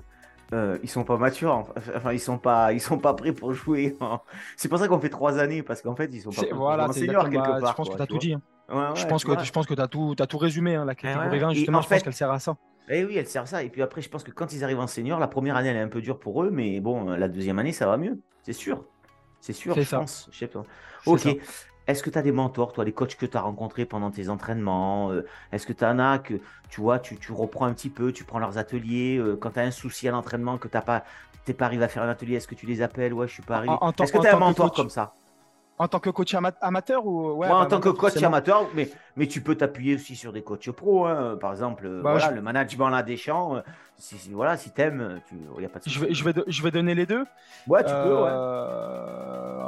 euh, 0.52 0.80
ils 0.82 0.90
sont 0.90 1.04
pas 1.04 1.18
matures, 1.18 1.66
enfin 1.96 2.12
ils 2.12 2.20
sont 2.20 2.38
pas, 2.38 2.74
ils 2.74 2.82
sont 2.82 2.98
pas 2.98 3.14
prêts 3.14 3.34
pour 3.34 3.54
jouer. 3.54 3.98
C'est 4.58 4.68
pour 4.68 4.80
ça 4.80 4.88
qu'on 4.88 5.00
fait 5.00 5.10
trois 5.10 5.38
années 5.38 5.62
parce 5.62 5.82
qu'en 5.82 5.96
fait 5.96 6.10
ils 6.12 6.22
sont 6.22 6.32
pas 6.32 6.42
prêts 6.42 6.52
voilà, 6.54 6.86
pour 6.86 6.94
seniors 6.96 7.30
quelque 7.30 7.36
bah, 7.36 7.60
part. 7.62 7.72
Je 7.72 7.76
pense 7.76 7.90
que 7.90 7.96
tu 7.96 8.02
as 8.02 8.08
tout 8.08 8.18
dit. 8.18 8.34
Hein. 8.34 8.94
je, 8.96 9.06
pense 9.06 9.24
que, 9.24 9.44
je 9.44 9.52
pense 9.52 9.68
que 9.68 9.74
tu 9.74 9.82
as 9.82 9.88
tout, 9.88 10.16
as 10.20 10.28
tout 10.28 10.38
résumé. 10.38 10.76
Hein, 10.76 10.86
la 10.86 10.96
catégorie 10.96 11.40
20, 11.40 11.54
justement, 11.54 11.82
je 11.82 11.88
pense 11.88 12.04
qu'elle 12.04 12.14
sert 12.14 12.32
à 12.32 12.40
ça. 12.40 12.56
Eh 12.90 13.06
oui, 13.06 13.18
elle 13.18 13.28
sert 13.28 13.44
à 13.44 13.46
ça. 13.46 13.64
Et 13.64 13.70
puis 13.70 13.82
après, 13.82 14.02
je 14.02 14.10
pense 14.10 14.24
que 14.24 14.32
quand 14.32 14.52
ils 14.52 14.64
arrivent 14.64 14.80
en 14.80 14.88
senior, 14.88 15.20
la 15.20 15.28
première 15.28 15.56
année 15.56 15.70
elle 15.70 15.78
est 15.78 15.82
un 15.82 15.88
peu 15.88 16.02
dure 16.02 16.20
pour 16.20 16.44
eux, 16.44 16.50
mais 16.52 16.80
bon, 16.80 17.12
la 17.12 17.28
deuxième 17.28 17.60
année 17.60 17.72
ça 17.72 17.86
va 17.86 17.98
mieux, 17.98 18.20
c'est 18.44 18.54
sûr. 18.54 18.84
C'est 19.42 19.54
sûr, 19.54 19.80
je 19.80 19.96
pense. 19.96 20.28
Je 20.32 20.40
sais 20.40 20.48
pas. 20.48 20.64
Ok. 21.06 21.28
Est-ce 21.88 22.04
que 22.04 22.12
tu 22.12 22.20
as 22.20 22.22
des 22.22 22.32
mentors, 22.32 22.72
toi, 22.72 22.86
des 22.86 22.92
coachs 22.92 23.16
que 23.16 23.26
tu 23.26 23.36
as 23.36 23.42
rencontrés 23.42 23.84
pendant 23.86 24.12
tes 24.12 24.30
entraînements 24.30 25.12
euh, 25.12 25.26
Est-ce 25.52 25.66
que 25.66 25.74
tu 25.74 25.84
en 25.84 25.98
as 25.98 26.20
que, 26.20 26.36
tu 26.70 26.82
vois, 26.82 27.00
tu, 27.00 27.18
reprends 27.32 27.66
un 27.66 27.74
petit 27.74 27.90
peu, 27.90 28.12
tu 28.12 28.24
prends 28.24 28.38
leurs 28.38 28.60
ateliers 28.60 29.18
euh, 29.18 29.36
Quand 29.36 29.52
tu 29.52 29.60
as 29.60 29.64
un 29.64 29.72
souci 29.72 30.08
à 30.08 30.12
l'entraînement, 30.12 30.60
que 30.60 30.68
tu 30.68 30.78
n'es 30.78 30.84
pas, 30.84 31.04
pas 31.58 31.66
arrivé 31.66 31.84
à 31.84 31.88
faire 31.88 32.04
un 32.04 32.10
atelier, 32.10 32.36
est-ce 32.36 32.48
que 32.48 32.54
tu 32.54 32.68
les 32.68 32.84
appelles? 32.84 33.12
Ouais, 33.12 33.28
je 33.28 33.34
suis 33.34 33.42
pas 33.42 33.56
arrivé. 33.56 33.74
Est-ce 34.00 34.14
que 34.14 34.20
tu 34.20 34.28
as 34.28 34.36
un 34.36 34.40
mentor 34.40 34.72
comme 34.72 34.92
ça? 34.92 35.16
En 35.80 35.88
tant 35.88 36.00
que 36.00 36.10
coach 36.10 36.36
amateur 36.62 37.06
ou 37.06 37.32
ouais, 37.32 37.48
en 37.48 37.62
bah, 37.62 37.66
tant 37.66 37.80
que 37.80 37.90
coach 37.90 38.22
amateur, 38.22 38.68
mais, 38.76 38.90
mais 39.16 39.28
tu 39.28 39.42
peux 39.42 39.56
t'appuyer 39.56 39.96
aussi 39.96 40.16
sur 40.16 40.34
des 40.34 40.44
coachs 40.44 40.70
pro. 40.72 41.06
Hein. 41.08 41.38
Par 41.40 41.52
exemple, 41.52 41.86
euh, 41.88 42.02
bah, 42.02 42.12
voilà, 42.12 42.32
le 42.32 42.42
management 42.42 42.90
là 42.90 43.02
des 43.02 43.16
champs. 43.16 43.64
Si, 43.98 44.18
voilà, 44.32 44.58
si 44.58 44.72
t'aimes, 44.72 45.22
il 45.58 45.66
a 45.66 45.70
pas 45.70 45.80
de 45.80 45.90
je 45.90 46.00
vais, 46.00 46.14
je, 46.14 46.24
vais, 46.24 46.34
je 46.48 46.64
vais 46.64 46.72
donner 46.72 46.96
les 46.96 47.06
deux. 47.06 47.24
Ouais, 47.68 47.84
tu 47.84 47.92
peux. 47.92 48.24
Ouais. 48.24 48.30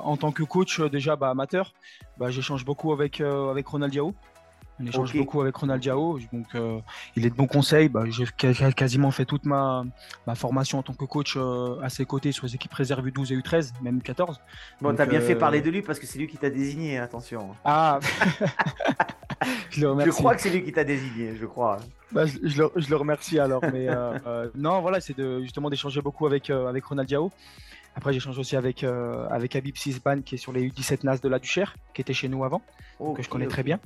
En 0.03 0.17
tant 0.17 0.31
que 0.31 0.43
coach 0.43 0.81
déjà 0.81 1.15
bah, 1.15 1.29
amateur, 1.29 1.73
bah, 2.17 2.29
j'échange 2.29 2.65
beaucoup 2.65 2.91
avec, 2.91 3.21
avec 3.21 3.67
Ronald 3.67 3.91
Diao. 3.91 4.13
On 4.81 4.87
échange 4.87 5.15
beaucoup 5.15 5.41
avec 5.41 5.55
Ronald 5.55 5.81
Diao, 5.81 6.19
donc 6.33 6.47
euh, 6.55 6.79
il 7.15 7.25
est 7.25 7.29
de 7.29 7.35
bons 7.35 7.47
conseils. 7.47 7.89
Bah, 7.89 8.03
j'ai 8.07 8.25
quasiment 8.73 9.11
fait 9.11 9.25
toute 9.25 9.45
ma, 9.45 9.83
ma, 10.25 10.35
formation 10.35 10.79
en 10.79 10.83
tant 10.83 10.93
que 10.93 11.05
coach 11.05 11.35
euh, 11.37 11.79
à 11.81 11.89
ses 11.89 12.05
côtés 12.05 12.31
sur 12.31 12.45
les 12.45 12.55
équipes 12.55 12.73
réserves 12.73 13.05
U12 13.07 13.33
et 13.33 13.37
U13, 13.37 13.73
même 13.81 13.99
U14. 13.99 14.37
Bon, 14.81 14.95
t'as 14.95 15.05
bien 15.05 15.21
fait 15.21 15.35
euh, 15.35 15.39
parler 15.39 15.61
de 15.61 15.69
lui 15.69 15.81
parce 15.81 15.99
que 15.99 16.05
c'est 16.05 16.17
lui 16.17 16.27
qui 16.27 16.37
t'a 16.37 16.49
désigné, 16.49 16.97
attention. 16.97 17.49
Ah 17.63 17.99
je, 19.69 19.81
le 19.81 19.91
remercie. 19.91 20.11
je 20.11 20.15
crois 20.15 20.35
que 20.35 20.41
c'est 20.41 20.49
lui 20.49 20.63
qui 20.63 20.71
t'a 20.71 20.83
désigné, 20.83 21.35
je 21.35 21.45
crois. 21.45 21.77
Bah, 22.11 22.25
je, 22.25 22.39
le, 22.39 22.71
je, 22.75 22.89
le, 22.89 22.95
remercie 22.95 23.39
alors. 23.39 23.61
Mais 23.71 23.87
non, 24.55 24.81
voilà, 24.81 24.99
c'est 24.99 25.15
de, 25.15 25.41
justement 25.41 25.69
d'échanger 25.69 26.01
beaucoup 26.01 26.25
avec, 26.25 26.49
avec 26.49 26.83
Ronald 26.85 27.07
Diao. 27.07 27.31
Après, 27.93 28.13
j'échange 28.13 28.39
aussi 28.39 28.55
avec, 28.55 28.83
avec 28.83 29.55
Habib 29.55 29.75
Sisban 29.75 30.21
qui 30.21 30.35
est 30.35 30.37
sur 30.37 30.53
les 30.53 30.67
U17 30.67 31.03
NAS 31.03 31.19
de 31.19 31.29
la 31.29 31.39
Duchère, 31.39 31.75
qui 31.93 32.01
était 32.01 32.13
chez 32.13 32.29
nous 32.29 32.43
avant, 32.43 32.61
que 33.15 33.21
je 33.21 33.29
connais 33.29 33.47
très 33.47 33.63
bien. 33.63 33.79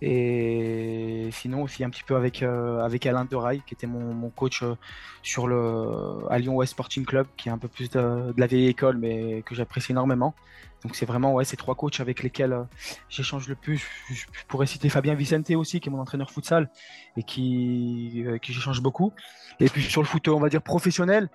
Et 0.00 1.28
sinon 1.32 1.62
aussi 1.62 1.84
un 1.84 1.90
petit 1.90 2.02
peu 2.02 2.16
avec, 2.16 2.42
euh, 2.42 2.80
avec 2.80 3.06
Alain 3.06 3.24
Dorail, 3.24 3.62
qui 3.66 3.74
était 3.74 3.86
mon, 3.86 4.30
coach 4.30 4.62
euh, 4.62 4.76
sur 5.22 5.46
le, 5.46 6.24
à 6.30 6.38
Lyon 6.38 6.56
West 6.56 6.72
Sporting 6.72 7.04
Club, 7.04 7.26
qui 7.36 7.48
est 7.48 7.52
un 7.52 7.58
peu 7.58 7.68
plus 7.68 7.90
de, 7.90 8.34
la 8.36 8.46
vieille 8.46 8.68
école, 8.68 8.98
mais 8.98 9.42
que 9.42 9.54
j'apprécie 9.54 9.92
énormément. 9.92 10.34
Donc 10.82 10.96
c'est 10.96 11.06
vraiment 11.06 11.32
ouais, 11.32 11.46
ces 11.46 11.56
trois 11.56 11.74
coachs 11.74 12.00
avec 12.00 12.22
lesquels 12.22 12.52
euh, 12.52 12.64
j'échange 13.08 13.48
le 13.48 13.54
plus. 13.54 13.86
Je, 14.10 14.24
pourrais 14.48 14.66
citer 14.66 14.88
Fabien 14.88 15.14
Vicente 15.14 15.50
aussi, 15.50 15.80
qui 15.80 15.88
est 15.88 15.92
mon 15.92 16.00
entraîneur 16.00 16.30
futsal 16.30 16.70
et 17.16 17.22
qui, 17.22 18.24
qui 18.42 18.52
j'échange 18.52 18.82
beaucoup. 18.82 19.12
Et 19.60 19.68
puis 19.68 19.82
sur 19.82 20.02
le 20.02 20.06
foot, 20.06 20.28
on 20.28 20.40
va 20.40 20.48
dire 20.48 20.62
professionnel, 20.62 21.28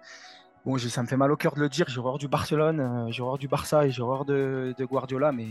Bon, 0.66 0.78
ça 0.78 1.02
me 1.02 1.08
fait 1.08 1.16
mal 1.16 1.32
au 1.32 1.38
cœur 1.38 1.56
de 1.56 1.62
le 1.62 1.70
dire, 1.70 1.86
j'ai 1.88 2.00
horreur 2.00 2.18
du 2.18 2.28
Barcelone, 2.28 3.08
j'ai 3.12 3.22
horreur 3.22 3.38
du 3.38 3.48
Barça 3.48 3.86
et 3.86 3.92
j'ai 3.92 4.02
horreur 4.02 4.26
de, 4.26 4.76
de, 4.78 4.86
Guardiola, 4.86 5.32
mais 5.32 5.48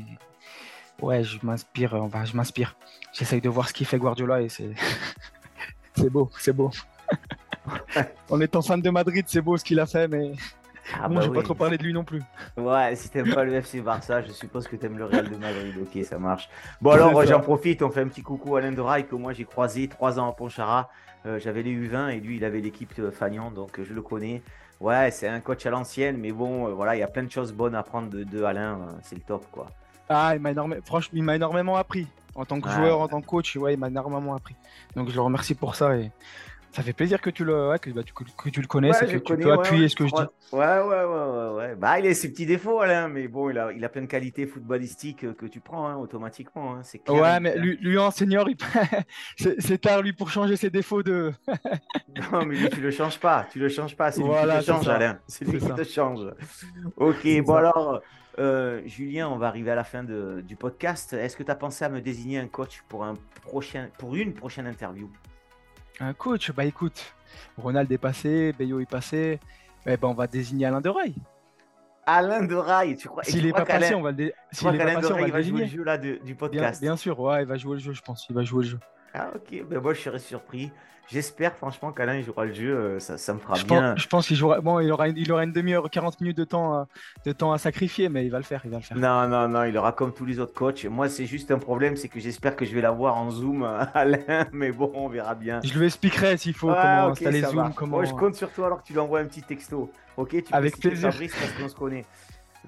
ouais, 1.03 1.25
je 1.25 1.39
m'inspire, 1.43 1.95
enfin, 1.95 2.25
je 2.25 2.37
m'inspire. 2.37 2.77
J'essaye 3.13 3.41
de 3.41 3.49
voir 3.49 3.69
ce 3.69 3.75
qu'il 3.75 3.87
fait 3.87 3.99
Guardiola 3.99 4.43
et 4.43 4.49
c'est, 4.49 4.71
c'est 5.97 6.11
beau, 6.11 6.31
c'est 6.39 6.53
beau. 6.53 6.71
en 8.31 8.41
étant 8.41 8.63
fan 8.63 8.81
de 8.81 8.91
Madrid, 8.91 9.25
c'est 9.29 9.41
beau 9.41 9.57
ce 9.57 9.65
qu'il 9.65 9.81
a 9.81 9.87
fait, 9.87 10.09
mais 10.09 10.33
ah 10.99 11.09
bon, 11.09 11.17
bah 11.17 11.21
je 11.21 11.29
vais 11.29 11.37
pas 11.37 11.43
trop 11.43 11.55
parler 11.55 11.77
de 11.77 11.83
lui 11.83 11.93
non 11.93 12.05
plus. 12.05 12.23
Ouais, 12.57 12.97
si 12.97 13.11
t'aimes 13.11 13.35
pas 13.35 13.45
le 13.45 13.55
FC 13.55 13.81
Barça, 13.81 14.23
je 14.23 14.33
suppose 14.33 14.67
que 14.67 14.77
t'aimes 14.77 14.97
le 14.97 15.05
Real 15.05 15.29
de 15.29 15.37
Madrid. 15.37 15.75
Ok, 15.83 16.03
ça 16.05 16.19
marche. 16.19 16.49
Bon 16.81 16.93
alors, 16.93 17.25
j'en 17.27 17.41
profite, 17.41 17.83
on 17.83 17.91
fait 17.91 18.01
un 18.01 18.09
petit 18.09 18.23
coucou 18.23 18.57
à 18.57 18.61
Alain 18.61 18.73
de 18.73 19.03
que 19.03 19.15
moi 19.15 19.33
j'ai 19.33 19.45
croisé 19.45 19.89
trois 19.89 20.19
ans 20.19 20.29
à 20.29 20.33
Ponchara. 20.33 20.89
Euh, 21.27 21.39
j'avais 21.39 21.63
les 21.63 21.73
U20 21.73 22.11
et 22.11 22.21
lui 22.21 22.37
il 22.37 22.45
avait 22.45 22.61
l'équipe 22.61 22.95
Fagnon, 23.11 23.51
donc 23.51 23.81
je 23.83 23.93
le 23.93 24.03
connais. 24.03 24.43
Ouais, 24.81 25.11
c'est 25.11 25.27
un 25.27 25.41
coach 25.41 25.67
à 25.67 25.71
l'ancienne, 25.71 26.17
mais 26.19 26.31
bon, 26.31 26.69
euh, 26.69 26.71
voilà, 26.73 26.95
il 26.95 27.01
y 27.01 27.03
a 27.03 27.09
plein 27.09 27.25
de 27.25 27.31
choses 27.31 27.53
bonnes 27.53 27.75
à 27.75 27.83
prendre 27.83 28.09
de, 28.09 28.23
de 28.23 28.43
Alain. 28.45 28.75
Euh, 28.75 28.93
c'est 29.03 29.17
le 29.17 29.23
top, 29.23 29.45
quoi. 29.51 29.67
Ah, 30.09 30.33
il 30.35 30.41
m'a 30.41 30.51
énormément, 30.51 30.81
franchement, 30.85 31.13
il 31.15 31.23
m'a 31.23 31.37
énormément 31.37 31.77
appris. 31.77 32.07
En 32.35 32.45
tant 32.45 32.61
que 32.61 32.71
joueur, 32.71 33.01
en 33.01 33.09
tant 33.09 33.21
que 33.21 33.27
coach, 33.27 33.57
ouais, 33.57 33.75
il 33.75 33.79
m'a 33.79 33.89
énormément 33.89 34.35
appris. 34.35 34.55
Donc 34.95 35.09
je 35.11 35.15
le 35.15 35.23
remercie 35.23 35.57
pour 35.57 35.75
ça 35.75 35.97
et 35.97 36.13
ça 36.73 36.83
fait 36.83 36.93
plaisir 36.93 37.21
que 37.21 37.31
tu 37.31 37.45
le, 37.45 37.77
que, 37.79 37.91
bah, 37.91 38.03
tu, 38.05 38.13
que 38.13 38.51
tu 38.51 38.61
le 38.61 38.67
connaisses 38.67 39.03
et 39.03 39.07
que 39.07 39.17
tu 39.19 39.37
peux 39.37 39.53
appuyer 39.53 39.89
ce 39.89 39.97
que 39.97 40.07
je 40.07 40.15
dis. 40.15 40.23
Ouais, 40.53 40.81
ouais, 40.81 41.05
ouais, 41.05 41.51
ouais, 41.57 41.75
Bah, 41.77 41.99
il 41.99 42.07
a 42.07 42.15
ses 42.15 42.31
petits 42.31 42.47
défauts, 42.47 42.81
Alain, 42.81 43.09
mais 43.09 43.27
bon, 43.27 43.51
il 43.51 43.59
a, 43.59 43.73
il 43.73 43.85
a 43.85 43.89
plein 43.89 44.03
de 44.03 44.07
qualités 44.07 44.47
footballistiques 44.47 45.35
que 45.35 45.47
tu 45.47 45.61
prends 45.61 45.89
hein, 45.89 45.97
automatiquement. 45.97 46.75
Hein, 46.75 46.81
c'est 46.83 47.01
ouais, 47.11 47.41
mais 47.41 47.57
lui, 47.57 47.79
lui, 47.81 47.99
en 47.99 48.11
senior, 48.11 48.47
c'est 49.37 49.81
tard, 49.81 50.03
lui, 50.03 50.13
pour 50.13 50.31
changer 50.31 50.57
ses 50.57 50.71
défauts 50.71 51.03
de. 51.03 51.33
non, 52.33 52.45
mais 52.45 52.55
lui, 52.55 52.71
tu 52.71 52.81
le 52.81 52.91
changes 52.91 53.19
pas. 53.19 53.47
Tu 53.51 53.59
le 53.59 53.69
changes 53.69 53.97
pas. 53.97 54.13
C'est 54.13 54.23
lui 54.23 54.31
qui 54.31 54.59
te 54.59 54.65
change, 54.65 54.89
Alain. 54.89 55.19
C'est 55.27 55.45
lui 55.47 55.59
qui 55.59 55.69
te 55.73 55.85
change. 55.85 56.21
Ok, 56.97 57.27
bon, 57.45 57.55
alors. 57.55 58.03
Euh, 58.39 58.83
Julien, 58.87 59.29
on 59.29 59.37
va 59.37 59.49
arriver 59.49 59.71
à 59.71 59.75
la 59.75 59.85
fin 59.85 60.05
du 60.05 60.57
podcast. 60.57 61.13
Est-ce 61.13 61.37
que 61.37 61.43
tu 61.43 61.51
as 61.51 61.57
pensé 61.57 61.85
à 61.85 61.89
me 61.89 62.01
désigner 62.01 62.39
un 62.39 62.47
coach 62.47 62.83
pour, 62.89 63.05
un 63.05 63.15
prochain, 63.43 63.89
pour 63.99 64.15
une 64.15 64.33
prochaine 64.33 64.67
interview? 64.67 65.11
Un 66.01 66.13
coach 66.13 66.53
Bah 66.53 66.65
écoute, 66.65 67.15
Ronald 67.57 67.91
est 67.91 67.99
passé, 67.99 68.55
Bayo 68.57 68.79
est 68.81 68.89
passé. 68.89 69.41
Eh 69.87 69.97
ben, 69.97 70.09
on 70.09 70.15
va 70.15 70.27
désigner 70.27 70.67
Alain 70.67 70.81
de 70.81 70.89
Rail. 70.89 71.15
Alain 72.07 72.45
de 72.45 72.55
Rail, 72.55 72.97
tu 72.97 73.09
crois 73.09 73.25
S'il 73.25 73.45
n'est 73.45 73.53
pas 73.53 73.65
passé, 73.65 73.95
on 73.95 74.03
va 74.03 74.11
le, 74.11 74.17
désigner. 74.17 74.35
S'il 74.53 74.69
est 74.69 74.79
pas 74.79 74.95
passé, 74.95 75.31
va 75.31 75.43
jouer 75.43 75.61
le 75.61 75.67
jeu 75.67 75.83
là, 75.83 75.99
du 75.99 76.35
podcast? 76.37 76.81
Bien, 76.81 76.97
sûr, 76.97 77.19
ouais, 77.19 77.43
il 77.43 77.49
va 77.49 77.57
jouer 77.57 77.75
le 77.75 77.81
jeu, 77.81 77.93
je 77.93 78.03
pense. 78.03 78.27
Il 78.31 78.37
va 78.37 78.45
jouer 78.45 78.65
le 78.65 78.71
jeu. 78.71 78.79
Ah 79.15 79.31
ok, 79.35 79.65
ben 79.69 79.81
moi 79.81 79.95
je 79.95 80.01
serais 80.01 80.19
surpris. 80.19 80.71
J'espère 81.11 81.57
franchement 81.57 81.91
qu'Alain 81.91 82.21
jouera 82.21 82.45
le 82.45 82.53
jeu, 82.53 82.77
euh, 82.77 83.01
ça, 83.01 83.17
ça 83.17 83.33
me 83.33 83.39
fera 83.39 83.55
bien. 83.65 83.97
je 83.97 84.07
pense 84.09 84.27
qu'il 84.27 84.37
jouera. 84.37 84.61
Bon, 84.61 84.79
il 84.79 84.93
aura, 84.93 85.09
il 85.09 85.33
aura 85.33 85.43
une 85.45 85.53
demi-heure, 85.53 85.89
40 85.89 86.21
minutes 86.21 86.37
de 86.37 86.45
temps, 86.45 86.81
euh, 86.81 86.85
de 87.25 87.33
temps 87.33 87.51
à 87.51 87.57
sacrifier, 87.57 88.11
mais 88.11 88.27
il 88.27 88.31
va 88.31 88.37
le 88.37 88.45
faire, 88.45 88.61
il 88.67 88.71
va 88.71 88.77
le 88.77 88.83
faire. 88.83 88.97
Non, 88.99 89.27
non, 89.27 89.49
non, 89.49 89.65
il 89.65 89.75
aura 89.79 89.93
comme 89.93 90.13
tous 90.13 90.27
les 90.27 90.39
autres 90.39 90.53
coachs. 90.53 90.85
Moi, 90.85 91.09
c'est 91.09 91.25
juste 91.25 91.51
un 91.51 91.59
problème, 91.59 91.97
c'est 91.97 92.09
que 92.09 92.21
j'espère 92.21 92.57
que 92.57 92.67
je 92.67 92.75
vais 92.75 92.83
l'avoir 92.83 93.17
en 93.17 93.31
Zoom, 93.31 93.65
Alain, 93.95 94.47
mais 94.53 94.71
bon, 94.71 94.93
on 94.95 95.09
verra 95.09 95.35
bien. 95.35 95.61
Je 95.65 95.79
lui 95.79 95.87
expliquerai 95.87 96.37
s'il 96.37 96.53
faut 96.53 96.67
comment 96.67 97.09
installer 97.09 97.41
Zoom. 97.41 97.73
Comment... 97.75 97.97
Moi, 97.97 98.05
je 98.05 98.13
compte 98.13 98.35
sur 98.35 98.51
toi 98.53 98.67
alors 98.67 98.83
que 98.83 98.87
tu 98.87 98.93
lui 98.93 99.01
envoies 99.01 99.21
un 99.21 99.27
petit 99.27 99.43
texto. 99.43 99.91
Ok, 100.19 100.31
tu 100.31 100.53
Avec 100.53 100.79
plaisir. 100.79 101.11
Fabrice 101.11 101.35
parce 101.35 101.53
qu'on 101.53 101.69
se 101.71 101.75
connaît. 101.75 102.05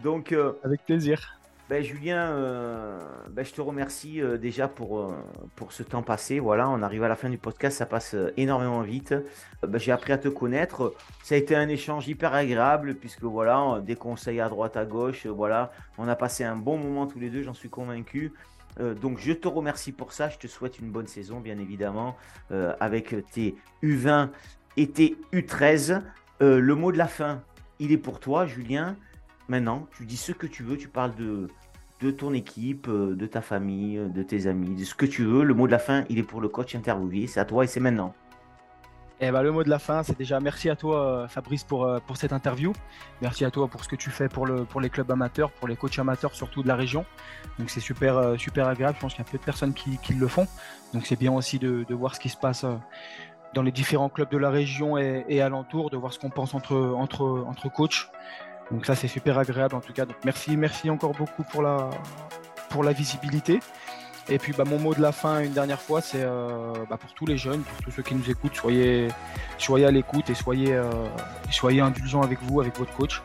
Donc. 0.03 0.33
Euh, 0.33 0.53
Avec 0.64 0.87
plaisir. 0.87 1.39
Ben, 1.70 1.85
Julien, 1.85 2.33
euh, 2.33 2.98
ben, 3.28 3.44
je 3.44 3.52
te 3.52 3.61
remercie 3.61 4.20
euh, 4.20 4.37
déjà 4.37 4.66
pour, 4.66 4.98
euh, 4.98 5.14
pour 5.54 5.70
ce 5.70 5.85
temps 5.85 6.02
passé. 6.02 6.40
Voilà, 6.40 6.68
on 6.68 6.83
arrive 6.83 7.04
à 7.04 7.09
la 7.09 7.14
fin 7.14 7.30
du 7.30 7.38
podcast, 7.38 7.78
ça 7.78 7.87
passe 7.87 8.16
énormément 8.37 8.80
vite. 8.80 9.14
Ben, 9.62 9.78
j'ai 9.78 9.92
appris 9.92 10.12
à 10.12 10.18
te 10.18 10.26
connaître. 10.26 10.92
Ça 11.22 11.37
a 11.37 11.38
été 11.38 11.54
un 11.54 11.68
échange 11.68 12.09
hyper 12.09 12.35
agréable 12.35 12.96
puisque 12.96 13.22
voilà, 13.22 13.80
des 13.87 13.94
conseils 13.94 14.40
à 14.40 14.48
droite, 14.48 14.76
à 14.76 14.85
gauche. 14.85 15.26
voilà, 15.26 15.70
on 15.96 16.09
a 16.09 16.16
passé 16.16 16.42
un 16.42 16.56
bon 16.56 16.76
moment 16.76 17.06
tous 17.06 17.20
les 17.20 17.30
deux, 17.30 17.44
j'en 17.44 17.54
suis 17.54 17.70
convaincu. 17.70 18.33
donc 19.00 19.18
je 19.20 19.30
te 19.30 19.46
remercie 19.46 19.92
pour 19.92 20.12
ça. 20.12 20.28
Je 20.28 20.38
te 20.38 20.48
souhaite 20.48 20.80
une 20.80 20.90
bonne 20.90 21.06
saison, 21.06 21.38
bien 21.38 21.61
évidemment, 21.61 22.16
avec 22.80 23.14
tes 23.30 23.54
U20 23.85 24.30
et 24.76 24.90
tes 24.90 25.16
U13. 25.33 26.02
le 26.40 26.74
mot 26.74 26.90
de 26.90 26.98
la 26.98 27.06
fin, 27.06 27.42
il 27.78 27.92
est 27.92 27.98
pour 27.98 28.18
toi, 28.18 28.46
Julien. 28.46 28.96
Maintenant, 29.51 29.89
tu 29.97 30.07
dis 30.07 30.17
ce 30.17 30.31
que 30.31 30.47
tu 30.47 30.63
veux, 30.63 30.77
tu 30.77 30.87
parles 30.87 31.13
de, 31.17 32.11
ton 32.13 32.33
équipe, 32.33 32.87
euh, 32.87 33.17
de 33.17 33.27
ta 33.27 33.41
famille, 33.41 33.99
euh, 33.99 34.07
de 34.07 34.23
tes 34.23 34.47
amis, 34.47 34.77
de 34.77 34.85
ce 34.85 34.95
que 34.95 35.05
tu 35.05 35.25
veux. 35.25 35.43
Le 35.43 35.55
mot 35.55 35.67
de 35.67 35.73
la 35.73 35.81
fin, 35.81 36.05
il 36.09 36.21
est 36.21 36.23
pour 36.23 36.41
le 36.41 36.49
coach 36.49 36.77
interviewé. 36.77 37.27
C'est 37.27 37.41
à 37.41 37.45
toi 37.45 37.65
et 37.65 37.67
c'est 37.67 37.81
maintenant. 37.81 38.15
Eh 39.19 39.33
ben, 39.33 39.43
le 39.43 39.51
mot 39.51 39.65
de 39.65 39.69
la 39.69 39.81
fin, 39.81 40.05
c'est 40.05 40.17
déjà 40.17 40.39
merci 40.39 40.71
à 40.71 40.77
toi, 40.77 41.05
euh, 41.05 41.27
Fabrice, 41.27 41.65
pour, 41.65 41.85
cette 42.15 42.33
interview. 42.33 42.73
Merci 43.23 43.45
à 43.45 43.51
toi 43.51 43.67
pour 43.67 43.83
ce 43.83 43.89
que 43.89 43.97
tu 43.97 44.11
fais 44.11 44.29
pour 44.29 44.47
les 44.47 44.89
clubs 44.89 45.11
amateurs, 45.11 45.51
pour 45.51 45.67
les 45.67 45.75
coachs 45.75 45.99
amateurs, 45.99 46.33
surtout 46.33 46.63
de 46.63 46.69
la 46.69 46.77
région. 46.77 47.05
Donc, 47.59 47.71
c'est 47.71 47.81
super, 47.81 48.39
super 48.39 48.69
agréable. 48.69 48.99
Je 48.99 49.01
pense 49.01 49.15
qu'il 49.15 49.25
y 49.25 49.29
a 49.29 49.31
peu 49.33 49.39
de 49.39 49.43
personnes 49.43 49.75
qui, 49.75 50.15
le 50.15 50.29
font. 50.29 50.47
Donc, 50.95 51.07
c'est 51.07 51.19
bien 51.19 51.33
aussi 51.33 51.59
de, 51.59 51.85
voir 51.93 52.15
ce 52.15 52.21
qui 52.21 52.29
se 52.29 52.37
passe 52.37 52.65
dans 53.55 53.63
les 53.63 53.73
différents 53.73 54.11
clubs 54.11 54.31
de 54.31 54.39
la 54.39 54.51
région 54.51 54.97
et, 54.97 55.25
et 55.29 55.43
alentour, 55.43 55.91
de 55.91 55.97
voir 55.97 56.13
ce 56.13 56.21
qu'on 56.21 56.31
pense 56.31 56.55
entre, 56.55 56.77
entre, 56.77 57.45
entre 57.49 57.69
coachs. 57.69 58.07
Donc 58.70 58.87
ça 58.87 58.94
c'est 58.94 59.09
super 59.09 59.38
agréable 59.38 59.74
en 59.74 59.80
tout 59.80 59.92
cas. 59.92 60.06
Donc 60.06 60.16
merci, 60.24 60.56
merci 60.56 60.90
encore 60.90 61.12
beaucoup 61.12 61.42
pour 61.44 61.62
la, 61.62 61.90
pour 62.68 62.85
la 62.85 62.92
visibilité. 62.92 63.61
Et 64.28 64.38
puis 64.38 64.52
bah, 64.52 64.64
mon 64.64 64.78
mot 64.78 64.94
de 64.94 65.02
la 65.02 65.12
fin 65.12 65.40
une 65.40 65.52
dernière 65.52 65.80
fois, 65.80 66.00
c'est 66.00 66.22
euh, 66.22 66.72
bah, 66.88 66.96
pour 66.96 67.12
tous 67.14 67.26
les 67.26 67.37
jeunes, 67.37 67.62
pour 67.62 67.85
tous 67.85 67.90
ceux 67.90 68.02
qui 68.02 68.14
nous 68.14 68.30
écoutent, 68.30 68.54
soyez, 68.54 69.09
soyez 69.59 69.87
à 69.87 69.90
l'écoute 69.90 70.30
et 70.30 70.35
soyez, 70.35 70.74
euh, 70.74 70.88
soyez 71.50 71.80
indulgents 71.80 72.22
avec 72.22 72.38
vous, 72.42 72.61
avec 72.61 72.78
votre 72.78 72.92
coach. 72.94 73.22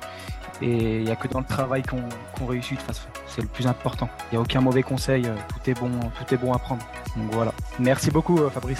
Et 0.61 0.99
il 0.99 1.03
n'y 1.03 1.11
a 1.11 1.17
que 1.17 1.27
dans 1.27 1.39
le 1.39 1.45
travail 1.45 1.83
qu'on 1.83 2.45
réussit 2.45 2.77
de 2.77 2.83
façon. 2.83 3.07
C'est 3.27 3.41
le 3.41 3.47
plus 3.47 3.67
important. 3.67 4.09
Il 4.31 4.35
n'y 4.35 4.37
a 4.37 4.41
aucun 4.41 4.61
mauvais 4.61 4.83
conseil, 4.83 5.25
euh, 5.25 5.35
tout 5.49 5.69
est 5.69 5.73
bon, 5.73 5.91
tout 5.99 6.33
est 6.33 6.37
bon 6.37 6.53
à 6.53 6.59
prendre. 6.59 6.83
Donc 7.17 7.31
voilà. 7.33 7.53
Merci 7.77 8.09
beaucoup 8.09 8.37
Fabrice. 8.49 8.79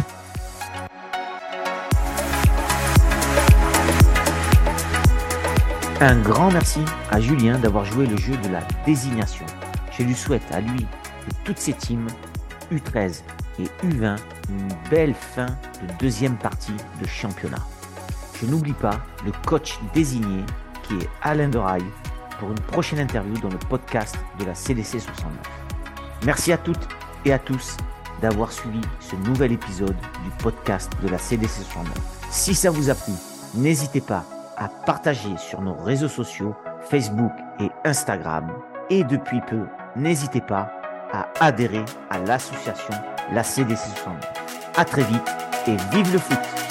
Un 6.02 6.20
grand 6.20 6.52
merci 6.52 6.82
à 7.10 7.22
Julien 7.22 7.58
d'avoir 7.58 7.86
joué 7.86 8.06
le 8.06 8.18
jeu 8.18 8.36
de 8.36 8.50
la 8.50 8.60
désignation. 8.86 9.46
Je 9.98 10.04
lui 10.04 10.14
souhaite 10.14 10.44
à 10.52 10.60
lui 10.60 10.82
et 10.82 11.34
toutes 11.46 11.58
ses 11.58 11.72
teams 11.72 12.08
U13 12.70 13.22
et 13.60 13.64
U20 13.86 14.18
une 14.50 14.68
belle 14.90 15.14
fin 15.14 15.46
de 15.46 15.94
deuxième 15.98 16.36
partie 16.36 16.76
de 17.02 17.08
championnat. 17.08 17.66
Je 18.42 18.46
n'oublie 18.46 18.74
pas 18.74 19.00
le 19.26 19.32
coach 19.46 19.80
désigné 19.94 20.44
qui 20.84 20.96
est 20.96 21.10
Alain 21.22 21.48
Deraille 21.48 21.86
pour 22.40 22.50
une 22.50 22.60
prochaine 22.60 23.00
interview 23.00 23.38
dans 23.38 23.50
le 23.50 23.58
podcast 23.58 24.18
de 24.38 24.46
la 24.46 24.54
CDC 24.54 25.00
69. 25.00 25.32
Merci 26.26 26.52
à 26.52 26.58
toutes 26.58 26.90
et 27.24 27.32
à 27.32 27.40
tous 27.40 27.78
d'avoir 28.22 28.52
suivi 28.52 28.82
ce 29.00 29.16
nouvel 29.16 29.54
épisode 29.54 29.96
du 30.26 30.30
podcast 30.44 30.92
de 31.02 31.08
la 31.08 31.18
CDC 31.18 31.64
69. 31.72 31.94
Si 32.32 32.54
ça 32.54 32.70
vous 32.70 32.90
a 32.90 32.96
plu, 32.96 33.14
n'hésitez 33.56 34.02
pas 34.02 34.26
à 34.58 34.68
partager 34.86 35.38
sur 35.38 35.62
nos 35.62 35.76
réseaux 35.76 36.08
sociaux, 36.08 36.56
Facebook 36.82 37.32
et 37.60 37.70
Instagram. 37.84 38.52
Et 38.90 39.04
depuis 39.04 39.42
peu, 39.42 39.66
n'hésitez 39.96 40.42
pas 40.42 40.72
à 41.12 41.28
adhérer 41.40 41.86
à 42.10 42.20
l'association 42.20 42.94
la 43.32 43.44
CDC 43.44 43.76
69. 43.76 44.16
À 44.78 44.86
très 44.86 45.04
vite 45.04 45.36
et 45.68 45.78
vive 45.92 46.14
le 46.14 46.20
foot 46.20 46.65